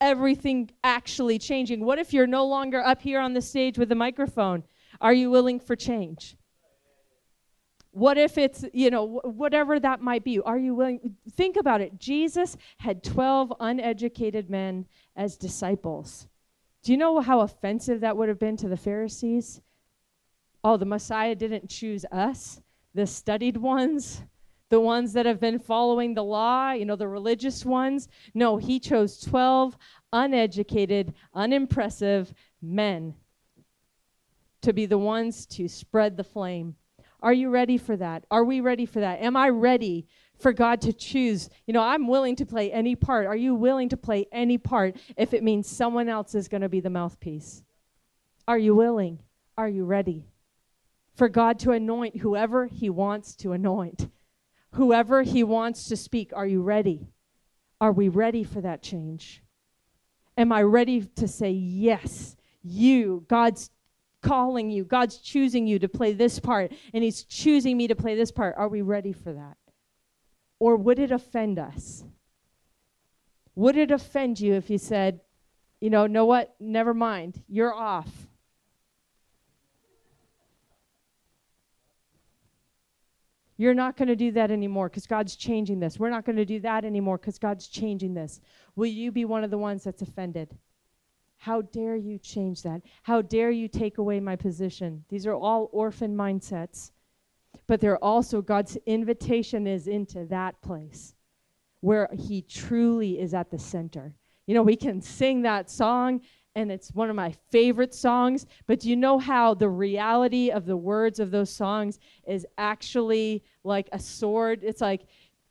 everything 0.00 0.70
actually 0.82 1.38
changing? 1.38 1.84
What 1.84 1.98
if 1.98 2.12
you're 2.12 2.26
no 2.26 2.46
longer 2.46 2.80
up 2.80 3.02
here 3.02 3.20
on 3.20 3.34
the 3.34 3.42
stage 3.42 3.78
with 3.78 3.88
the 3.88 3.94
microphone? 3.94 4.64
Are 5.00 5.12
you 5.12 5.30
willing 5.30 5.60
for 5.60 5.76
change? 5.76 6.36
What 7.92 8.16
if 8.16 8.38
it's, 8.38 8.64
you 8.72 8.90
know, 8.90 9.20
whatever 9.22 9.78
that 9.78 10.00
might 10.00 10.24
be? 10.24 10.40
Are 10.40 10.58
you 10.58 10.74
willing? 10.74 11.16
Think 11.32 11.56
about 11.56 11.82
it. 11.82 11.98
Jesus 11.98 12.56
had 12.78 13.04
12 13.04 13.52
uneducated 13.60 14.48
men 14.48 14.86
as 15.14 15.36
disciples. 15.36 16.26
Do 16.82 16.92
you 16.92 16.98
know 16.98 17.20
how 17.20 17.40
offensive 17.40 18.00
that 18.00 18.16
would 18.16 18.28
have 18.28 18.38
been 18.38 18.56
to 18.56 18.68
the 18.68 18.78
Pharisees? 18.78 19.60
Oh, 20.64 20.78
the 20.78 20.86
Messiah 20.86 21.34
didn't 21.34 21.68
choose 21.68 22.04
us, 22.10 22.62
the 22.94 23.06
studied 23.06 23.58
ones, 23.58 24.22
the 24.70 24.80
ones 24.80 25.12
that 25.12 25.26
have 25.26 25.38
been 25.38 25.58
following 25.58 26.14
the 26.14 26.24
law, 26.24 26.72
you 26.72 26.86
know, 26.86 26.96
the 26.96 27.06
religious 27.06 27.62
ones. 27.62 28.08
No, 28.32 28.56
he 28.56 28.80
chose 28.80 29.20
12 29.20 29.76
uneducated, 30.14 31.12
unimpressive 31.34 32.32
men 32.62 33.14
to 34.62 34.72
be 34.72 34.86
the 34.86 34.98
ones 34.98 35.44
to 35.46 35.68
spread 35.68 36.16
the 36.16 36.24
flame. 36.24 36.74
Are 37.22 37.32
you 37.32 37.50
ready 37.50 37.78
for 37.78 37.96
that? 37.96 38.24
Are 38.30 38.44
we 38.44 38.60
ready 38.60 38.84
for 38.84 39.00
that? 39.00 39.20
Am 39.20 39.36
I 39.36 39.48
ready 39.48 40.06
for 40.40 40.52
God 40.52 40.80
to 40.82 40.92
choose? 40.92 41.48
You 41.66 41.72
know, 41.72 41.82
I'm 41.82 42.08
willing 42.08 42.34
to 42.36 42.46
play 42.46 42.72
any 42.72 42.96
part. 42.96 43.26
Are 43.26 43.36
you 43.36 43.54
willing 43.54 43.88
to 43.90 43.96
play 43.96 44.26
any 44.32 44.58
part 44.58 44.96
if 45.16 45.32
it 45.32 45.44
means 45.44 45.68
someone 45.68 46.08
else 46.08 46.34
is 46.34 46.48
going 46.48 46.62
to 46.62 46.68
be 46.68 46.80
the 46.80 46.90
mouthpiece? 46.90 47.62
Are 48.48 48.58
you 48.58 48.74
willing? 48.74 49.20
Are 49.56 49.68
you 49.68 49.84
ready 49.84 50.26
for 51.14 51.28
God 51.28 51.60
to 51.60 51.70
anoint 51.70 52.18
whoever 52.18 52.66
He 52.66 52.90
wants 52.90 53.36
to 53.36 53.52
anoint? 53.52 54.08
Whoever 54.72 55.22
He 55.22 55.44
wants 55.44 55.88
to 55.88 55.96
speak, 55.96 56.32
are 56.34 56.46
you 56.46 56.62
ready? 56.62 57.06
Are 57.80 57.92
we 57.92 58.08
ready 58.08 58.42
for 58.42 58.60
that 58.62 58.82
change? 58.82 59.42
Am 60.36 60.50
I 60.50 60.62
ready 60.62 61.02
to 61.16 61.28
say, 61.28 61.50
Yes, 61.50 62.36
you, 62.62 63.24
God's 63.28 63.70
calling 64.22 64.70
you, 64.70 64.84
God's 64.84 65.18
choosing 65.18 65.66
you 65.66 65.78
to 65.78 65.88
play 65.88 66.12
this 66.12 66.38
part, 66.38 66.72
and 66.94 67.04
He's 67.04 67.24
choosing 67.24 67.76
me 67.76 67.88
to 67.88 67.94
play 67.94 68.14
this 68.14 68.32
part? 68.32 68.54
Are 68.56 68.68
we 68.68 68.82
ready 68.82 69.12
for 69.12 69.32
that? 69.32 69.56
Or 70.58 70.76
would 70.76 70.98
it 70.98 71.10
offend 71.10 71.58
us? 71.58 72.04
Would 73.54 73.76
it 73.76 73.90
offend 73.90 74.40
you 74.40 74.54
if 74.54 74.70
you 74.70 74.78
said, 74.78 75.20
you 75.80 75.90
know, 75.90 76.06
know 76.06 76.24
what? 76.24 76.54
Never 76.60 76.94
mind. 76.94 77.42
You're 77.48 77.74
off. 77.74 78.08
You're 83.56 83.74
not 83.74 83.96
going 83.96 84.08
to 84.08 84.16
do 84.16 84.32
that 84.32 84.50
anymore 84.50 84.88
because 84.88 85.06
God's 85.06 85.36
changing 85.36 85.78
this. 85.78 85.98
We're 85.98 86.10
not 86.10 86.24
going 86.24 86.36
to 86.36 86.44
do 86.44 86.60
that 86.60 86.84
anymore 86.84 87.18
because 87.18 87.38
God's 87.38 87.68
changing 87.68 88.14
this. 88.14 88.40
Will 88.74 88.86
you 88.86 89.12
be 89.12 89.24
one 89.24 89.44
of 89.44 89.50
the 89.50 89.58
ones 89.58 89.84
that's 89.84 90.02
offended? 90.02 90.56
How 91.42 91.60
dare 91.60 91.96
you 91.96 92.18
change 92.18 92.62
that? 92.62 92.82
How 93.02 93.20
dare 93.20 93.50
you 93.50 93.66
take 93.66 93.98
away 93.98 94.20
my 94.20 94.36
position? 94.36 95.04
These 95.08 95.26
are 95.26 95.34
all 95.34 95.70
orphan 95.72 96.16
mindsets. 96.16 96.92
But 97.66 97.80
they're 97.80 97.98
also 97.98 98.40
God's 98.40 98.78
invitation 98.86 99.66
is 99.66 99.88
into 99.88 100.24
that 100.26 100.62
place 100.62 101.16
where 101.80 102.08
He 102.16 102.42
truly 102.42 103.18
is 103.18 103.34
at 103.34 103.50
the 103.50 103.58
center. 103.58 104.14
You 104.46 104.54
know, 104.54 104.62
we 104.62 104.76
can 104.76 105.02
sing 105.02 105.42
that 105.42 105.68
song 105.68 106.20
and 106.54 106.70
it's 106.70 106.94
one 106.94 107.10
of 107.10 107.16
my 107.16 107.34
favorite 107.50 107.92
songs. 107.92 108.46
But 108.68 108.78
do 108.78 108.88
you 108.88 108.94
know 108.94 109.18
how 109.18 109.52
the 109.52 109.68
reality 109.68 110.52
of 110.52 110.64
the 110.64 110.76
words 110.76 111.18
of 111.18 111.32
those 111.32 111.50
songs 111.50 111.98
is 112.24 112.46
actually 112.56 113.42
like 113.64 113.88
a 113.90 113.98
sword? 113.98 114.60
It's 114.62 114.80
like, 114.80 115.08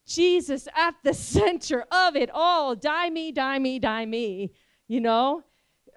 Jesus 0.07 0.69
at 0.73 0.95
the 1.03 1.13
center 1.13 1.81
of 1.91 2.15
it 2.15 2.29
all. 2.33 2.75
Die 2.75 3.09
me, 3.09 3.33
die 3.33 3.59
me, 3.59 3.77
die 3.77 4.05
me. 4.05 4.53
You 4.87 5.01
know? 5.01 5.43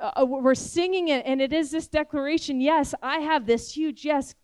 Uh, 0.00 0.10
uh 0.20 0.24
we're 0.26 0.54
singing 0.54 1.08
it, 1.08 1.24
and 1.26 1.40
it 1.40 1.52
is 1.52 1.70
this 1.70 1.86
declaration 1.88 2.60
yes, 2.60 2.94
I 3.02 3.18
have 3.18 3.46
this 3.46 3.72
huge 3.72 4.04
yes. 4.04 4.34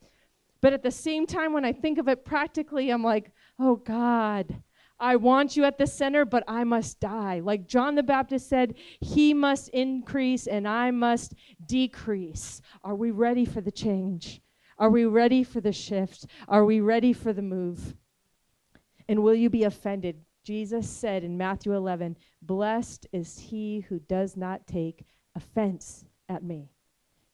But 0.61 0.73
at 0.73 0.83
the 0.83 0.91
same 0.91 1.25
time, 1.25 1.53
when 1.53 1.65
I 1.65 1.73
think 1.73 1.97
of 1.97 2.07
it 2.07 2.23
practically, 2.23 2.91
I'm 2.91 3.03
like, 3.03 3.31
oh 3.59 3.77
God, 3.77 4.61
I 4.99 5.15
want 5.15 5.57
you 5.57 5.65
at 5.65 5.79
the 5.79 5.87
center, 5.87 6.25
but 6.25 6.43
I 6.47 6.63
must 6.63 6.99
die. 6.99 7.41
Like 7.43 7.67
John 7.67 7.95
the 7.95 8.03
Baptist 8.03 8.47
said, 8.47 8.75
he 8.99 9.33
must 9.33 9.69
increase 9.69 10.45
and 10.45 10.67
I 10.67 10.91
must 10.91 11.33
decrease. 11.65 12.61
Are 12.83 12.93
we 12.93 13.09
ready 13.09 13.43
for 13.43 13.61
the 13.61 13.71
change? 13.71 14.41
Are 14.77 14.91
we 14.91 15.05
ready 15.05 15.43
for 15.43 15.59
the 15.59 15.73
shift? 15.73 16.27
Are 16.47 16.65
we 16.65 16.81
ready 16.81 17.13
for 17.13 17.33
the 17.33 17.41
move? 17.41 17.95
And 19.09 19.23
will 19.23 19.35
you 19.35 19.49
be 19.49 19.63
offended? 19.63 20.21
Jesus 20.43 20.87
said 20.87 21.23
in 21.23 21.35
Matthew 21.35 21.73
11, 21.73 22.15
Blessed 22.43 23.07
is 23.11 23.39
he 23.39 23.79
who 23.81 23.99
does 23.99 24.37
not 24.37 24.67
take 24.67 25.05
offense 25.35 26.05
at 26.29 26.43
me. 26.43 26.69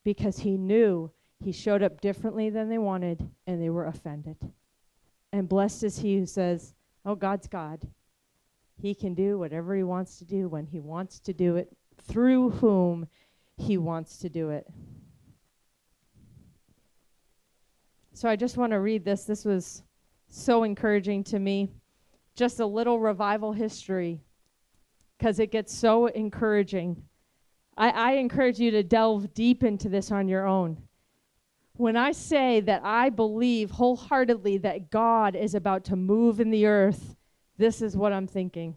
Because 0.04 0.38
he 0.38 0.56
knew 0.56 1.10
he 1.40 1.52
showed 1.52 1.82
up 1.82 2.00
differently 2.00 2.50
than 2.50 2.68
they 2.68 2.78
wanted 2.78 3.28
and 3.46 3.62
they 3.62 3.70
were 3.70 3.86
offended. 3.86 4.36
And 5.32 5.48
blessed 5.48 5.84
is 5.84 5.98
he 5.98 6.18
who 6.18 6.26
says, 6.26 6.74
Oh, 7.04 7.14
God's 7.14 7.48
God. 7.48 7.86
He 8.80 8.94
can 8.94 9.14
do 9.14 9.38
whatever 9.38 9.74
He 9.74 9.82
wants 9.82 10.18
to 10.18 10.24
do 10.24 10.48
when 10.48 10.66
He 10.66 10.80
wants 10.80 11.18
to 11.20 11.32
do 11.32 11.56
it, 11.56 11.74
through 12.02 12.50
whom 12.50 13.08
He 13.56 13.76
wants 13.76 14.18
to 14.18 14.28
do 14.28 14.50
it. 14.50 14.66
So 18.12 18.28
I 18.28 18.36
just 18.36 18.56
want 18.56 18.72
to 18.72 18.80
read 18.80 19.04
this. 19.04 19.24
This 19.24 19.44
was 19.44 19.82
so 20.28 20.64
encouraging 20.64 21.24
to 21.24 21.38
me. 21.38 21.70
Just 22.34 22.60
a 22.60 22.66
little 22.66 23.00
revival 23.00 23.52
history 23.52 24.20
because 25.16 25.40
it 25.40 25.50
gets 25.50 25.74
so 25.74 26.06
encouraging. 26.06 27.02
I, 27.78 27.90
I, 27.90 28.12
encourage 28.14 28.58
you 28.58 28.72
to 28.72 28.82
delve 28.82 29.32
deep 29.34 29.62
into 29.62 29.88
this 29.88 30.10
on 30.10 30.26
your 30.26 30.46
own. 30.46 30.82
When 31.74 31.96
I 31.96 32.10
say 32.10 32.58
that 32.60 32.82
I 32.84 33.08
believe 33.08 33.70
wholeheartedly 33.70 34.58
that 34.58 34.90
God 34.90 35.36
is 35.36 35.54
about 35.54 35.84
to 35.84 35.96
move 35.96 36.40
in 36.40 36.50
the 36.50 36.66
earth, 36.66 37.14
this 37.56 37.80
is 37.80 37.96
what 37.96 38.12
I'm 38.12 38.26
thinking. 38.26 38.74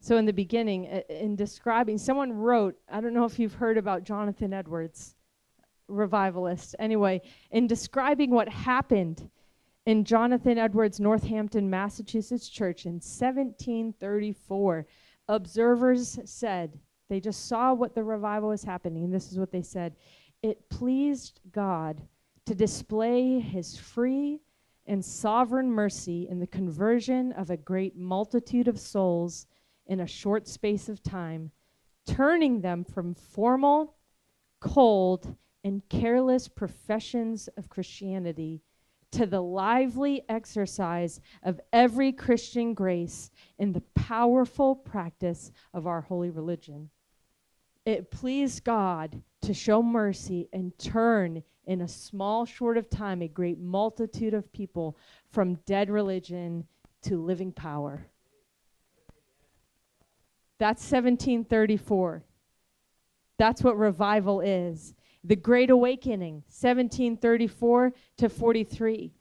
So, 0.00 0.16
in 0.16 0.26
the 0.26 0.32
beginning, 0.32 0.84
in 1.08 1.36
describing, 1.36 1.96
someone 1.96 2.32
wrote, 2.32 2.76
I 2.90 3.00
don't 3.00 3.14
know 3.14 3.24
if 3.24 3.38
you've 3.38 3.54
heard 3.54 3.78
about 3.78 4.02
Jonathan 4.02 4.52
Edwards, 4.52 5.14
revivalist. 5.88 6.74
Anyway, 6.78 7.22
in 7.52 7.68
describing 7.68 8.30
what 8.30 8.48
happened 8.48 9.30
in 9.86 10.04
Jonathan 10.04 10.58
Edwards' 10.58 11.00
Northampton, 11.00 11.68
Massachusetts 11.68 12.48
church 12.48 12.86
in 12.86 12.94
1734, 12.94 14.86
observers 15.28 16.18
said, 16.24 16.78
they 17.08 17.20
just 17.20 17.46
saw 17.46 17.74
what 17.74 17.94
the 17.94 18.02
revival 18.02 18.48
was 18.48 18.64
happening. 18.64 19.10
This 19.10 19.30
is 19.30 19.38
what 19.38 19.52
they 19.52 19.62
said 19.62 19.94
It 20.42 20.68
pleased 20.68 21.40
God 21.52 22.00
to 22.46 22.54
display 22.54 23.40
his 23.40 23.76
free 23.76 24.40
and 24.86 25.04
sovereign 25.04 25.70
mercy 25.70 26.28
in 26.28 26.40
the 26.40 26.46
conversion 26.46 27.32
of 27.32 27.50
a 27.50 27.56
great 27.56 27.96
multitude 27.96 28.68
of 28.68 28.78
souls 28.78 29.46
in 29.86 30.00
a 30.00 30.06
short 30.06 30.46
space 30.46 30.88
of 30.88 31.02
time, 31.02 31.50
turning 32.06 32.60
them 32.60 32.84
from 32.84 33.14
formal, 33.14 33.96
cold, 34.60 35.36
and 35.62 35.86
careless 35.88 36.48
professions 36.48 37.48
of 37.56 37.68
Christianity 37.70 38.62
to 39.14 39.26
the 39.26 39.40
lively 39.40 40.24
exercise 40.28 41.20
of 41.44 41.60
every 41.72 42.10
Christian 42.10 42.74
grace 42.74 43.30
in 43.58 43.72
the 43.72 43.82
powerful 43.94 44.74
practice 44.74 45.52
of 45.72 45.86
our 45.86 46.00
holy 46.00 46.30
religion. 46.30 46.90
It 47.86 48.10
pleased 48.10 48.64
God 48.64 49.22
to 49.42 49.54
show 49.54 49.82
mercy 49.84 50.48
and 50.52 50.76
turn 50.78 51.44
in 51.66 51.82
a 51.82 51.88
small 51.88 52.44
short 52.44 52.76
of 52.76 52.90
time 52.90 53.22
a 53.22 53.28
great 53.28 53.60
multitude 53.60 54.34
of 54.34 54.52
people 54.52 54.96
from 55.30 55.60
dead 55.64 55.90
religion 55.90 56.66
to 57.02 57.22
living 57.22 57.52
power. 57.52 58.06
That's 60.58 60.82
1734. 60.82 62.24
That's 63.38 63.62
what 63.62 63.78
revival 63.78 64.40
is 64.40 64.94
the 65.24 65.36
Great 65.36 65.70
Awakening, 65.70 66.34
1734 66.48 67.92
to 68.18 68.28
43. 68.28 69.12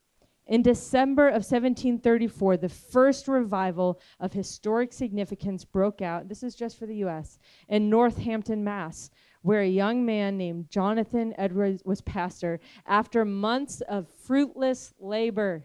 In 0.46 0.62
December 0.62 1.30
of 1.30 1.36
1734, 1.36 2.58
the 2.58 2.68
first 2.68 3.30
revival 3.30 4.02
of 4.20 4.34
historic 4.34 4.92
significance 4.92 5.64
broke 5.64 6.02
out. 6.02 6.28
This 6.28 6.44
is 6.44 6.54
just 6.54 6.78
for 6.78 6.86
the 6.86 6.98
U.S. 6.98 7.40
in 7.70 7.90
Northampton, 7.90 8.62
Mass, 8.62 9.10
where 9.42 9.62
a 9.62 9.68
young 9.68 10.06
man 10.06 10.38
named 10.38 10.70
Jonathan 10.70 11.34
Edwards 11.38 11.82
was 11.86 12.02
pastor 12.02 12.60
after 12.86 13.24
months 13.24 13.80
of 13.82 14.10
fruitless 14.10 14.94
labor. 15.00 15.64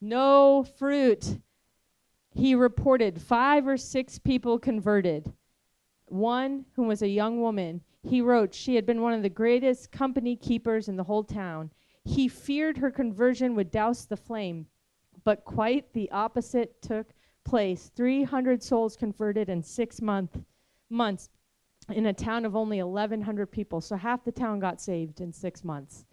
No 0.00 0.64
fruit. 0.78 1.38
He 2.34 2.54
reported 2.54 3.20
five 3.20 3.66
or 3.66 3.76
six 3.76 4.18
people 4.18 4.58
converted. 4.58 5.30
One, 6.06 6.64
who 6.72 6.84
was 6.84 7.02
a 7.02 7.08
young 7.08 7.42
woman, 7.42 7.82
he 8.08 8.20
wrote 8.20 8.54
she 8.54 8.74
had 8.74 8.86
been 8.86 9.02
one 9.02 9.12
of 9.12 9.22
the 9.22 9.28
greatest 9.28 9.92
company 9.92 10.34
keepers 10.36 10.88
in 10.88 10.96
the 10.96 11.04
whole 11.04 11.24
town. 11.24 11.70
He 12.04 12.28
feared 12.28 12.78
her 12.78 12.90
conversion 12.90 13.54
would 13.54 13.70
douse 13.70 14.04
the 14.04 14.16
flame, 14.16 14.66
but 15.24 15.44
quite 15.44 15.92
the 15.92 16.10
opposite 16.10 16.80
took 16.80 17.08
place. 17.44 17.90
300 17.94 18.62
souls 18.62 18.96
converted 18.96 19.48
in 19.48 19.62
six 19.62 20.00
month, 20.00 20.40
months 20.88 21.28
in 21.90 22.06
a 22.06 22.12
town 22.12 22.44
of 22.44 22.56
only 22.56 22.82
1,100 22.82 23.46
people. 23.46 23.80
So 23.80 23.96
half 23.96 24.24
the 24.24 24.32
town 24.32 24.58
got 24.58 24.80
saved 24.80 25.20
in 25.20 25.32
six 25.32 25.64
months. 25.64 26.04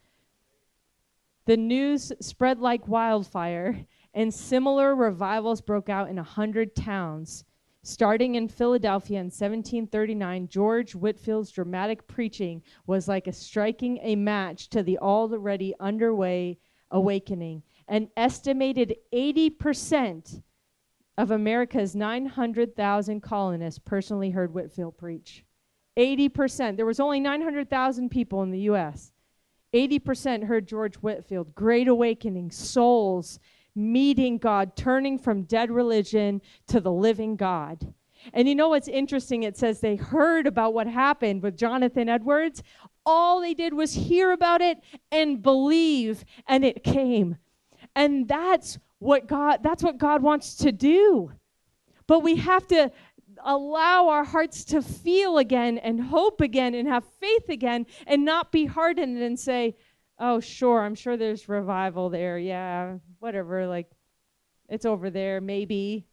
The 1.46 1.58
news 1.58 2.12
spread 2.20 2.60
like 2.60 2.88
wildfire, 2.88 3.86
and 4.14 4.34
similar 4.34 4.96
revivals 4.96 5.62
broke 5.62 5.90
out 5.90 6.10
in 6.10 6.18
a 6.18 6.24
100 6.24 6.76
towns 6.76 7.44
Starting 7.88 8.34
in 8.34 8.48
Philadelphia 8.48 9.20
in 9.20 9.26
1739, 9.26 10.48
George 10.48 10.96
Whitefield's 10.96 11.52
dramatic 11.52 12.08
preaching 12.08 12.64
was 12.88 13.08
like 13.08 13.28
a 13.28 13.32
striking 13.32 14.00
a 14.02 14.16
match 14.16 14.70
to 14.70 14.82
the 14.82 14.98
already 14.98 15.76
underway 15.80 16.58
awakening. 16.90 17.62
An 17.88 18.10
estimated 18.18 18.96
80% 19.14 20.42
of 21.20 21.30
America's 21.30 21.96
900,000 21.96 23.22
colonists 23.22 23.80
personally 23.86 24.32
heard 24.32 24.56
Whitefield 24.56 24.98
preach. 24.98 25.46
80%. 25.96 26.78
There 26.78 26.88
was 26.88 27.00
only 27.00 27.20
900,000 27.20 28.10
people 28.10 28.42
in 28.42 28.50
the 28.50 28.62
US. 28.62 29.12
80% 29.76 30.46
heard 30.46 30.68
George 30.68 30.96
Whitefield. 30.96 31.54
Great 31.54 31.88
awakening, 31.88 32.50
souls 32.50 33.38
meeting 33.76 34.38
God, 34.38 34.76
turning 34.76 35.20
from 35.20 35.44
dead 35.44 35.70
religion 35.70 36.42
to 36.68 36.80
the 36.80 36.92
living 36.92 37.36
God. 37.36 37.94
And 38.34 38.48
you 38.48 38.56
know 38.56 38.70
what's 38.70 38.88
interesting? 38.88 39.44
It 39.44 39.58
says 39.58 39.80
they 39.80 39.96
heard 39.96 40.48
about 40.48 40.74
what 40.74 40.88
happened 40.88 41.44
with 41.44 41.58
Jonathan 41.58 42.10
Edwards. 42.10 42.64
All 43.06 43.42
they 43.42 43.54
did 43.54 43.74
was 43.74 43.94
hear 43.94 44.32
about 44.32 44.62
it 44.62 44.80
and 45.12 45.42
believe, 45.42 46.26
and 46.48 46.66
it 46.66 46.84
came. 46.84 47.38
And 47.96 48.28
that's 48.28 48.80
what 49.00 49.28
God 49.28 49.62
that's 49.62 49.84
what 49.84 49.98
God 49.98 50.24
wants 50.24 50.56
to 50.56 50.72
do. 50.72 51.32
But 52.08 52.22
we 52.22 52.38
have 52.38 52.68
to 52.68 52.92
allow 53.44 54.08
our 54.08 54.24
hearts 54.24 54.64
to 54.64 54.82
feel 54.82 55.38
again 55.38 55.78
and 55.78 56.02
hope 56.02 56.42
again 56.42 56.74
and 56.74 56.88
have 56.88 57.04
faith 57.20 57.50
again 57.50 57.86
and 58.08 58.26
not 58.26 58.52
be 58.52 58.66
hardened 58.66 59.22
and 59.22 59.40
say, 59.40 59.76
"Oh, 60.20 60.40
sure, 60.40 60.82
I'm 60.82 60.96
sure 60.96 61.18
there's 61.18 61.50
revival 61.50 62.10
there. 62.10 62.38
Yeah, 62.38 62.98
whatever, 63.20 63.68
like 63.68 63.92
it's 64.70 64.86
over 64.86 65.10
there 65.10 65.42
maybe." 65.42 66.06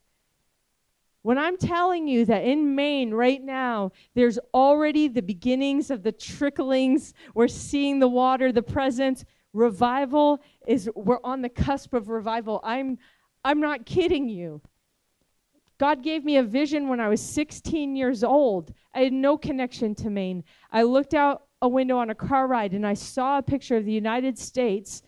When 1.22 1.38
I'm 1.38 1.56
telling 1.56 2.08
you 2.08 2.24
that 2.24 2.44
in 2.44 2.74
Maine 2.74 3.14
right 3.14 3.40
now, 3.40 3.92
there's 4.14 4.40
already 4.52 5.06
the 5.06 5.22
beginnings 5.22 5.88
of 5.88 6.02
the 6.02 6.10
tricklings, 6.10 7.14
we're 7.32 7.46
seeing 7.46 8.00
the 8.00 8.08
water, 8.08 8.50
the 8.50 8.60
presence, 8.60 9.24
revival 9.52 10.42
is 10.66 10.88
we're 10.94 11.20
on 11.24 11.42
the 11.42 11.48
cusp 11.48 11.94
of 11.94 12.08
revival. 12.08 12.60
I'm 12.62 12.98
I'm 13.44 13.60
not 13.60 13.86
kidding 13.86 14.28
you. 14.28 14.60
God 15.78 16.02
gave 16.02 16.24
me 16.24 16.36
a 16.36 16.44
vision 16.44 16.88
when 16.88 17.00
I 17.00 17.08
was 17.08 17.20
16 17.20 17.96
years 17.96 18.22
old. 18.22 18.72
I 18.94 19.00
had 19.00 19.12
no 19.12 19.36
connection 19.36 19.94
to 19.96 20.10
Maine. 20.10 20.44
I 20.70 20.84
looked 20.84 21.12
out 21.12 21.42
a 21.62 21.68
window 21.68 21.96
on 21.96 22.10
a 22.10 22.14
car 22.14 22.46
ride 22.46 22.74
and 22.74 22.86
I 22.86 22.92
saw 22.92 23.38
a 23.38 23.42
picture 23.42 23.76
of 23.76 23.86
the 23.86 23.92
United 23.92 24.38
States 24.38 25.02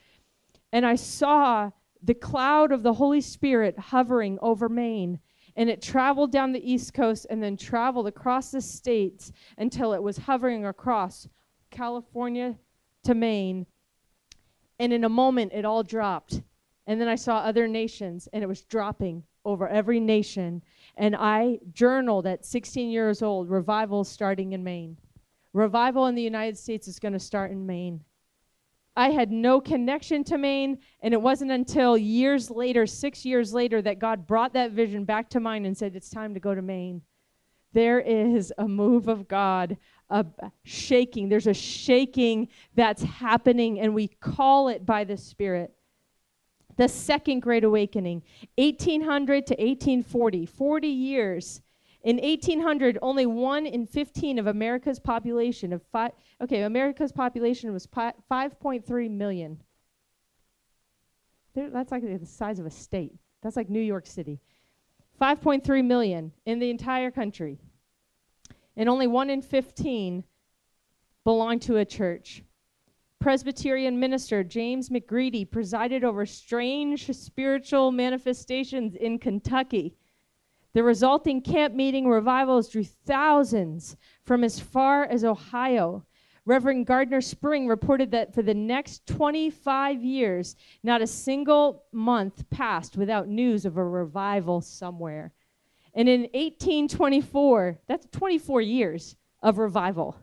and 0.73 0.87
I 0.87 0.95
saw 0.95 1.71
the 2.03 2.15
cloud 2.15 2.73
of 2.73 2.83
the 2.83 2.95
Holy 2.95 3.21
Spirit 3.21 3.79
hovering 3.79 4.39
over 4.41 4.69
Maine. 4.69 5.21
And 5.57 5.69
it 5.71 5.83
traveled 5.83 6.33
down 6.33 6.53
the 6.53 6.73
East 6.73 6.95
Coast 6.95 7.27
and 7.31 7.43
then 7.43 7.57
traveled 7.57 8.09
across 8.09 8.51
the 8.51 8.61
states 8.61 9.31
until 9.59 9.93
it 9.93 10.03
was 10.03 10.17
hovering 10.17 10.65
across 10.67 11.29
California 11.71 12.57
to 13.05 13.15
Maine 13.15 13.67
and 14.79 14.93
in 14.93 15.05
a 15.05 15.09
moment, 15.09 15.53
it 15.53 15.65
all 15.65 15.83
dropped. 15.83 16.43
And 16.87 17.01
then 17.01 17.09
I 17.09 17.15
saw 17.15 17.39
other 17.39 17.67
nations, 17.67 18.29
and 18.33 18.43
it 18.43 18.47
was 18.47 18.63
dropping 18.63 19.23
over 19.45 19.69
every 19.69 20.01
nation. 20.01 20.63
And 20.97 21.15
I 21.17 21.59
journaled 21.73 22.27
at 22.27 22.45
16 22.45 22.91
years 22.91 23.23
old 23.23 23.49
revival 23.49 24.05
starting 24.05 24.53
in 24.53 24.65
Maine. 24.65 24.99
Revival 25.55 26.07
in 26.07 26.15
the 26.15 26.23
United 26.23 26.59
States 26.59 26.87
is 26.87 26.99
going 26.99 27.15
to 27.15 27.19
start 27.19 27.51
in 27.51 27.65
Maine. 27.65 28.05
I 28.97 29.11
had 29.11 29.33
no 29.33 29.61
connection 29.61 30.23
to 30.25 30.37
Maine, 30.39 30.79
and 31.01 31.15
it 31.15 31.21
wasn't 31.21 31.51
until 31.51 31.97
years 31.97 32.51
later, 32.51 32.87
six 32.87 33.25
years 33.25 33.55
later, 33.55 33.81
that 33.83 33.99
God 33.99 34.27
brought 34.27 34.53
that 34.53 34.73
vision 34.73 35.05
back 35.05 35.31
to 35.31 35.41
mind 35.41 35.65
and 35.67 35.77
said, 35.77 35.97
It's 35.97 36.11
time 36.11 36.35
to 36.35 36.41
go 36.41 36.55
to 36.55 36.63
Maine. 36.63 37.01
There 37.73 37.99
is 37.99 38.53
a 38.57 38.69
move 38.69 39.09
of 39.09 39.27
God 39.27 39.79
a 40.11 40.25
shaking. 40.65 41.29
There's 41.29 41.47
a 41.47 41.55
shaking 41.55 42.49
that's 42.75 43.03
happening, 43.03 43.81
and 43.81 43.95
we 43.95 44.09
call 44.09 44.69
it 44.69 44.85
by 44.85 45.05
the 45.05 45.17
Spirit. 45.17 45.75
The 46.77 46.89
Second 46.89 47.41
Great 47.41 47.65
Awakening, 47.65 48.23
1800 48.57 49.47
to 49.47 49.55
1840, 49.55 50.47
40 50.47 50.89
years. 50.89 51.63
In 52.05 52.19
1800, 52.19 52.99
only 53.03 53.27
one 53.27 53.67
in 53.67 53.87
15 53.87 54.39
of 54.39 54.47
America's 54.47 54.99
population 54.99 55.73
of 55.73 55.83
five. 55.91 56.13
Okay, 56.41 56.63
America's 56.63 57.13
population 57.13 57.73
was 57.73 57.87
5.3 57.87 59.11
million. 59.11 59.59
That's 61.55 61.91
like 61.91 62.03
the 62.03 62.27
size 62.27 62.59
of 62.59 62.67
a 62.67 62.71
state. 62.71 63.13
That's 63.43 63.57
like 63.57 63.71
New 63.71 63.81
York 63.81 64.07
City. 64.07 64.41
5.3 65.21 65.85
million 65.85 66.33
in 66.45 66.59
the 66.59 66.71
entire 66.71 67.11
country 67.11 67.59
and 68.77 68.89
only 68.89 69.07
one 69.07 69.31
in 69.31 69.43
15 69.43 70.25
belonged 71.25 71.63
to 71.63 71.77
a 71.77 71.85
church. 71.85 72.43
Presbyterian 73.21 73.99
minister 73.99 74.45
James 74.45 74.91
McGready 74.91 75.51
presided 75.51 76.05
over 76.05 76.27
strange 76.27 77.07
spiritual 77.15 77.91
manifestations 77.91 78.95
in 78.97 79.19
Kentucky. 79.19 79.95
The 80.75 80.83
resulting 80.83 81.41
camp 81.41 81.73
meeting 81.75 82.09
revivals 82.09 82.69
drew 82.69 82.83
thousands 82.83 83.97
from 84.25 84.43
as 84.43 84.59
far 84.59 85.05
as 85.05 85.25
Ohio. 85.25 86.05
Reverend 86.47 86.87
Gardner 86.87 87.21
Spring 87.21 87.69
reported 87.69 88.11
that 88.11 88.35
for 88.35 88.43
the 88.43 88.55
next 88.55 89.07
25 89.07 90.03
years, 90.03 90.57
not 90.83 91.01
a 91.01 91.07
single 91.07 91.85
month 91.93 92.51
passed 92.51 92.97
without 92.97 93.29
news 93.29 93.65
of 93.65 93.77
a 93.77 93.85
revival 93.85 94.61
somewhere. 94.61 95.33
And 95.95 96.09
in 96.09 96.23
1824, 96.23 97.79
that's 97.87 98.07
24 98.11 98.61
years 98.61 99.17
of 99.43 99.59
revival. 99.59 100.17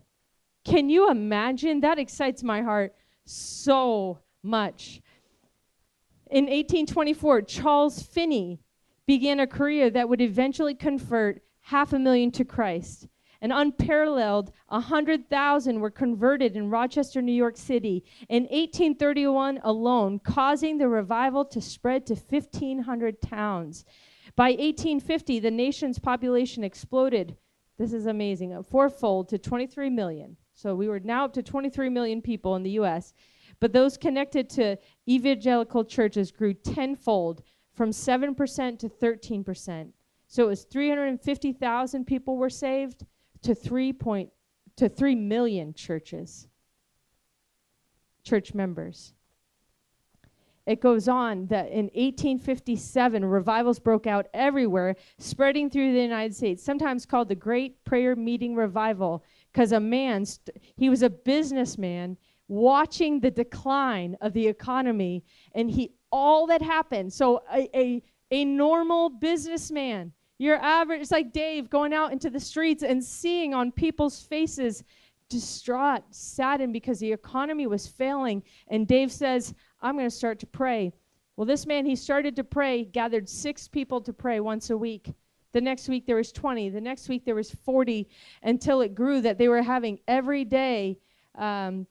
Can 0.66 0.90
you 0.90 1.10
imagine? 1.10 1.80
That 1.80 1.98
excites 1.98 2.44
my 2.44 2.62
heart 2.62 2.94
so 3.26 4.20
much. 4.44 5.02
In 6.30 6.46
1824, 6.46 7.44
Charles 7.44 8.04
Finney 8.04 8.60
began 9.12 9.42
a 9.42 9.46
career 9.46 9.90
that 9.90 10.08
would 10.08 10.22
eventually 10.22 10.74
convert 10.74 11.42
half 11.60 11.92
a 11.92 12.00
million 12.00 12.32
to 12.32 12.46
Christ. 12.46 13.10
An 13.42 13.52
unparalleled 13.52 14.54
100,000 14.70 15.82
were 15.82 15.92
converted 15.92 16.56
in 16.56 16.70
Rochester, 16.70 17.22
New 17.22 17.34
York 17.34 17.58
City 17.58 18.06
in 18.30 18.44
1831 18.44 19.60
alone, 19.66 20.18
causing 20.20 20.78
the 20.78 20.88
revival 20.88 21.44
to 21.44 21.60
spread 21.60 22.06
to 22.06 22.16
1,500 22.16 23.22
towns. 23.22 23.84
By 24.38 24.52
1850, 24.52 25.42
the 25.42 25.52
nation's 25.52 26.00
population 26.00 26.64
exploded. 26.64 27.36
This 27.78 27.92
is 27.92 28.06
amazing, 28.06 28.64
fourfold 28.64 29.28
to 29.28 29.38
23 29.38 29.90
million. 29.90 30.38
So 30.54 30.74
we 30.74 30.88
were 30.88 31.02
now 31.02 31.26
up 31.26 31.34
to 31.34 31.44
23 31.44 31.90
million 31.90 32.22
people 32.22 32.56
in 32.56 32.64
the 32.64 32.80
US. 32.80 33.14
But 33.60 33.74
those 33.74 33.98
connected 33.98 34.50
to 34.52 34.78
evangelical 35.06 35.84
churches 35.84 36.32
grew 36.32 36.54
tenfold 36.54 37.44
from 37.82 37.90
7% 37.90 38.78
to 38.78 38.90
13%. 38.90 39.88
So 40.28 40.44
it 40.44 40.48
was 40.48 40.66
350,000 40.66 42.06
people 42.06 42.38
were 42.38 42.48
saved 42.48 43.08
to 43.42 43.56
3 43.56 43.92
point, 43.94 44.30
to 44.76 44.88
3 44.88 45.16
million 45.16 45.74
churches. 45.74 46.48
Church 48.24 48.54
members 48.54 49.14
it 50.68 50.80
goes 50.80 51.08
on 51.08 51.48
that 51.48 51.70
in 51.70 51.86
1857, 51.86 53.26
revivals 53.26 53.80
broke 53.80 54.06
out 54.06 54.28
everywhere, 54.32 54.96
spreading 55.18 55.72
through 55.72 55.92
the 55.92 56.02
United 56.02 56.36
States, 56.36 56.62
sometimes 56.62 57.04
called 57.04 57.30
the 57.30 57.36
Great 57.36 57.84
Prayer 57.84 58.16
Meeting 58.16 58.54
Revival, 58.54 59.24
because 59.52 59.72
a 59.72 59.80
man, 59.80 60.24
st- 60.24 60.56
he 60.76 60.88
was 60.88 61.02
a 61.02 61.10
businessman 61.10 62.16
watching 62.48 63.20
the 63.20 63.32
decline 63.32 64.16
of 64.22 64.34
the 64.34 64.48
economy, 64.48 65.24
and 65.56 65.72
he 65.72 65.94
all 66.12 66.48
that 66.48 66.62
happened. 66.62 67.12
So 67.12 67.44
a, 67.52 67.70
a, 67.78 68.04
a 68.32 68.46
normal 68.46 69.10
businessman, 69.10 70.12
your 70.38 70.58
average, 70.58 71.02
it's 71.02 71.12
like 71.12 71.34
Dave 71.34 71.70
going 71.70 71.94
out 71.94 72.12
into 72.12 72.30
the 72.30 72.40
streets 72.40 72.84
and 72.84 73.04
seeing 73.04 73.54
on 73.54 73.72
people's 73.72 74.22
faces 74.22 74.84
distraught, 75.30 76.04
saddened 76.12 76.74
because 76.74 77.00
the 77.00 77.12
economy 77.12 77.66
was 77.66 77.88
failing. 77.88 78.44
And 78.68 78.88
Dave 78.88 79.12
says, 79.12 79.54
I'm 79.82 79.96
going 79.96 80.10
to 80.10 80.16
start 80.16 80.40
to 80.40 80.48
pray. 80.48 80.94
Well, 81.38 81.46
this 81.46 81.66
man, 81.66 81.86
he 81.86 81.96
started 81.96 82.36
to 82.36 82.44
pray, 82.44 82.84
gathered 82.84 83.28
six 83.28 83.68
people 83.68 84.02
to 84.02 84.14
pray 84.14 84.40
once 84.42 84.70
a 84.70 84.78
week. 84.78 85.14
The 85.54 85.62
next 85.62 85.90
week 85.90 86.06
there 86.06 86.18
was 86.18 86.32
20. 86.32 86.70
The 86.70 86.82
next 86.82 87.10
week 87.10 87.26
there 87.26 87.36
was 87.36 87.52
40 87.52 88.08
until 88.44 88.82
it 88.82 88.94
grew 88.94 89.22
that 89.22 89.38
they 89.38 89.48
were 89.48 89.62
having 89.62 90.00
every 90.08 90.46
day. 90.46 90.98
Um, 91.36 91.88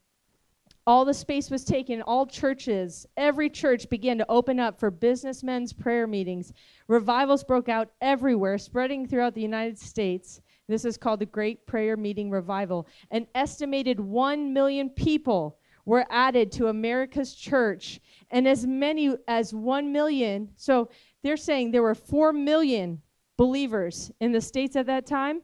all 0.90 1.04
the 1.04 1.14
space 1.14 1.52
was 1.52 1.64
taken, 1.64 2.02
all 2.02 2.26
churches, 2.26 3.06
every 3.16 3.48
church 3.48 3.88
began 3.88 4.18
to 4.18 4.26
open 4.28 4.58
up 4.58 4.80
for 4.80 4.90
businessmen's 4.90 5.72
prayer 5.72 6.04
meetings. 6.04 6.52
Revivals 6.88 7.44
broke 7.44 7.68
out 7.68 7.90
everywhere, 8.00 8.58
spreading 8.58 9.06
throughout 9.06 9.32
the 9.32 9.40
United 9.40 9.78
States. 9.78 10.40
This 10.66 10.84
is 10.84 10.96
called 10.96 11.20
the 11.20 11.26
Great 11.26 11.64
Prayer 11.64 11.96
Meeting 11.96 12.28
Revival. 12.28 12.88
An 13.12 13.28
estimated 13.36 14.00
1 14.00 14.52
million 14.52 14.90
people 14.90 15.60
were 15.84 16.04
added 16.10 16.50
to 16.50 16.66
America's 16.66 17.36
church, 17.36 18.00
and 18.32 18.48
as 18.48 18.66
many 18.66 19.14
as 19.28 19.54
1 19.54 19.92
million. 19.92 20.48
So 20.56 20.90
they're 21.22 21.36
saying 21.36 21.70
there 21.70 21.84
were 21.84 21.94
4 21.94 22.32
million 22.32 23.00
believers 23.36 24.10
in 24.18 24.32
the 24.32 24.40
States 24.40 24.74
at 24.74 24.86
that 24.86 25.06
time. 25.06 25.42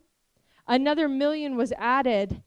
Another 0.67 1.09
million 1.09 1.57
was 1.57 1.73
added, 1.79 2.43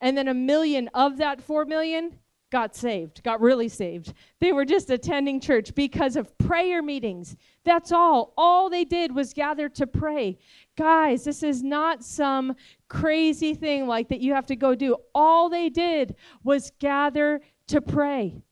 and 0.00 0.16
then 0.16 0.28
a 0.28 0.32
million 0.32 0.88
of 0.94 1.18
that 1.18 1.42
4 1.42 1.66
million 1.66 2.18
got 2.50 2.74
saved, 2.74 3.22
got 3.22 3.40
really 3.40 3.68
saved. 3.68 4.12
They 4.40 4.52
were 4.52 4.64
just 4.64 4.90
attending 4.90 5.40
church 5.40 5.74
because 5.74 6.16
of 6.16 6.36
prayer 6.38 6.82
meetings. 6.82 7.36
That's 7.64 7.92
all. 7.92 8.32
All 8.36 8.68
they 8.68 8.84
did 8.84 9.14
was 9.14 9.32
gather 9.32 9.68
to 9.70 9.86
pray. 9.86 10.38
Guys, 10.76 11.24
this 11.24 11.42
is 11.42 11.62
not 11.62 12.02
some 12.02 12.54
crazy 12.88 13.54
thing 13.54 13.86
like 13.86 14.08
that 14.08 14.20
you 14.20 14.34
have 14.34 14.46
to 14.46 14.56
go 14.56 14.74
do. 14.74 14.96
All 15.14 15.48
they 15.48 15.68
did 15.68 16.16
was 16.42 16.72
gather 16.78 17.40
to 17.68 17.80
pray. 17.80 18.42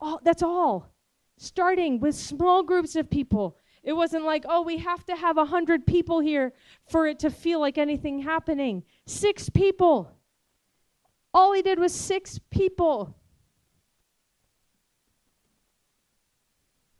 All, 0.00 0.20
that's 0.22 0.42
all. 0.42 0.90
Starting 1.36 2.00
with 2.00 2.14
small 2.14 2.62
groups 2.62 2.96
of 2.96 3.10
people. 3.10 3.56
It 3.82 3.94
wasn't 3.94 4.24
like, 4.24 4.44
oh, 4.48 4.62
we 4.62 4.78
have 4.78 5.04
to 5.06 5.16
have 5.16 5.38
a 5.38 5.44
hundred 5.44 5.86
people 5.86 6.20
here 6.20 6.52
for 6.90 7.06
it 7.06 7.18
to 7.20 7.30
feel 7.30 7.60
like 7.60 7.78
anything 7.78 8.20
happening. 8.20 8.82
Six 9.06 9.48
people. 9.48 10.12
All 11.32 11.52
he 11.52 11.62
did 11.62 11.78
was 11.78 11.94
six 11.94 12.40
people. 12.50 13.16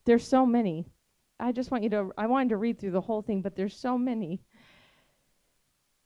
There's 0.04 0.26
so 0.26 0.46
many. 0.46 0.86
I 1.38 1.52
just 1.52 1.70
want 1.70 1.84
you 1.84 1.90
to, 1.90 2.10
I 2.16 2.26
wanted 2.26 2.50
to 2.50 2.56
read 2.56 2.78
through 2.78 2.92
the 2.92 3.00
whole 3.00 3.22
thing, 3.22 3.42
but 3.42 3.56
there's 3.56 3.76
so 3.76 3.96
many. 3.98 4.40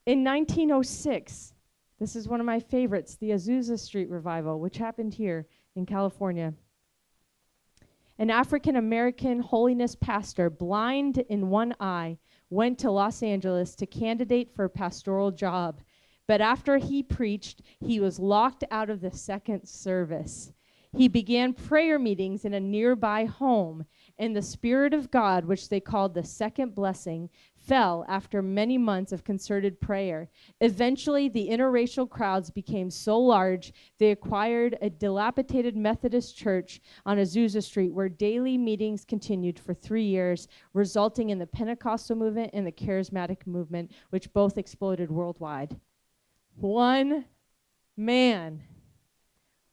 In 0.06 0.22
1906, 0.22 1.54
this 1.98 2.16
is 2.16 2.28
one 2.28 2.40
of 2.40 2.46
my 2.46 2.60
favorites, 2.60 3.16
the 3.16 3.30
Azusa 3.30 3.78
Street 3.78 4.10
Revival, 4.10 4.60
which 4.60 4.78
happened 4.78 5.14
here 5.14 5.46
in 5.76 5.86
California. 5.86 6.54
An 8.18 8.30
African 8.30 8.76
American 8.76 9.40
holiness 9.40 9.96
pastor, 9.96 10.48
blind 10.48 11.18
in 11.28 11.48
one 11.48 11.74
eye, 11.80 12.18
went 12.50 12.78
to 12.78 12.90
Los 12.90 13.22
Angeles 13.22 13.74
to 13.76 13.86
candidate 13.86 14.54
for 14.54 14.66
a 14.66 14.70
pastoral 14.70 15.30
job 15.30 15.80
but 16.26 16.40
after 16.40 16.78
he 16.78 17.02
preached, 17.02 17.62
he 17.80 18.00
was 18.00 18.18
locked 18.18 18.64
out 18.70 18.90
of 18.90 19.00
the 19.00 19.10
second 19.10 19.66
service. 19.66 20.52
He 20.96 21.08
began 21.08 21.54
prayer 21.54 21.98
meetings 21.98 22.44
in 22.44 22.54
a 22.54 22.60
nearby 22.60 23.24
home, 23.24 23.84
and 24.16 24.34
the 24.34 24.42
Spirit 24.42 24.94
of 24.94 25.10
God, 25.10 25.44
which 25.44 25.68
they 25.68 25.80
called 25.80 26.14
the 26.14 26.22
second 26.22 26.72
blessing, 26.72 27.30
fell 27.56 28.04
after 28.06 28.42
many 28.42 28.78
months 28.78 29.10
of 29.10 29.24
concerted 29.24 29.80
prayer. 29.80 30.30
Eventually, 30.60 31.28
the 31.28 31.48
interracial 31.48 32.08
crowds 32.08 32.48
became 32.48 32.90
so 32.90 33.18
large 33.18 33.72
they 33.98 34.12
acquired 34.12 34.78
a 34.80 34.88
dilapidated 34.88 35.76
Methodist 35.76 36.36
church 36.36 36.80
on 37.04 37.18
Azusa 37.18 37.60
Street, 37.60 37.92
where 37.92 38.08
daily 38.08 38.56
meetings 38.56 39.04
continued 39.04 39.58
for 39.58 39.74
three 39.74 40.04
years, 40.04 40.46
resulting 40.74 41.30
in 41.30 41.40
the 41.40 41.46
Pentecostal 41.46 42.14
movement 42.14 42.50
and 42.54 42.64
the 42.64 42.70
Charismatic 42.70 43.48
movement, 43.48 43.90
which 44.10 44.32
both 44.32 44.58
exploded 44.58 45.10
worldwide. 45.10 45.76
One 46.56 47.24
man, 47.96 48.62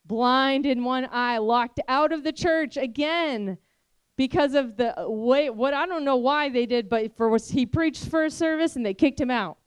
blind 0.06 0.66
in 0.66 0.84
one 0.84 1.08
eye, 1.12 1.38
locked 1.38 1.80
out 1.88 2.12
of 2.12 2.24
the 2.24 2.34
church 2.34 2.78
again 2.78 3.58
because 4.18 4.54
of 4.54 4.78
the 4.78 4.94
way, 4.98 5.50
what 5.50 5.74
I 5.74 5.86
don't 5.86 6.04
know 6.04 6.18
why 6.18 6.50
they 6.50 6.66
did, 6.66 6.90
but 6.90 7.16
for 7.16 7.36
he 7.38 7.66
preached 7.66 8.06
first 8.06 8.38
service 8.38 8.76
and 8.76 8.86
they 8.86 8.94
kicked 8.94 9.20
him 9.20 9.32
out. 9.32 9.58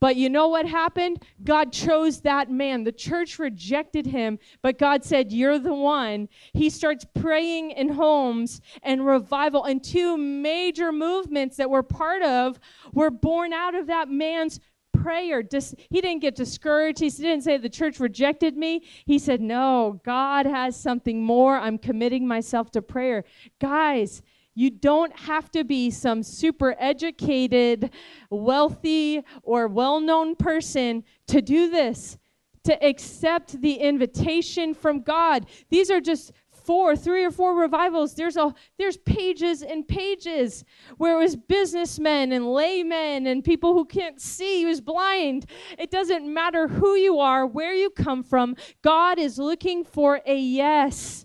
But 0.00 0.16
you 0.16 0.28
know 0.28 0.46
what 0.48 0.66
happened? 0.66 1.24
God 1.42 1.72
chose 1.72 2.20
that 2.20 2.50
man. 2.50 2.84
The 2.84 2.92
church 2.92 3.38
rejected 3.38 4.06
him, 4.06 4.38
but 4.62 4.78
God 4.78 5.04
said, 5.04 5.32
You're 5.32 5.58
the 5.58 5.74
one. 5.74 6.28
He 6.52 6.70
starts 6.70 7.04
praying 7.20 7.72
in 7.72 7.88
homes 7.88 8.60
and 8.82 9.04
revival. 9.04 9.64
And 9.64 9.82
two 9.82 10.16
major 10.16 10.92
movements 10.92 11.56
that 11.56 11.70
we're 11.70 11.82
part 11.82 12.22
of 12.22 12.60
were 12.92 13.10
born 13.10 13.52
out 13.52 13.74
of 13.74 13.88
that 13.88 14.08
man's 14.08 14.60
prayer. 15.02 15.42
Dis- 15.42 15.74
he 15.90 16.00
didn't 16.00 16.20
get 16.20 16.34
discouraged. 16.34 17.00
He 17.00 17.10
didn't 17.10 17.42
say 17.42 17.56
the 17.56 17.68
church 17.68 18.00
rejected 18.00 18.56
me. 18.56 18.82
He 19.06 19.18
said, 19.18 19.40
No, 19.40 20.00
God 20.04 20.46
has 20.46 20.78
something 20.78 21.22
more. 21.22 21.56
I'm 21.56 21.78
committing 21.78 22.26
myself 22.26 22.70
to 22.72 22.82
prayer. 22.82 23.24
Guys, 23.60 24.22
you 24.54 24.70
don't 24.70 25.16
have 25.20 25.52
to 25.52 25.62
be 25.62 25.88
some 25.88 26.22
super 26.22 26.74
educated, 26.80 27.90
wealthy, 28.28 29.22
or 29.44 29.68
well 29.68 30.00
known 30.00 30.34
person 30.34 31.04
to 31.28 31.40
do 31.40 31.70
this, 31.70 32.18
to 32.64 32.84
accept 32.84 33.60
the 33.60 33.74
invitation 33.74 34.74
from 34.74 35.02
God. 35.02 35.46
These 35.70 35.92
are 35.92 36.00
just 36.00 36.32
four, 36.68 36.94
three 36.94 37.24
or 37.24 37.30
four 37.30 37.58
revivals, 37.58 38.12
there's 38.12 38.36
a 38.36 38.54
there's 38.78 38.98
pages 38.98 39.62
and 39.62 39.88
pages 39.88 40.66
where 40.98 41.18
it 41.18 41.22
was 41.22 41.34
businessmen 41.34 42.30
and 42.30 42.52
laymen 42.52 43.26
and 43.26 43.42
people 43.42 43.72
who 43.72 43.86
can't 43.86 44.20
see, 44.20 44.64
who's 44.64 44.82
blind. 44.82 45.46
It 45.78 45.90
doesn't 45.90 46.30
matter 46.30 46.68
who 46.68 46.94
you 46.94 47.20
are, 47.20 47.46
where 47.46 47.72
you 47.72 47.88
come 47.88 48.22
from. 48.22 48.54
God 48.82 49.18
is 49.18 49.38
looking 49.38 49.82
for 49.82 50.20
a 50.26 50.36
yes. 50.36 51.24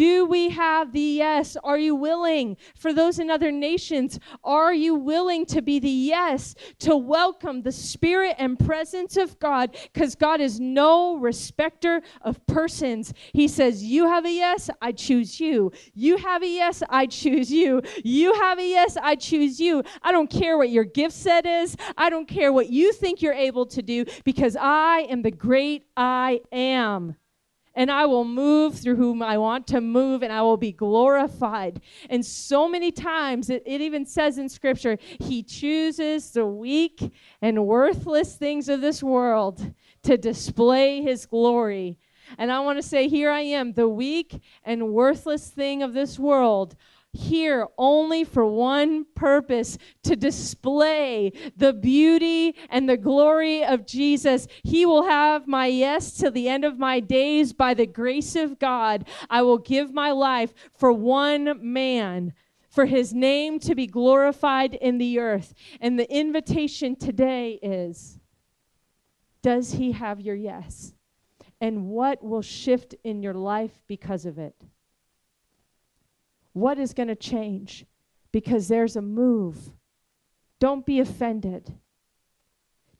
Do 0.00 0.24
we 0.24 0.48
have 0.48 0.92
the 0.92 0.98
yes? 0.98 1.58
Are 1.62 1.76
you 1.76 1.94
willing? 1.94 2.56
For 2.74 2.94
those 2.94 3.18
in 3.18 3.28
other 3.28 3.52
nations, 3.52 4.18
are 4.42 4.72
you 4.72 4.94
willing 4.94 5.44
to 5.44 5.60
be 5.60 5.78
the 5.78 5.90
yes 5.90 6.54
to 6.78 6.96
welcome 6.96 7.60
the 7.60 7.70
Spirit 7.70 8.36
and 8.38 8.58
presence 8.58 9.18
of 9.18 9.38
God? 9.40 9.76
Because 9.92 10.14
God 10.14 10.40
is 10.40 10.58
no 10.58 11.18
respecter 11.18 12.00
of 12.22 12.40
persons. 12.46 13.12
He 13.34 13.46
says, 13.46 13.84
You 13.84 14.06
have 14.06 14.24
a 14.24 14.30
yes, 14.30 14.70
I 14.80 14.92
choose 14.92 15.38
you. 15.38 15.70
You 15.92 16.16
have 16.16 16.42
a 16.42 16.48
yes, 16.48 16.82
I 16.88 17.04
choose 17.04 17.50
you. 17.50 17.82
You 18.02 18.32
have 18.32 18.58
a 18.58 18.66
yes, 18.66 18.96
I 19.02 19.16
choose 19.16 19.60
you. 19.60 19.82
I 20.00 20.12
don't 20.12 20.30
care 20.30 20.56
what 20.56 20.70
your 20.70 20.84
gift 20.84 21.14
set 21.14 21.44
is, 21.44 21.76
I 21.98 22.08
don't 22.08 22.26
care 22.26 22.54
what 22.54 22.70
you 22.70 22.94
think 22.94 23.20
you're 23.20 23.34
able 23.34 23.66
to 23.66 23.82
do, 23.82 24.06
because 24.24 24.56
I 24.58 25.00
am 25.10 25.20
the 25.20 25.30
great 25.30 25.84
I 25.94 26.40
am 26.52 27.16
and 27.80 27.90
I 27.90 28.04
will 28.04 28.26
move 28.26 28.78
through 28.78 28.96
whom 28.96 29.22
I 29.22 29.38
want 29.38 29.66
to 29.68 29.80
move, 29.80 30.22
and 30.22 30.30
I 30.30 30.42
will 30.42 30.58
be 30.58 30.70
glorified. 30.70 31.80
And 32.10 32.22
so 32.26 32.68
many 32.68 32.92
times, 32.92 33.48
it, 33.48 33.62
it, 33.64 33.80
even 33.80 34.04
says 34.04 34.36
in 34.36 34.50
Scripture, 34.50 34.98
He 35.18 35.42
chooses 35.42 36.30
the 36.30 36.44
weak 36.44 37.10
and 37.40 37.66
worthless 37.66 38.36
things 38.36 38.68
of 38.68 38.82
this 38.82 39.02
world 39.02 39.72
to 40.02 40.18
display 40.18 41.00
His 41.00 41.24
glory. 41.24 41.96
And 42.36 42.52
I 42.52 42.60
want 42.60 42.78
to 42.78 42.86
say, 42.86 43.08
here 43.08 43.30
I 43.30 43.40
am, 43.40 43.72
the 43.72 43.88
weak 43.88 44.42
and 44.62 44.92
worthless 44.92 45.48
thing 45.48 45.82
of 45.82 45.94
this 45.94 46.18
world, 46.18 46.76
here 47.12 47.66
only 47.76 48.24
for 48.24 48.46
one 48.46 49.04
purpose 49.14 49.78
to 50.04 50.14
display 50.14 51.32
the 51.56 51.72
beauty 51.72 52.54
and 52.68 52.88
the 52.88 52.96
glory 52.96 53.64
of 53.64 53.86
Jesus. 53.86 54.46
He 54.62 54.86
will 54.86 55.04
have 55.04 55.46
my 55.46 55.66
yes 55.66 56.12
till 56.16 56.30
the 56.30 56.48
end 56.48 56.64
of 56.64 56.78
my 56.78 57.00
days 57.00 57.52
by 57.52 57.74
the 57.74 57.86
grace 57.86 58.36
of 58.36 58.58
God. 58.58 59.08
I 59.28 59.42
will 59.42 59.58
give 59.58 59.92
my 59.92 60.12
life 60.12 60.54
for 60.76 60.92
one 60.92 61.58
man. 61.60 62.32
For 62.68 62.86
his 62.86 63.12
name 63.12 63.58
to 63.60 63.74
be 63.74 63.88
glorified 63.88 64.74
in 64.74 64.98
the 64.98 65.18
earth. 65.18 65.54
And 65.80 65.98
the 65.98 66.08
invitation 66.08 66.94
today 66.94 67.58
is 67.60 68.20
Does 69.42 69.72
he 69.72 69.90
have 69.90 70.20
your 70.20 70.36
yes? 70.36 70.94
And 71.60 71.86
what 71.88 72.22
will 72.22 72.42
shift 72.42 72.94
in 73.02 73.24
your 73.24 73.34
life 73.34 73.82
because 73.88 74.24
of 74.24 74.38
it? 74.38 74.54
What 76.52 76.78
is 76.78 76.94
going 76.94 77.08
to 77.08 77.14
change? 77.14 77.84
Because 78.32 78.68
there's 78.68 78.96
a 78.96 79.02
move. 79.02 79.72
Don't 80.58 80.84
be 80.84 81.00
offended. 81.00 81.74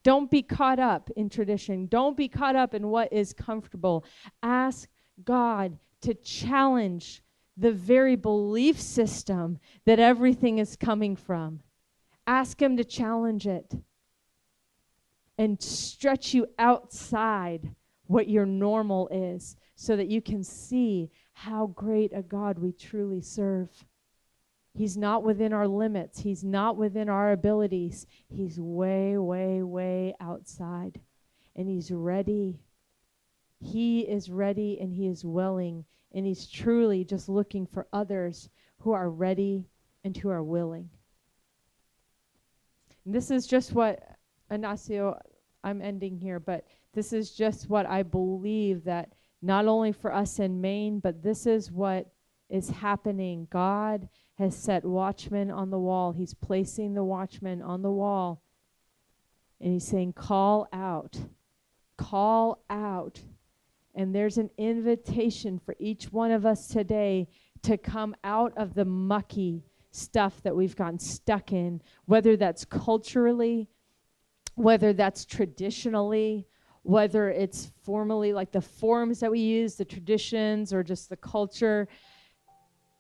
Don't 0.03 0.31
be 0.31 0.43
caught 0.43 0.79
up 0.79 1.11
in 1.17 1.29
tradition. 1.29 1.87
Don't 1.87 2.17
be 2.17 2.29
caught 2.29 2.57
up 2.57 2.75
in 2.75 2.89
what 2.89 3.13
is 3.13 3.33
comfortable. 3.33 4.05
Ask 4.43 4.89
God 5.23 5.79
to 6.01 6.15
challenge 6.15 7.23
the 7.57 7.73
very 7.73 8.17
belief 8.17 8.81
system 8.81 9.59
that 9.85 9.99
everything 9.99 10.59
is 10.59 10.77
coming 10.77 11.17
from. 11.17 11.61
Ask 12.27 12.61
Him 12.63 12.79
to 12.79 12.85
challenge 12.85 13.47
it 13.47 13.75
and 15.37 15.61
stretch 15.61 16.33
you 16.33 16.47
outside 16.59 17.75
what 18.07 18.29
your 18.29 18.47
normal 18.47 19.09
is 19.09 19.57
so 19.75 19.97
that 19.97 20.09
you 20.09 20.21
can 20.21 20.43
see 20.43 21.11
how 21.41 21.69
great 21.69 22.13
a 22.15 22.21
God 22.21 22.59
we 22.59 22.71
truly 22.71 23.23
serve. 23.23 23.71
He's 24.75 24.99
not 24.99 25.23
within 25.23 25.55
our 25.55 25.67
limits, 25.67 26.21
He's 26.21 26.45
not 26.45 26.77
within 26.77 27.09
our 27.09 27.33
abilities. 27.33 28.07
He's 28.29 28.61
way, 28.61 29.17
way, 29.17 29.63
way 29.63 30.15
outside. 30.21 31.01
And 31.57 31.67
He's 31.67 31.91
ready. 31.91 32.61
He 33.59 34.01
is 34.01 34.31
ready 34.31 34.79
and 34.83 34.93
He 34.93 35.07
is 35.09 35.25
willing. 35.25 35.87
And 36.13 36.27
He's 36.27 36.47
truly 36.47 37.05
just 37.07 37.27
looking 37.27 37.67
for 37.67 37.89
others 37.91 38.51
who 38.81 38.93
are 38.93 39.09
ready 39.09 39.65
and 40.05 40.15
who 40.15 40.29
are 40.29 40.45
willing. 40.45 40.91
And 43.07 43.15
this 43.15 43.31
is 43.31 43.47
just 43.47 43.73
what, 43.73 43.99
Ignacio, 44.51 45.19
I'm 45.65 45.81
ending 45.81 46.19
here, 46.19 46.39
but 46.39 46.67
this 46.93 47.15
is 47.15 47.31
just 47.31 47.71
what 47.71 47.87
I 47.87 48.03
believe 48.03 48.85
that 48.85 49.15
not 49.43 49.67
only 49.67 49.93
for 49.93 50.13
us 50.13 50.39
in 50.39 50.61
Maine, 50.61 51.01
but 51.01 51.23
this 51.23 51.47
is 51.47 51.71
what 51.71 52.11
is 52.49 52.71
happening. 52.71 53.47
God 53.51 54.09
has 54.35 54.57
set 54.57 54.85
watchmen 54.85 55.51
on 55.51 55.71
the 55.71 55.79
wall. 55.79 56.13
He's 56.13 56.35
placing 56.35 56.95
the 56.95 57.05
watchmen 57.05 57.63
on 57.63 57.83
the 57.83 57.91
wall. 57.91 58.43
And 59.61 59.73
he's 59.73 59.87
saying, 59.87 60.15
Call 60.15 60.69
out. 60.73 61.19
Call 61.97 62.65
out. 62.69 63.21
And 63.95 64.15
there's 64.15 64.39
an 64.39 64.51
invitation 64.57 65.59
for 65.59 65.75
each 65.79 66.13
one 66.13 66.31
of 66.31 66.47
us 66.47 66.69
today 66.69 67.29
to 67.63 67.77
come 67.77 68.15
out 68.25 68.53
of 68.57 68.75
the 68.75 68.85
mucky 68.85 69.65
stuff 69.91 70.43
that 70.43 70.57
we've 70.57 70.77
gotten 70.77 70.99
stuck 70.99 71.53
in, 71.53 71.83
whether 72.07 72.37
that's 72.37 72.65
culturally, 72.65 73.69
whether 74.55 74.93
that's 74.93 75.25
traditionally, 75.25 76.47
whether 76.83 77.31
it's 77.31 77.73
formally 77.83 78.33
like 78.33 78.53
the 78.53 78.61
forms 78.61 79.21
that 79.21 79.31
we 79.31 79.41
use, 79.41 79.75
the 79.75 79.85
traditions, 79.85 80.73
or 80.73 80.83
just 80.83 81.09
the 81.09 81.17
culture. 81.17 81.89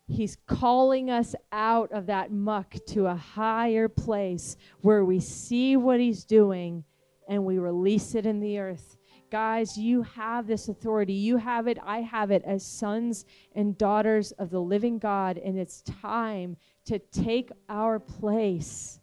He's 0.06 0.36
calling 0.46 1.08
us 1.08 1.34
out 1.52 1.92
of 1.92 2.06
that 2.06 2.32
muck 2.32 2.74
to 2.88 3.06
a 3.06 3.14
higher 3.14 3.88
place 3.88 4.56
where 4.80 5.04
we 5.04 5.20
see 5.20 5.76
what 5.76 6.00
He's 6.00 6.24
doing 6.24 6.84
and 7.28 7.44
we 7.44 7.58
release 7.58 8.14
it 8.14 8.26
in 8.26 8.40
the 8.40 8.58
earth. 8.58 8.96
Guys, 9.30 9.78
you 9.78 10.02
have 10.02 10.48
this 10.48 10.68
authority. 10.68 11.12
You 11.12 11.36
have 11.36 11.68
it. 11.68 11.78
I 11.84 12.00
have 12.00 12.32
it 12.32 12.42
as 12.44 12.66
sons 12.66 13.24
and 13.54 13.78
daughters 13.78 14.32
of 14.32 14.50
the 14.50 14.60
living 14.60 14.98
God, 14.98 15.38
and 15.38 15.56
it's 15.56 15.82
time 15.82 16.56
to 16.86 16.98
take 16.98 17.52
our 17.68 18.00
place. 18.00 18.98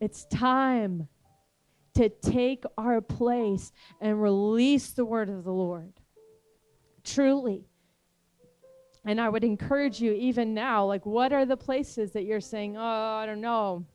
It's 0.00 0.24
time 0.26 1.08
to 1.94 2.08
take 2.08 2.64
our 2.78 3.00
place 3.00 3.72
and 4.00 4.22
release 4.22 4.90
the 4.90 5.04
word 5.04 5.28
of 5.28 5.44
the 5.44 5.52
Lord. 5.52 5.92
Truly. 7.04 7.64
And 9.04 9.20
I 9.20 9.28
would 9.28 9.44
encourage 9.44 10.00
you, 10.00 10.12
even 10.12 10.52
now, 10.52 10.84
like, 10.84 11.06
what 11.06 11.32
are 11.32 11.46
the 11.46 11.56
places 11.56 12.12
that 12.12 12.24
you're 12.24 12.40
saying, 12.40 12.76
oh, 12.76 12.80
I 12.80 13.24
don't 13.26 13.40
know. 13.40 13.86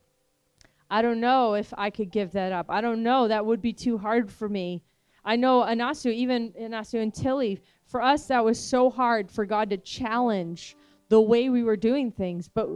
I 0.90 1.02
don't 1.02 1.20
know 1.20 1.54
if 1.54 1.74
I 1.78 1.90
could 1.90 2.12
give 2.12 2.32
that 2.32 2.52
up. 2.52 2.68
I 2.70 2.82
don't 2.82 3.04
know. 3.04 3.28
That 3.28 3.46
would 3.46 3.62
be 3.62 3.74
too 3.74 3.98
hard 3.98 4.32
for 4.32 4.50
me. 4.50 4.84
I 5.24 5.36
know 5.36 5.64
Ignacio, 5.64 6.12
even 6.12 6.54
Ignacio 6.56 7.02
and 7.02 7.14
Tilly, 7.14 7.62
for 7.86 8.02
us, 8.02 8.28
that 8.28 8.44
was 8.44 8.60
so 8.60 8.90
hard 8.90 9.32
for 9.32 9.46
God 9.46 9.70
to 9.70 9.78
challenge 9.78 10.76
the 11.10 11.22
way 11.22 11.50
we 11.50 11.64
were 11.64 11.78
doing 11.78 12.12
things. 12.12 12.48
But 12.48 12.70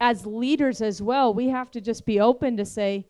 as 0.00 0.26
leaders 0.26 0.82
as 0.82 1.02
well, 1.02 1.34
we 1.34 1.48
have 1.48 1.70
to 1.72 1.80
just 1.80 2.04
be 2.06 2.20
open 2.20 2.56
to 2.56 2.64
say, 2.64 3.06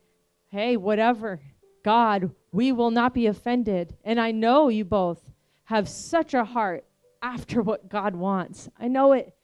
hey, 0.49 0.77
whatever, 0.77 1.41
God, 1.83 2.31
we 2.53 2.73
will 2.73 2.91
not 2.91 3.15
be 3.15 3.27
offended. 3.27 3.97
And 4.05 4.21
I 4.21 4.31
know 4.31 4.69
you 4.69 4.85
both 4.85 5.31
have 5.65 5.89
such 5.89 6.35
a 6.35 6.45
heart 6.45 6.85
after 7.23 7.63
what 7.63 7.89
God 7.89 8.15
wants. 8.15 8.69
I 8.79 8.89
know 8.89 9.13
it. 9.13 9.35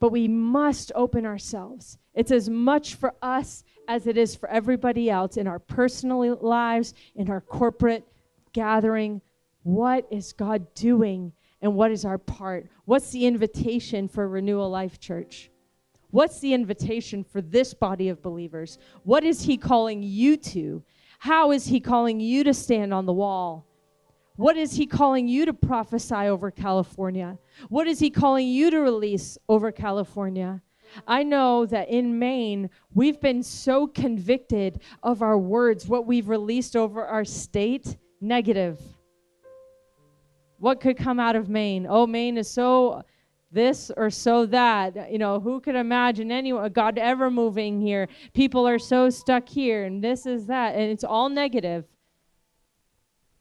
But 0.00 0.10
we 0.10 0.26
must 0.26 0.90
open 0.94 1.24
ourselves. 1.24 1.98
It's 2.14 2.32
as 2.32 2.50
much 2.50 2.96
for 2.96 3.14
us 3.22 3.62
as 3.88 4.06
it 4.06 4.16
is 4.16 4.34
for 4.34 4.48
everybody 4.48 5.08
else 5.08 5.36
in 5.36 5.46
our 5.46 5.58
personal 5.58 6.36
lives, 6.40 6.94
in 7.14 7.30
our 7.30 7.40
corporate 7.40 8.06
gathering. 8.52 9.20
What 9.62 10.06
is 10.10 10.32
God 10.32 10.74
doing 10.74 11.32
and 11.60 11.74
what 11.74 11.92
is 11.92 12.04
our 12.04 12.18
part? 12.18 12.68
What's 12.84 13.10
the 13.10 13.26
invitation 13.26 14.08
for 14.08 14.28
Renewal 14.28 14.68
Life 14.68 14.98
Church? 14.98 15.50
What's 16.10 16.40
the 16.40 16.52
invitation 16.52 17.24
for 17.24 17.40
this 17.40 17.72
body 17.72 18.08
of 18.08 18.20
believers? 18.20 18.78
What 19.04 19.24
is 19.24 19.42
He 19.42 19.56
calling 19.56 20.02
you 20.02 20.36
to? 20.36 20.82
How 21.22 21.52
is 21.52 21.68
He 21.68 21.78
calling 21.78 22.18
you 22.18 22.42
to 22.42 22.52
stand 22.52 22.92
on 22.92 23.06
the 23.06 23.12
wall? 23.12 23.64
What 24.34 24.56
is 24.56 24.74
He 24.74 24.86
calling 24.86 25.28
you 25.28 25.46
to 25.46 25.52
prophesy 25.52 26.16
over 26.16 26.50
California? 26.50 27.38
What 27.68 27.86
is 27.86 28.00
He 28.00 28.10
calling 28.10 28.48
you 28.48 28.72
to 28.72 28.80
release 28.80 29.38
over 29.48 29.70
California? 29.70 30.60
I 31.06 31.22
know 31.22 31.64
that 31.66 31.88
in 31.88 32.18
Maine, 32.18 32.70
we've 32.92 33.20
been 33.20 33.44
so 33.44 33.86
convicted 33.86 34.80
of 35.04 35.22
our 35.22 35.38
words, 35.38 35.86
what 35.86 36.08
we've 36.08 36.28
released 36.28 36.74
over 36.74 37.06
our 37.06 37.24
state, 37.24 37.96
negative. 38.20 38.80
What 40.58 40.80
could 40.80 40.96
come 40.96 41.20
out 41.20 41.36
of 41.36 41.48
Maine? 41.48 41.86
Oh, 41.88 42.04
Maine 42.04 42.36
is 42.36 42.50
so 42.50 43.04
this 43.52 43.90
or 43.96 44.10
so 44.10 44.46
that. 44.46 45.12
You 45.12 45.18
know, 45.18 45.40
who 45.40 45.60
could 45.60 45.76
imagine 45.76 46.32
anyone, 46.32 46.72
God 46.72 46.98
ever 46.98 47.30
moving 47.30 47.80
here? 47.80 48.08
People 48.32 48.66
are 48.66 48.78
so 48.78 49.10
stuck 49.10 49.48
here, 49.48 49.84
and 49.84 50.02
this 50.02 50.26
is 50.26 50.46
that, 50.46 50.74
and 50.74 50.90
it's 50.90 51.04
all 51.04 51.28
negative. 51.28 51.84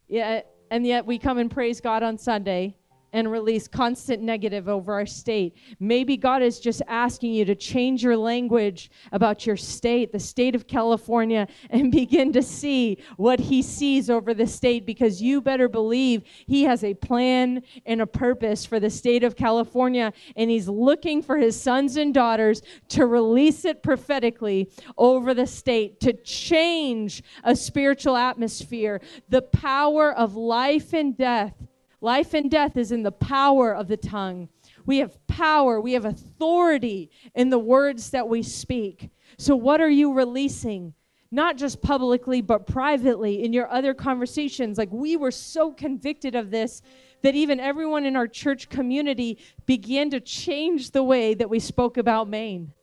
Yeah, 0.08 0.42
and 0.70 0.86
yet 0.86 1.06
we 1.06 1.18
come 1.18 1.38
and 1.38 1.50
praise 1.50 1.80
God 1.82 2.04
on 2.04 2.18
Sunday 2.18 2.76
and 3.14 3.32
release 3.32 3.68
constant 3.68 4.22
negative 4.22 4.70
over 4.70 4.94
our 4.94 5.06
state. 5.06 5.56
Maybe 5.80 6.18
God 6.18 6.42
is 6.42 6.60
just 6.60 6.82
asking 6.88 7.34
you 7.34 7.46
to 7.46 7.56
change 7.56 8.04
your 8.04 8.18
language 8.18 8.90
about 9.12 9.46
your 9.46 9.58
state, 9.58 10.12
the 10.12 10.20
state 10.20 10.56
of 10.56 10.68
California, 10.68 11.48
and 11.70 11.92
begin 11.92 12.32
to 12.34 12.42
see 12.42 12.98
what 13.18 13.40
He 13.40 13.62
sees 13.62 14.10
over 14.10 14.34
the 14.34 14.48
state 14.48 14.86
because 14.86 15.22
you 15.22 15.42
better 15.42 15.68
believe 15.68 16.24
He 16.48 16.64
has 16.64 16.84
a 16.84 16.94
plan 16.94 17.64
and 17.86 18.02
a 18.02 18.08
purpose 18.08 18.66
for 18.66 18.80
the 18.80 18.90
state 18.90 19.24
of 19.24 19.36
California, 19.36 20.14
and 20.36 20.50
He's 20.50 20.68
looking 20.68 21.22
for 21.22 21.38
His 21.38 21.60
sons 21.60 21.98
and 21.98 22.14
daughters 22.14 22.62
to 22.90 23.06
release 23.06 23.66
it 23.66 23.84
prophetically 23.84 24.70
over 24.98 25.34
the 25.34 25.48
state 25.48 26.00
to 26.02 26.14
change 26.14 27.24
a 27.44 27.56
spiritual 27.56 28.16
atmosphere. 28.16 29.02
The 29.30 29.42
power 29.42 30.14
of 30.14 30.36
life 30.36 30.94
and 30.94 31.18
death 31.18 31.54
Life 32.02 32.34
and 32.34 32.50
death 32.50 32.78
is 32.78 32.92
in 32.92 33.04
the 33.04 33.12
power 33.12 33.76
of 33.76 33.88
the 33.88 33.98
tongue. 33.98 34.50
We 34.88 34.98
have 34.98 35.26
power, 35.28 35.80
we 35.80 35.94
have 35.94 36.06
authority 36.06 37.12
in 37.36 37.52
the 37.52 37.60
words 37.60 38.10
that 38.10 38.28
we 38.28 38.42
speak. 38.42 39.12
So, 39.38 39.56
what 39.56 39.80
are 39.80 39.90
you 39.90 40.12
releasing? 40.12 40.96
Not 41.30 41.58
just 41.58 41.82
publicly, 41.82 42.42
but 42.42 42.66
privately 42.66 43.44
in 43.44 43.54
your 43.54 43.72
other 43.72 43.94
conversations. 43.94 44.80
Like, 44.80 44.92
we 44.92 45.16
were 45.16 45.32
so 45.32 45.72
convicted 45.72 46.36
of 46.36 46.50
this 46.50 46.82
that 47.22 47.36
even 47.36 47.60
everyone 47.60 48.06
in 48.06 48.16
our 48.16 48.28
church 48.28 48.68
community 48.68 49.38
began 49.68 50.10
to 50.10 50.20
change 50.20 50.92
the 50.92 51.04
way 51.04 51.36
that 51.36 51.50
we 51.50 51.60
spoke 51.60 51.98
about 51.98 52.28
Maine. 52.28 52.74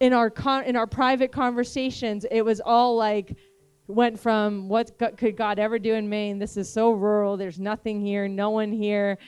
In 0.00 0.12
our, 0.12 0.28
con- 0.28 0.64
in 0.64 0.74
our 0.74 0.88
private 0.88 1.30
conversations, 1.30 2.26
it 2.30 2.42
was 2.42 2.60
all 2.60 2.96
like, 2.96 3.36
went 3.86 4.18
from 4.18 4.68
what 4.68 4.98
could 5.16 5.36
God 5.36 5.58
ever 5.58 5.78
do 5.78 5.94
in 5.94 6.08
Maine? 6.08 6.38
This 6.38 6.56
is 6.56 6.72
so 6.72 6.92
rural. 6.92 7.36
There's 7.36 7.58
nothing 7.58 8.00
here, 8.00 8.28
no 8.28 8.50
one 8.50 8.72
here. 8.72 9.18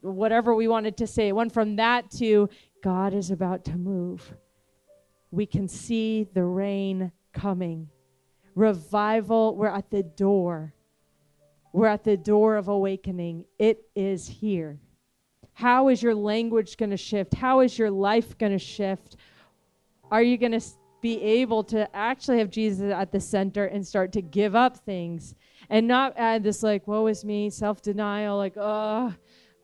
Whatever 0.00 0.54
we 0.54 0.68
wanted 0.68 0.96
to 0.98 1.06
say, 1.06 1.28
it 1.28 1.36
went 1.36 1.52
from 1.52 1.76
that 1.76 2.10
to 2.12 2.48
God 2.82 3.14
is 3.14 3.30
about 3.30 3.64
to 3.66 3.76
move. 3.76 4.34
We 5.30 5.46
can 5.46 5.68
see 5.68 6.28
the 6.34 6.44
rain 6.44 7.12
coming. 7.32 7.88
Revival, 8.54 9.56
we're 9.56 9.68
at 9.68 9.90
the 9.90 10.02
door. 10.02 10.74
We're 11.72 11.86
at 11.86 12.04
the 12.04 12.18
door 12.18 12.56
of 12.56 12.68
awakening. 12.68 13.46
It 13.58 13.86
is 13.94 14.28
here. 14.28 14.78
How 15.54 15.88
is 15.88 16.02
your 16.02 16.14
language 16.14 16.76
going 16.76 16.90
to 16.90 16.96
shift? 16.96 17.34
How 17.34 17.60
is 17.60 17.78
your 17.78 17.90
life 17.90 18.36
going 18.36 18.52
to 18.52 18.58
shift? 18.58 19.16
Are 20.10 20.22
you 20.22 20.36
going 20.36 20.52
to 20.52 20.60
be 21.02 21.20
able 21.20 21.64
to 21.64 21.94
actually 21.94 22.38
have 22.38 22.48
Jesus 22.48 22.90
at 22.90 23.12
the 23.12 23.20
center 23.20 23.66
and 23.66 23.86
start 23.86 24.12
to 24.12 24.22
give 24.22 24.54
up 24.54 24.78
things. 24.78 25.34
And 25.68 25.86
not 25.86 26.14
add 26.16 26.42
this 26.42 26.62
like 26.62 26.86
woe 26.86 27.06
is 27.08 27.24
me 27.24 27.50
self-denial 27.50 28.36
like 28.36 28.54
oh 28.56 29.14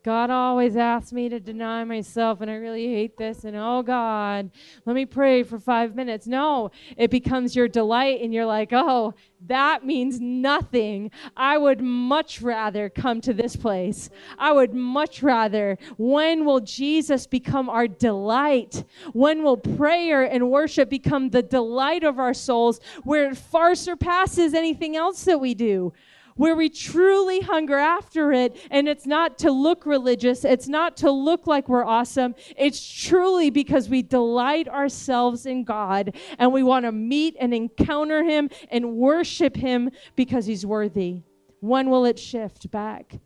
God 0.09 0.30
always 0.30 0.74
asks 0.74 1.12
me 1.12 1.28
to 1.28 1.38
deny 1.38 1.84
myself, 1.84 2.40
and 2.40 2.50
I 2.50 2.54
really 2.54 2.86
hate 2.86 3.18
this. 3.18 3.44
And 3.44 3.54
oh, 3.54 3.82
God, 3.82 4.50
let 4.86 4.96
me 4.96 5.04
pray 5.04 5.42
for 5.42 5.59
five 5.59 5.94
minutes. 5.94 6.26
No, 6.26 6.70
it 6.96 7.11
becomes 7.11 7.54
your 7.54 7.68
delight, 7.68 8.22
and 8.22 8.32
you're 8.32 8.46
like, 8.46 8.70
oh, 8.72 9.12
that 9.48 9.84
means 9.84 10.18
nothing. 10.18 11.11
I 11.36 11.59
would 11.59 11.82
much 11.82 12.40
rather 12.40 12.88
come 12.88 13.20
to 13.20 13.34
this 13.34 13.54
place. 13.54 14.09
I 14.38 14.50
would 14.50 14.72
much 14.72 15.22
rather. 15.22 15.76
When 15.98 16.46
will 16.46 16.61
Jesus 16.61 17.26
become 17.26 17.68
our 17.68 17.86
delight? 17.86 18.84
When 19.12 19.42
will 19.42 19.59
prayer 19.59 20.22
and 20.22 20.50
worship 20.50 20.88
become 20.88 21.28
the 21.28 21.42
delight 21.42 22.02
of 22.02 22.18
our 22.18 22.32
souls, 22.32 22.80
where 23.04 23.28
it 23.28 23.36
far 23.36 23.74
surpasses 23.74 24.54
anything 24.54 24.96
else 24.96 25.24
that 25.24 25.38
we 25.38 25.52
do? 25.52 25.92
Where 26.39 26.57
we 26.57 26.70
truly 26.70 27.41
hunger 27.41 27.76
after 27.76 28.32
it. 28.32 28.57
And 28.70 28.89
it's 28.89 29.07
not 29.07 29.36
to 29.39 29.53
look 29.53 29.84
religious, 29.84 30.45
it's 30.45 30.68
not 30.68 30.97
to 30.99 31.11
look 31.11 31.47
like 31.47 31.68
we're 31.68 31.84
awesome. 31.84 32.34
It's 32.57 32.80
truly 32.91 33.51
because 33.51 33.91
we 33.91 34.01
delight 34.01 34.68
ourselves 34.68 35.45
in 35.45 35.64
God 35.64 36.16
and 36.39 36.53
we 36.53 36.62
want 36.62 36.86
to 36.86 36.93
meet 36.93 37.36
and 37.39 37.53
encounter 37.53 38.24
Him 38.24 38.49
and 38.70 38.97
worship 38.97 39.57
Him 39.57 39.91
because 40.16 40.47
He's 40.47 40.64
worthy. 40.64 41.22
When 41.61 41.91
will 41.91 42.07
it 42.07 42.18
shift 42.18 42.70
back? 42.70 43.16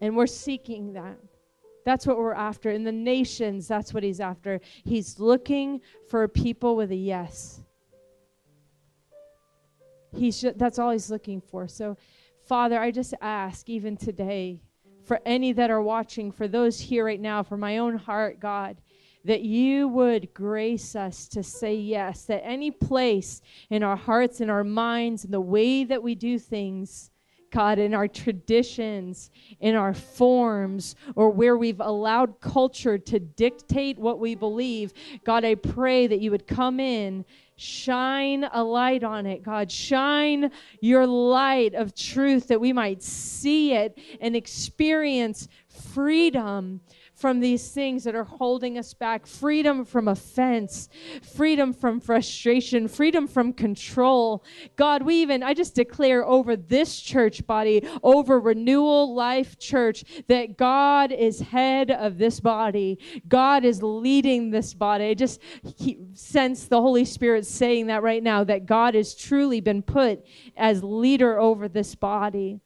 And 0.00 0.16
we're 0.16 0.26
seeking 0.26 0.94
that. 0.94 1.18
That's 1.84 2.06
what 2.06 2.18
we're 2.18 2.34
after. 2.34 2.70
In 2.70 2.84
the 2.84 2.92
nations, 2.92 3.66
that's 3.66 3.94
what 3.94 4.02
he's 4.02 4.20
after. 4.20 4.60
He's 4.84 5.18
looking 5.18 5.80
for 6.08 6.26
people 6.28 6.76
with 6.76 6.90
a 6.90 6.96
yes. 6.96 7.59
He's 10.12 10.44
that's 10.56 10.78
all 10.78 10.90
he's 10.90 11.10
looking 11.10 11.40
for. 11.40 11.68
So, 11.68 11.96
Father, 12.46 12.78
I 12.80 12.90
just 12.90 13.14
ask 13.20 13.68
even 13.68 13.96
today 13.96 14.60
for 15.04 15.20
any 15.24 15.52
that 15.52 15.70
are 15.70 15.82
watching, 15.82 16.30
for 16.30 16.48
those 16.48 16.78
here 16.80 17.04
right 17.04 17.20
now, 17.20 17.42
for 17.42 17.56
my 17.56 17.78
own 17.78 17.96
heart, 17.96 18.40
God 18.40 18.80
that 19.24 19.42
you 19.42 19.88
would 19.88 20.32
grace 20.32 20.96
us 20.96 21.28
to 21.28 21.42
say 21.42 21.74
yes, 21.74 22.24
that 22.24 22.44
any 22.44 22.70
place 22.70 23.42
in 23.68 23.82
our 23.82 23.96
hearts, 23.96 24.40
in 24.40 24.48
our 24.48 24.64
minds, 24.64 25.24
in 25.24 25.30
the 25.30 25.40
way 25.40 25.84
that 25.84 26.02
we 26.02 26.14
do 26.14 26.38
things, 26.38 27.10
God, 27.50 27.78
in 27.78 27.94
our 27.94 28.08
traditions, 28.08 29.30
in 29.58 29.74
our 29.74 29.92
forms, 29.92 30.94
or 31.16 31.30
where 31.30 31.56
we've 31.56 31.80
allowed 31.80 32.40
culture 32.40 32.96
to 32.96 33.18
dictate 33.18 33.98
what 33.98 34.20
we 34.20 34.34
believe, 34.34 34.92
God, 35.24 35.44
I 35.44 35.56
pray 35.56 36.06
that 36.06 36.20
you 36.20 36.30
would 36.30 36.46
come 36.46 36.80
in, 36.80 37.24
shine 37.60 38.44
a 38.52 38.64
light 38.64 39.04
on 39.04 39.26
it, 39.26 39.42
God. 39.42 39.70
Shine 39.70 40.50
your 40.80 41.06
light 41.06 41.74
of 41.74 41.94
truth 41.94 42.48
that 42.48 42.60
we 42.60 42.72
might 42.72 43.02
see 43.02 43.74
it 43.74 43.98
and 44.20 44.34
experience 44.34 45.46
freedom 45.68 46.80
from 47.20 47.40
these 47.40 47.68
things 47.68 48.04
that 48.04 48.14
are 48.14 48.24
holding 48.24 48.78
us 48.78 48.94
back 48.94 49.26
freedom 49.26 49.84
from 49.84 50.08
offense, 50.08 50.88
freedom 51.22 51.72
from 51.72 52.00
frustration, 52.00 52.88
freedom 52.88 53.28
from 53.28 53.52
control. 53.52 54.42
God, 54.76 55.02
we 55.02 55.16
even, 55.16 55.42
I 55.42 55.52
just 55.52 55.74
declare 55.74 56.24
over 56.24 56.56
this 56.56 56.98
church 57.00 57.46
body, 57.46 57.86
over 58.02 58.40
Renewal 58.40 59.14
Life 59.14 59.58
Church, 59.58 60.04
that 60.28 60.56
God 60.56 61.12
is 61.12 61.40
head 61.40 61.90
of 61.90 62.16
this 62.16 62.40
body. 62.40 62.98
God 63.28 63.64
is 63.64 63.82
leading 63.82 64.50
this 64.50 64.72
body. 64.72 65.04
I 65.04 65.14
just 65.14 65.40
sense 66.14 66.66
the 66.66 66.80
Holy 66.80 67.04
Spirit 67.04 67.44
saying 67.46 67.88
that 67.88 68.02
right 68.02 68.22
now, 68.22 68.44
that 68.44 68.64
God 68.64 68.94
has 68.94 69.14
truly 69.14 69.60
been 69.60 69.82
put 69.82 70.24
as 70.56 70.82
leader 70.82 71.38
over 71.38 71.68
this 71.68 71.94
body. 71.94 72.60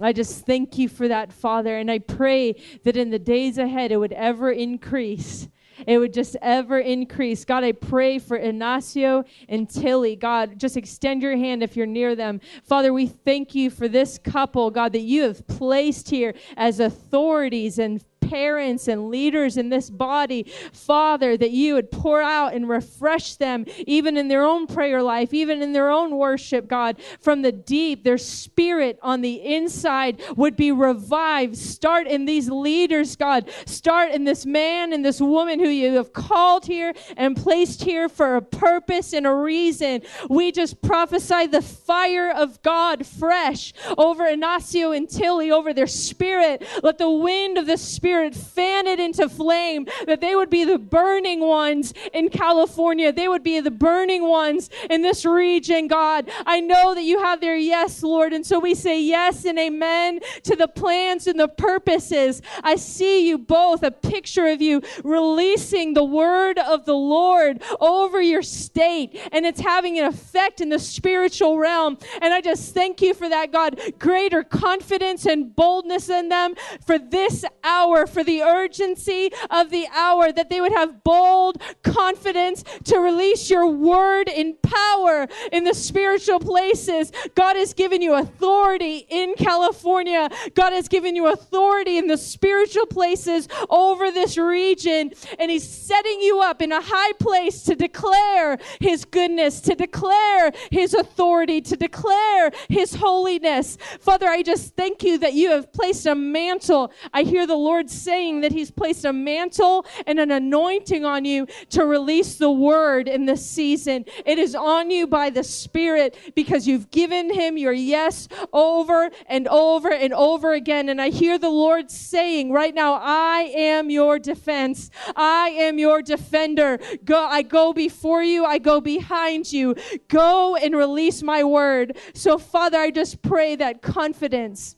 I 0.00 0.12
just 0.12 0.46
thank 0.46 0.78
you 0.78 0.88
for 0.88 1.08
that, 1.08 1.32
Father. 1.32 1.76
And 1.76 1.90
I 1.90 1.98
pray 1.98 2.54
that 2.84 2.96
in 2.96 3.10
the 3.10 3.18
days 3.18 3.58
ahead 3.58 3.92
it 3.92 3.96
would 3.96 4.12
ever 4.12 4.50
increase. 4.50 5.48
It 5.86 5.98
would 5.98 6.12
just 6.12 6.36
ever 6.42 6.78
increase. 6.78 7.44
God, 7.44 7.62
I 7.62 7.72
pray 7.72 8.18
for 8.18 8.36
Ignacio 8.36 9.24
and 9.48 9.68
Tilly. 9.68 10.16
God, 10.16 10.58
just 10.58 10.76
extend 10.76 11.22
your 11.22 11.36
hand 11.36 11.62
if 11.62 11.76
you're 11.76 11.86
near 11.86 12.16
them. 12.16 12.40
Father, 12.64 12.92
we 12.92 13.06
thank 13.06 13.54
you 13.54 13.70
for 13.70 13.86
this 13.88 14.18
couple, 14.18 14.70
God, 14.70 14.92
that 14.92 15.02
you 15.02 15.22
have 15.22 15.46
placed 15.46 16.10
here 16.10 16.34
as 16.56 16.80
authorities 16.80 17.78
and 17.78 18.04
parents 18.20 18.88
and 18.88 19.08
leaders 19.08 19.56
in 19.56 19.68
this 19.68 19.90
body, 19.90 20.50
Father, 20.72 21.36
that 21.36 21.50
you 21.50 21.74
would 21.74 21.90
pour 21.90 22.20
out 22.20 22.54
and 22.54 22.68
refresh 22.68 23.36
them, 23.36 23.64
even 23.86 24.16
in 24.16 24.28
their 24.28 24.44
own 24.44 24.66
prayer 24.66 25.02
life, 25.02 25.32
even 25.32 25.62
in 25.62 25.72
their 25.72 25.90
own 25.90 26.16
worship, 26.16 26.68
God, 26.68 26.96
from 27.20 27.42
the 27.42 27.52
deep. 27.52 28.04
Their 28.04 28.18
spirit 28.18 28.98
on 29.02 29.20
the 29.20 29.34
inside 29.54 30.20
would 30.36 30.56
be 30.56 30.72
revived. 30.72 31.56
Start 31.56 32.06
in 32.06 32.24
these 32.24 32.50
leaders, 32.50 33.16
God. 33.16 33.50
Start 33.66 34.10
in 34.10 34.24
this 34.24 34.44
man 34.44 34.92
and 34.92 35.04
this 35.04 35.20
woman 35.20 35.58
who 35.58 35.68
you 35.68 35.94
have 35.94 36.12
called 36.12 36.66
here 36.66 36.92
and 37.16 37.36
placed 37.36 37.82
here 37.82 38.08
for 38.08 38.36
a 38.36 38.42
purpose 38.42 39.12
and 39.12 39.26
a 39.26 39.34
reason. 39.34 40.02
We 40.28 40.52
just 40.52 40.82
prophesy 40.82 41.46
the 41.46 41.62
fire 41.62 42.30
of 42.30 42.60
God 42.62 43.06
fresh 43.06 43.72
over 43.96 44.26
Ignacio 44.26 44.92
and 44.92 45.08
Tilly, 45.08 45.50
over 45.50 45.72
their 45.72 45.86
spirit. 45.86 46.66
Let 46.82 46.98
the 46.98 47.10
wind 47.10 47.58
of 47.58 47.66
the 47.66 47.76
Spirit 47.76 48.07
Spirit, 48.08 48.34
fan 48.34 48.86
it 48.86 48.98
into 48.98 49.28
flame, 49.28 49.86
that 50.06 50.22
they 50.22 50.34
would 50.34 50.48
be 50.48 50.64
the 50.64 50.78
burning 50.78 51.40
ones 51.40 51.92
in 52.14 52.30
California. 52.30 53.12
They 53.12 53.28
would 53.28 53.42
be 53.42 53.60
the 53.60 53.70
burning 53.70 54.26
ones 54.26 54.70
in 54.88 55.02
this 55.02 55.26
region, 55.26 55.88
God. 55.88 56.30
I 56.46 56.60
know 56.60 56.94
that 56.94 57.02
you 57.02 57.22
have 57.22 57.42
their 57.42 57.58
yes, 57.58 58.02
Lord. 58.02 58.32
And 58.32 58.46
so 58.46 58.60
we 58.60 58.74
say 58.74 58.98
yes 58.98 59.44
and 59.44 59.58
amen 59.58 60.20
to 60.44 60.56
the 60.56 60.68
plans 60.68 61.26
and 61.26 61.38
the 61.38 61.48
purposes. 61.48 62.40
I 62.64 62.76
see 62.76 63.28
you 63.28 63.36
both, 63.36 63.82
a 63.82 63.90
picture 63.90 64.46
of 64.46 64.62
you 64.62 64.80
releasing 65.04 65.92
the 65.92 66.02
word 66.02 66.58
of 66.58 66.86
the 66.86 66.96
Lord 66.96 67.62
over 67.78 68.22
your 68.22 68.42
state, 68.42 69.20
and 69.32 69.44
it's 69.44 69.60
having 69.60 69.98
an 69.98 70.06
effect 70.06 70.62
in 70.62 70.70
the 70.70 70.78
spiritual 70.78 71.58
realm. 71.58 71.98
And 72.22 72.32
I 72.32 72.40
just 72.40 72.72
thank 72.72 73.02
you 73.02 73.12
for 73.12 73.28
that, 73.28 73.52
God. 73.52 73.78
Greater 73.98 74.42
confidence 74.42 75.26
and 75.26 75.54
boldness 75.54 76.08
in 76.08 76.30
them 76.30 76.54
for 76.86 76.98
this 76.98 77.44
hour, 77.62 77.97
for 78.06 78.22
the 78.24 78.42
urgency 78.42 79.30
of 79.50 79.70
the 79.70 79.86
hour, 79.94 80.32
that 80.32 80.50
they 80.50 80.60
would 80.60 80.72
have 80.72 81.02
bold 81.04 81.60
confidence 81.82 82.64
to 82.84 82.98
release 82.98 83.50
your 83.50 83.66
word 83.66 84.28
in 84.28 84.56
power 84.62 85.26
in 85.52 85.64
the 85.64 85.74
spiritual 85.74 86.38
places. 86.38 87.12
God 87.34 87.56
has 87.56 87.74
given 87.74 88.02
you 88.02 88.14
authority 88.14 89.06
in 89.08 89.34
California. 89.34 90.28
God 90.54 90.72
has 90.72 90.88
given 90.88 91.16
you 91.16 91.28
authority 91.28 91.98
in 91.98 92.06
the 92.06 92.16
spiritual 92.16 92.86
places 92.86 93.48
over 93.70 94.10
this 94.10 94.36
region. 94.36 95.12
And 95.38 95.50
He's 95.50 95.68
setting 95.68 96.20
you 96.20 96.40
up 96.40 96.62
in 96.62 96.72
a 96.72 96.80
high 96.80 97.12
place 97.12 97.62
to 97.64 97.74
declare 97.74 98.58
His 98.80 99.04
goodness, 99.04 99.60
to 99.62 99.74
declare 99.74 100.52
His 100.70 100.94
authority, 100.94 101.60
to 101.62 101.76
declare 101.76 102.50
His 102.68 102.94
holiness. 102.94 103.78
Father, 104.00 104.26
I 104.26 104.42
just 104.42 104.74
thank 104.76 105.02
you 105.02 105.18
that 105.18 105.34
you 105.34 105.50
have 105.50 105.72
placed 105.72 106.06
a 106.06 106.14
mantle. 106.14 106.92
I 107.12 107.22
hear 107.22 107.46
the 107.46 107.56
Lord 107.56 107.87
saying 107.90 108.40
that 108.40 108.52
He's 108.52 108.70
placed 108.70 109.04
a 109.04 109.12
mantle 109.12 109.86
and 110.06 110.18
an 110.18 110.30
anointing 110.30 111.04
on 111.04 111.24
you 111.24 111.46
to 111.70 111.84
release 111.84 112.36
the 112.36 112.50
word 112.50 113.08
in 113.08 113.26
this 113.26 113.48
season. 113.48 114.04
It 114.24 114.38
is 114.38 114.54
on 114.54 114.90
you 114.90 115.06
by 115.06 115.30
the 115.30 115.44
Spirit 115.44 116.16
because 116.34 116.66
you've 116.66 116.90
given 116.90 117.32
Him 117.32 117.58
your 117.58 117.72
yes 117.72 118.28
over 118.52 119.10
and 119.26 119.48
over 119.48 119.92
and 119.92 120.12
over 120.12 120.52
again. 120.52 120.88
And 120.88 121.00
I 121.00 121.10
hear 121.10 121.38
the 121.38 121.50
Lord 121.50 121.90
saying 121.90 122.52
right 122.52 122.74
now, 122.74 122.94
I 123.02 123.52
am 123.54 123.90
your 123.90 124.18
defense, 124.18 124.90
I 125.16 125.50
am 125.50 125.78
your 125.78 126.02
defender. 126.02 126.78
Go, 127.04 127.24
I 127.24 127.42
go 127.42 127.72
before 127.72 128.22
you, 128.22 128.44
I 128.44 128.58
go 128.58 128.80
behind 128.80 129.52
you. 129.52 129.74
Go 130.08 130.56
and 130.56 130.76
release 130.76 131.22
my 131.22 131.44
word. 131.44 131.96
So, 132.14 132.38
Father, 132.38 132.78
I 132.78 132.90
just 132.90 133.22
pray 133.22 133.56
that 133.56 133.82
confidence 133.82 134.76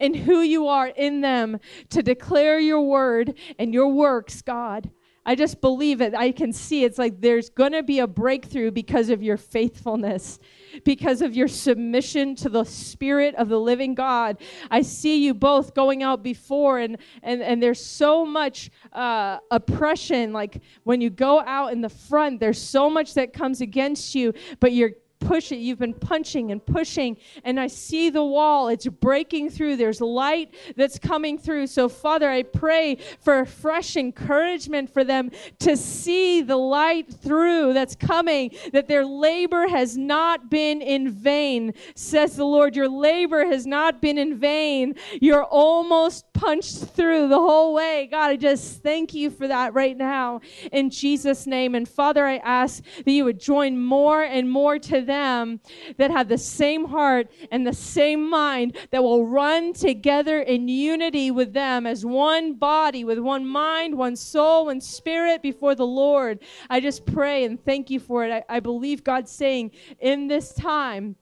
and 0.00 0.14
who 0.16 0.40
you 0.40 0.68
are 0.68 0.88
in 0.88 1.20
them 1.20 1.58
to 1.90 2.02
declare 2.02 2.58
your 2.58 2.82
word 2.82 3.34
and 3.58 3.72
your 3.72 3.88
works, 3.88 4.42
God. 4.42 4.90
I 5.24 5.36
just 5.36 5.60
believe 5.60 6.00
it. 6.00 6.14
I 6.14 6.32
can 6.32 6.52
see 6.52 6.82
it's 6.82 6.98
like 6.98 7.20
there's 7.20 7.48
going 7.48 7.72
to 7.72 7.84
be 7.84 8.00
a 8.00 8.08
breakthrough 8.08 8.72
because 8.72 9.08
of 9.08 9.22
your 9.22 9.36
faithfulness, 9.36 10.40
because 10.84 11.22
of 11.22 11.36
your 11.36 11.46
submission 11.46 12.34
to 12.36 12.48
the 12.48 12.64
Spirit 12.64 13.36
of 13.36 13.48
the 13.48 13.58
living 13.58 13.94
God. 13.94 14.38
I 14.68 14.82
see 14.82 15.24
you 15.24 15.32
both 15.32 15.74
going 15.74 16.02
out 16.02 16.24
before, 16.24 16.80
and, 16.80 16.98
and, 17.22 17.40
and 17.40 17.62
there's 17.62 17.84
so 17.84 18.26
much 18.26 18.70
uh, 18.92 19.38
oppression. 19.52 20.32
Like 20.32 20.60
when 20.82 21.00
you 21.00 21.10
go 21.10 21.40
out 21.40 21.72
in 21.72 21.82
the 21.82 21.88
front, 21.88 22.40
there's 22.40 22.60
so 22.60 22.90
much 22.90 23.14
that 23.14 23.32
comes 23.32 23.60
against 23.60 24.16
you, 24.16 24.34
but 24.58 24.72
you're 24.72 24.92
push 25.22 25.52
it. 25.52 25.56
You've 25.56 25.78
been 25.78 25.94
punching 25.94 26.50
and 26.50 26.64
pushing, 26.64 27.16
and 27.44 27.58
I 27.58 27.68
see 27.68 28.10
the 28.10 28.24
wall. 28.24 28.68
It's 28.68 28.86
breaking 28.86 29.50
through. 29.50 29.76
There's 29.76 30.00
light 30.00 30.54
that's 30.76 30.98
coming 30.98 31.38
through. 31.38 31.68
So, 31.68 31.88
Father, 31.88 32.28
I 32.28 32.42
pray 32.42 32.96
for 33.20 33.44
fresh 33.44 33.96
encouragement 33.96 34.92
for 34.92 35.04
them 35.04 35.30
to 35.60 35.76
see 35.76 36.42
the 36.42 36.56
light 36.56 37.12
through 37.12 37.72
that's 37.72 37.94
coming, 37.94 38.50
that 38.72 38.88
their 38.88 39.04
labor 39.04 39.68
has 39.68 39.96
not 39.96 40.50
been 40.50 40.82
in 40.82 41.10
vain, 41.10 41.74
says 41.94 42.36
the 42.36 42.44
Lord. 42.44 42.74
Your 42.74 42.88
labor 42.88 43.46
has 43.46 43.66
not 43.66 44.02
been 44.02 44.18
in 44.18 44.38
vain. 44.38 44.94
You're 45.20 45.44
almost 45.44 46.24
punched 46.32 46.78
through 46.78 47.28
the 47.28 47.38
whole 47.38 47.74
way. 47.74 48.08
God, 48.10 48.30
I 48.30 48.36
just 48.36 48.82
thank 48.82 49.14
you 49.14 49.30
for 49.30 49.46
that 49.48 49.74
right 49.74 49.96
now 49.96 50.40
in 50.72 50.90
Jesus' 50.90 51.46
name. 51.46 51.74
And 51.74 51.88
Father, 51.88 52.26
I 52.26 52.36
ask 52.38 52.82
that 53.04 53.12
you 53.12 53.24
would 53.24 53.40
join 53.40 53.78
more 53.78 54.22
and 54.22 54.50
more 54.50 54.78
to 54.78 55.00
them 55.00 55.11
them 55.12 55.60
that 55.98 56.10
have 56.10 56.28
the 56.28 56.38
same 56.38 56.84
heart 56.86 57.30
and 57.50 57.66
the 57.66 57.72
same 57.72 58.22
mind 58.28 58.76
that 58.90 59.02
will 59.02 59.26
run 59.26 59.72
together 59.72 60.40
in 60.40 60.68
unity 60.68 61.30
with 61.30 61.52
them 61.52 61.86
as 61.86 62.04
one 62.04 62.54
body, 62.54 63.04
with 63.04 63.18
one 63.18 63.46
mind, 63.46 63.96
one 63.96 64.16
soul, 64.16 64.70
and 64.70 64.82
spirit 64.82 65.42
before 65.42 65.74
the 65.74 65.86
Lord. 65.86 66.40
I 66.70 66.80
just 66.80 67.04
pray 67.04 67.44
and 67.44 67.62
thank 67.64 67.90
you 67.90 68.00
for 68.00 68.24
it. 68.24 68.32
I, 68.32 68.56
I 68.56 68.60
believe 68.60 69.04
God's 69.04 69.32
saying 69.32 69.72
in 70.00 70.28
this 70.28 70.54
time, 70.54 71.16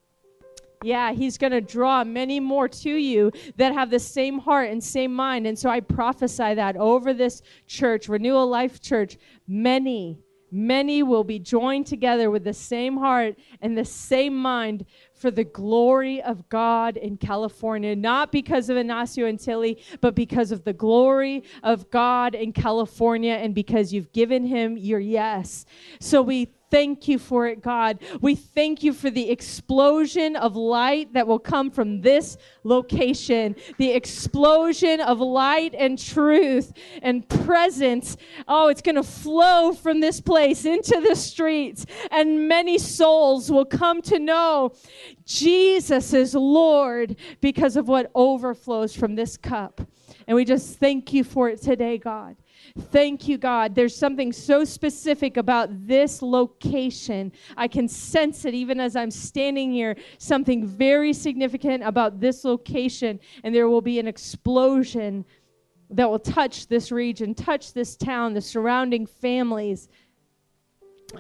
yeah, 0.83 1.13
he's 1.13 1.37
going 1.37 1.53
to 1.53 1.61
draw 1.61 2.05
many 2.05 2.41
more 2.41 2.69
to 2.69 2.91
you 2.91 3.33
that 3.57 3.75
have 3.75 3.91
the 3.91 3.99
same 3.99 4.39
heart 4.39 4.71
and 4.71 4.83
same 4.83 5.15
mind. 5.15 5.47
And 5.47 5.59
so 5.59 5.69
I 5.69 5.81
prophesy 5.81 6.55
that 6.55 6.77
over 6.77 7.13
this 7.13 7.43
church, 7.67 8.09
Renewal 8.09 8.47
Life 8.47 8.81
Church, 8.81 9.19
many 9.47 10.19
Many 10.51 11.03
will 11.03 11.25
be 11.25 11.39
joined 11.39 11.87
together 11.87 12.31
with 12.31 12.45
the 12.45 12.55
same 12.55 12.97
heart 12.97 13.37
and 13.61 13.77
the 13.77 13.85
same 13.85 14.37
mind 14.37 14.85
for 15.15 15.31
the 15.31 15.45
glory 15.45 16.23
of 16.23 16.49
God 16.49 16.97
in 16.97 17.17
California, 17.17 17.95
not 17.95 18.33
because 18.33 18.69
of 18.69 18.77
Ignacio 18.77 19.27
and 19.27 19.39
Tilly, 19.39 19.83
but 20.01 20.15
because 20.15 20.51
of 20.51 20.65
the 20.65 20.73
glory 20.73 21.45
of 21.63 21.91
God 21.91 22.35
in 22.35 22.53
California 22.53 23.35
and 23.35 23.55
because 23.55 23.93
you've 23.93 24.13
given 24.13 24.45
him 24.45 24.77
your 24.77 25.01
yes. 25.01 25.67
So 26.01 26.23
we 26.23 26.53
thank 26.71 27.09
you 27.09 27.19
for 27.19 27.47
it, 27.47 27.63
God. 27.63 27.99
We 28.21 28.35
thank 28.35 28.83
you 28.83 28.93
for 28.93 29.11
the 29.11 29.31
explosion 29.31 30.37
of 30.37 30.57
light 30.57 31.13
that 31.13 31.27
will 31.27 31.39
come 31.39 31.71
from 31.71 32.01
this 32.01 32.37
location, 32.65 33.57
the 33.79 33.91
explosion 33.91 35.01
of 35.01 35.21
light 35.21 35.75
and 35.77 35.99
truth 35.99 36.73
and 37.03 37.29
presence. 37.29 38.17
Oh, 38.49 38.69
it's 38.69 38.83
going 38.83 38.97
to 38.97 39.03
flow 39.03 39.73
from 39.73 40.01
this 40.01 40.21
place 40.21 40.65
into 40.65 41.01
the 41.01 41.17
streets, 41.17 41.87
and 42.11 42.49
many 42.49 42.79
souls 42.79 43.51
will 43.51 43.65
come 43.65 44.03
to 44.03 44.19
know 44.19 44.73
Jesus 45.25 46.13
is 46.13 46.35
Lord 46.35 47.17
because 47.41 47.77
of 47.77 47.89
what 47.89 48.11
overflows 48.15 48.95
from 48.95 49.15
this 49.15 49.37
cup. 49.37 49.81
And 50.27 50.37
we 50.37 50.45
just 50.45 50.79
thank 50.79 51.13
you 51.13 51.25
for 51.25 51.49
it 51.49 51.61
today, 51.61 51.99
God. 51.99 52.37
Thank 52.79 53.29
you, 53.29 53.39
God. 53.39 53.75
There's 53.75 53.97
something 53.97 54.33
so 54.33 54.65
specific 54.65 55.37
about 55.37 55.87
this 55.87 56.23
location. 56.23 57.33
I 57.57 57.69
can 57.69 57.89
sense 57.89 58.45
it 58.45 58.55
even 58.55 58.81
as 58.81 58.97
I'm 58.97 59.11
standing 59.11 59.73
here. 59.73 59.97
Something 60.19 60.67
very 60.67 61.13
significant 61.13 61.83
about 61.83 62.21
this 62.21 62.45
location. 62.45 63.19
And 63.43 63.55
there 63.55 63.69
will 63.69 63.81
be 63.81 63.99
an 63.99 64.07
explosion 64.07 65.25
that 65.91 66.09
will 66.09 66.21
touch 66.21 66.69
this 66.69 66.93
region, 66.93 67.35
touch 67.35 67.73
this 67.73 67.97
town, 67.97 68.35
the 68.35 68.41
surrounding 68.41 69.07
families. 69.07 69.89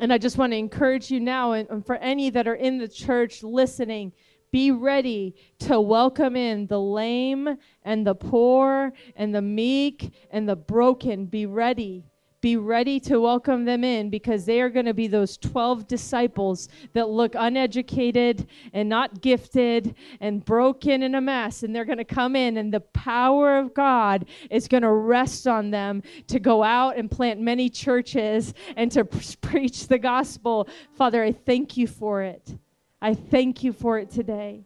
And 0.01 0.13
I 0.13 0.19
just 0.19 0.39
want 0.39 0.53
to 0.53 0.57
encourage 0.57 1.11
you 1.11 1.19
now, 1.19 1.53
and 1.53 1.85
for 1.85 1.97
any 1.97 2.31
that 2.31 2.47
are 2.47 2.55
in 2.55 2.79
the 2.79 2.87
church 2.87 3.43
listening, 3.43 4.13
be 4.53 4.73
ready 4.73 5.35
to 5.61 5.81
welcome 5.81 6.35
in 6.35 6.67
the 6.67 6.81
lame 6.81 7.57
and 7.85 8.07
the 8.07 8.15
poor 8.15 8.93
and 9.15 9.35
the 9.35 9.43
meek 9.43 10.13
and 10.31 10.49
the 10.49 10.57
broken. 10.57 11.27
Be 11.27 11.47
ready. 11.47 12.05
Be 12.41 12.57
ready 12.57 12.99
to 13.01 13.21
welcome 13.21 13.67
them 13.67 13.85
in 13.85 14.09
because 14.09 14.47
they 14.47 14.63
are 14.63 14.71
going 14.71 14.87
to 14.87 14.95
be 14.95 15.07
those 15.07 15.37
12 15.37 15.87
disciples 15.87 16.69
that 16.95 17.11
look 17.11 17.35
uneducated 17.39 18.49
and 18.73 18.89
not 18.89 19.21
gifted 19.21 19.95
and 20.21 20.43
broken 20.43 21.03
and 21.03 21.15
a 21.15 21.21
mess. 21.21 21.63
And 21.63 21.77
they're 21.77 21.85
going 21.85 21.99
to 21.99 22.05
come 22.05 22.35
in, 22.35 22.57
and 22.57 22.73
the 22.73 22.81
power 22.81 23.59
of 23.59 23.75
God 23.75 24.25
is 24.51 24.69
going 24.69 24.85
to 24.85 24.91
rest 24.91 25.47
on 25.47 25.71
them 25.71 26.03
to 26.29 26.41
go 26.41 26.63
out 26.63 26.97
and 26.97 27.11
plant 27.11 27.41
many 27.41 27.69
churches 27.69 28.55
and 28.75 28.91
to 28.93 29.05
preach 29.43 29.89
the 29.89 29.99
gospel. 29.99 30.67
Father, 30.97 31.23
I 31.23 31.33
thank 31.33 31.77
you 31.77 31.87
for 31.87 32.23
it. 32.23 32.57
I 33.03 33.15
thank 33.15 33.65
you 33.65 33.73
for 33.73 33.99
it 33.99 34.11
today. 34.11 34.65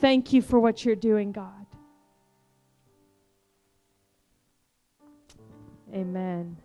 Thank 0.00 0.32
you 0.32 0.42
for 0.42 0.60
what 0.60 0.84
you're 0.84 0.94
doing, 0.94 1.32
God. 1.32 1.66
Amen. 5.92 6.56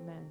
Amen. 0.00 0.30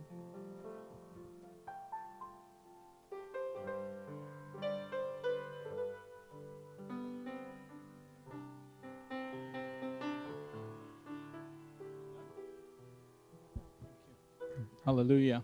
Hallelujah. 14.85 15.43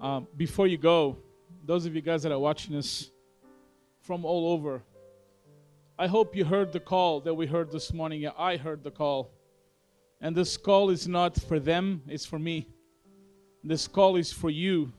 Um, 0.00 0.28
before 0.36 0.68
you 0.68 0.78
go, 0.78 1.16
those 1.66 1.84
of 1.84 1.96
you 1.96 2.00
guys 2.00 2.22
that 2.22 2.30
are 2.30 2.38
watching 2.38 2.76
us 2.76 3.10
from 4.00 4.24
all 4.24 4.52
over, 4.52 4.84
I 5.98 6.06
hope 6.06 6.36
you 6.36 6.44
heard 6.44 6.72
the 6.72 6.78
call 6.78 7.20
that 7.22 7.34
we 7.34 7.46
heard 7.46 7.72
this 7.72 7.92
morning. 7.92 8.24
I 8.38 8.56
heard 8.58 8.84
the 8.84 8.92
call. 8.92 9.32
And 10.20 10.36
this 10.36 10.56
call 10.56 10.90
is 10.90 11.08
not 11.08 11.36
for 11.36 11.58
them, 11.58 12.02
it's 12.06 12.24
for 12.24 12.38
me. 12.38 12.68
This 13.64 13.88
call 13.88 14.14
is 14.14 14.32
for 14.32 14.50
you, 14.50 14.92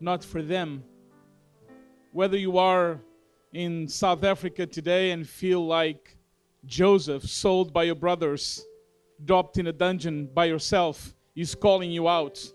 not 0.00 0.22
for 0.22 0.42
them. 0.42 0.84
Whether 2.12 2.36
you 2.36 2.58
are 2.58 3.00
in 3.54 3.88
South 3.88 4.22
Africa 4.22 4.66
today 4.66 5.12
and 5.12 5.26
feel 5.26 5.66
like 5.66 6.14
Joseph, 6.66 7.24
sold 7.24 7.72
by 7.72 7.84
your 7.84 7.94
brothers, 7.94 8.62
dropped 9.24 9.56
in 9.56 9.68
a 9.68 9.72
dungeon 9.72 10.28
by 10.34 10.44
yourself, 10.44 11.14
is 11.34 11.54
calling 11.54 11.90
you 11.90 12.06
out 12.06 12.52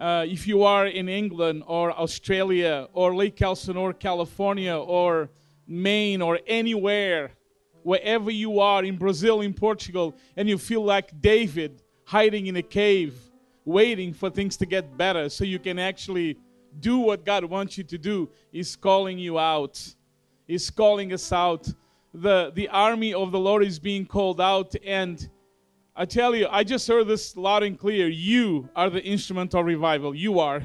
uh, 0.00 0.24
if 0.26 0.48
you 0.48 0.62
are 0.62 0.86
in 0.86 1.08
England 1.08 1.62
or 1.66 1.92
Australia 1.92 2.88
or 2.94 3.14
Lake 3.14 3.40
Elsinore, 3.42 3.92
California 3.92 4.74
or 4.74 5.28
Maine 5.66 6.22
or 6.22 6.40
anywhere, 6.46 7.32
wherever 7.82 8.30
you 8.30 8.60
are 8.60 8.82
in 8.82 8.96
Brazil, 8.96 9.42
in 9.42 9.52
Portugal, 9.52 10.14
and 10.36 10.48
you 10.48 10.56
feel 10.56 10.82
like 10.82 11.20
David 11.20 11.82
hiding 12.04 12.46
in 12.46 12.56
a 12.56 12.62
cave, 12.62 13.14
waiting 13.64 14.14
for 14.14 14.30
things 14.30 14.56
to 14.56 14.66
get 14.66 14.96
better 14.96 15.28
so 15.28 15.44
you 15.44 15.58
can 15.58 15.78
actually 15.78 16.36
do 16.80 16.98
what 16.98 17.24
God 17.24 17.44
wants 17.44 17.76
you 17.76 17.84
to 17.84 17.98
do, 17.98 18.28
He's 18.50 18.76
calling 18.76 19.18
you 19.18 19.38
out. 19.38 19.94
He's 20.46 20.70
calling 20.70 21.12
us 21.12 21.32
out. 21.32 21.68
The, 22.14 22.52
the 22.54 22.68
army 22.68 23.14
of 23.14 23.32
the 23.32 23.38
Lord 23.38 23.62
is 23.64 23.78
being 23.78 24.06
called 24.06 24.40
out, 24.40 24.74
and 24.84 25.28
I 25.94 26.04
tell 26.04 26.34
you, 26.34 26.46
I 26.50 26.62
just 26.64 26.86
heard 26.86 27.08
this 27.08 27.36
loud 27.36 27.62
and 27.62 27.78
clear. 27.78 28.08
You 28.08 28.68
are 28.76 28.88
the 28.88 29.02
instrument 29.02 29.54
of 29.54 29.64
revival. 29.64 30.14
You 30.14 30.38
are. 30.38 30.62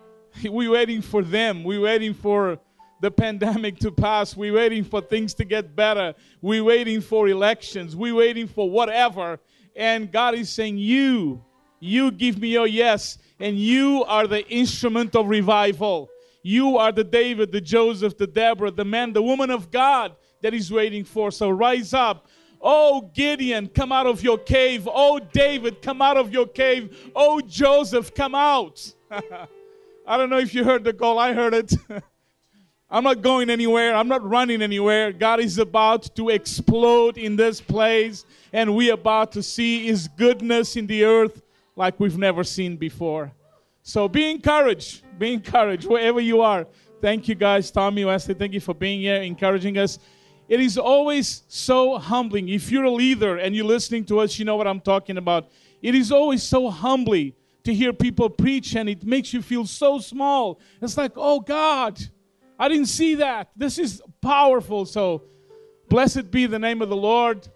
We're 0.44 0.70
waiting 0.70 1.02
for 1.02 1.22
them. 1.22 1.62
We're 1.62 1.82
waiting 1.82 2.14
for 2.14 2.58
the 3.00 3.10
pandemic 3.10 3.78
to 3.80 3.90
pass. 3.90 4.36
We're 4.36 4.54
waiting 4.54 4.84
for 4.84 5.00
things 5.00 5.34
to 5.34 5.44
get 5.44 5.76
better. 5.76 6.14
We're 6.40 6.64
waiting 6.64 7.00
for 7.00 7.28
elections. 7.28 7.94
We're 7.94 8.14
waiting 8.14 8.48
for 8.48 8.70
whatever. 8.70 9.40
And 9.76 10.10
God 10.10 10.34
is 10.34 10.48
saying, 10.50 10.78
You, 10.78 11.44
you 11.78 12.10
give 12.10 12.38
me 12.38 12.48
your 12.48 12.66
yes. 12.66 13.18
And 13.40 13.58
you 13.58 14.04
are 14.04 14.26
the 14.26 14.48
instrument 14.48 15.14
of 15.16 15.28
revival. 15.28 16.08
You 16.42 16.78
are 16.78 16.92
the 16.92 17.04
David, 17.04 17.52
the 17.52 17.60
Joseph, 17.60 18.16
the 18.16 18.26
Deborah, 18.26 18.70
the 18.70 18.84
man, 18.84 19.12
the 19.12 19.22
woman 19.22 19.50
of 19.50 19.70
God 19.70 20.16
that 20.42 20.54
is 20.54 20.70
waiting 20.72 21.04
for. 21.04 21.30
So 21.30 21.50
rise 21.50 21.94
up. 21.94 22.26
Oh, 22.62 23.10
Gideon, 23.12 23.66
come 23.66 23.90
out 23.90 24.06
of 24.06 24.22
your 24.22 24.38
cave. 24.38 24.88
Oh, 24.90 25.18
David, 25.18 25.82
come 25.82 26.00
out 26.00 26.16
of 26.16 26.32
your 26.32 26.46
cave. 26.46 27.10
Oh, 27.14 27.40
Joseph, 27.40 28.14
come 28.14 28.34
out. 28.34 28.94
I 30.06 30.16
don't 30.16 30.30
know 30.30 30.38
if 30.38 30.54
you 30.54 30.62
heard 30.62 30.84
the 30.84 30.92
call. 30.92 31.18
I 31.18 31.32
heard 31.32 31.54
it. 31.54 31.74
I'm 32.90 33.04
not 33.04 33.22
going 33.22 33.50
anywhere. 33.50 33.96
I'm 33.96 34.06
not 34.06 34.22
running 34.22 34.62
anywhere. 34.62 35.12
God 35.12 35.40
is 35.40 35.58
about 35.58 36.14
to 36.14 36.28
explode 36.28 37.16
in 37.16 37.36
this 37.36 37.60
place, 37.60 38.26
and 38.52 38.76
we're 38.76 38.94
about 38.94 39.32
to 39.32 39.42
see 39.42 39.86
His 39.86 40.08
goodness 40.08 40.76
in 40.76 40.86
the 40.86 41.04
earth 41.04 41.42
like 41.74 41.98
we've 41.98 42.18
never 42.18 42.44
seen 42.44 42.76
before. 42.76 43.32
So 43.82 44.08
be 44.08 44.30
encouraged. 44.30 45.02
Be 45.18 45.32
encouraged 45.32 45.88
wherever 45.88 46.20
you 46.20 46.42
are. 46.42 46.66
Thank 47.00 47.26
you, 47.28 47.34
guys. 47.34 47.70
Tommy, 47.70 48.04
Weslea, 48.04 48.38
thank 48.38 48.52
you 48.52 48.60
for 48.60 48.74
being 48.74 49.00
here, 49.00 49.22
encouraging 49.22 49.78
us. 49.78 49.98
It 50.52 50.60
is 50.60 50.76
always 50.76 51.44
so 51.48 51.96
humbling. 51.96 52.50
If 52.50 52.70
you're 52.70 52.84
a 52.84 52.90
leader 52.90 53.38
and 53.38 53.56
you're 53.56 53.64
listening 53.64 54.04
to 54.04 54.20
us, 54.20 54.38
you 54.38 54.44
know 54.44 54.56
what 54.56 54.66
I'm 54.66 54.82
talking 54.82 55.16
about. 55.16 55.48
It 55.80 55.94
is 55.94 56.12
always 56.12 56.42
so 56.42 56.68
humbling 56.68 57.32
to 57.64 57.72
hear 57.72 57.94
people 57.94 58.28
preach 58.28 58.76
and 58.76 58.86
it 58.86 59.02
makes 59.02 59.32
you 59.32 59.40
feel 59.40 59.64
so 59.64 59.98
small. 59.98 60.60
It's 60.82 60.98
like, 60.98 61.12
oh 61.16 61.40
God, 61.40 61.98
I 62.58 62.68
didn't 62.68 62.88
see 62.88 63.14
that. 63.14 63.48
This 63.56 63.78
is 63.78 64.02
powerful. 64.20 64.84
So, 64.84 65.22
blessed 65.88 66.30
be 66.30 66.44
the 66.44 66.58
name 66.58 66.82
of 66.82 66.90
the 66.90 66.96
Lord. 66.96 67.48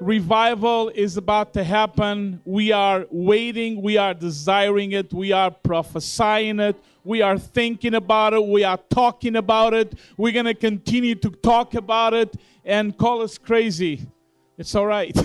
Revival 0.00 0.88
is 0.88 1.16
about 1.16 1.52
to 1.52 1.62
happen. 1.62 2.40
We 2.44 2.72
are 2.72 3.06
waiting, 3.12 3.80
we 3.80 3.98
are 3.98 4.14
desiring 4.14 4.90
it, 4.90 5.12
we 5.14 5.30
are 5.30 5.52
prophesying 5.52 6.58
it, 6.58 6.74
we 7.04 7.22
are 7.22 7.38
thinking 7.38 7.94
about 7.94 8.32
it. 8.32 8.44
We 8.44 8.64
are 8.64 8.78
talking 8.90 9.36
about 9.36 9.74
it. 9.74 9.98
We're 10.16 10.32
going 10.32 10.46
to 10.46 10.54
continue 10.54 11.14
to 11.16 11.30
talk 11.30 11.74
about 11.74 12.14
it 12.14 12.36
and 12.64 12.96
call 12.96 13.22
us 13.22 13.38
crazy. 13.38 14.02
It's 14.56 14.74
all 14.74 14.86
right. 14.86 15.16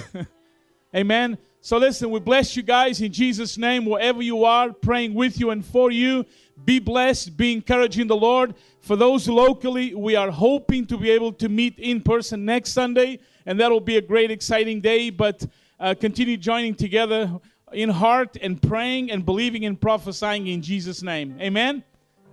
Amen. 0.95 1.37
So, 1.61 1.77
listen, 1.77 2.09
we 2.09 2.19
bless 2.19 2.55
you 2.55 2.63
guys 2.63 3.01
in 3.01 3.11
Jesus' 3.11 3.57
name, 3.57 3.85
wherever 3.85 4.21
you 4.21 4.45
are, 4.45 4.71
praying 4.71 5.13
with 5.13 5.39
you 5.39 5.49
and 5.49 5.65
for 5.65 5.91
you. 5.91 6.25
Be 6.63 6.79
blessed, 6.79 7.37
be 7.37 7.53
encouraged 7.53 7.99
in 7.99 8.07
the 8.07 8.15
Lord. 8.15 8.55
For 8.81 8.95
those 8.95 9.27
locally, 9.27 9.93
we 9.93 10.15
are 10.15 10.31
hoping 10.31 10.87
to 10.87 10.97
be 10.97 11.11
able 11.11 11.33
to 11.33 11.49
meet 11.49 11.77
in 11.77 12.01
person 12.01 12.45
next 12.45 12.71
Sunday, 12.71 13.19
and 13.45 13.59
that'll 13.59 13.81
be 13.81 13.97
a 13.97 14.01
great, 14.01 14.31
exciting 14.31 14.81
day. 14.81 15.09
But 15.09 15.45
uh, 15.79 15.93
continue 15.93 16.37
joining 16.37 16.73
together 16.73 17.39
in 17.73 17.89
heart 17.89 18.37
and 18.41 18.61
praying 18.61 19.11
and 19.11 19.25
believing 19.25 19.65
and 19.65 19.79
prophesying 19.79 20.47
in 20.47 20.61
Jesus' 20.61 21.01
name. 21.01 21.37
Amen. 21.39 21.83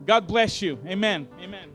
God 0.06 0.26
bless 0.26 0.62
you. 0.62 0.78
Amen. 0.86 1.28
Amen. 1.40 1.73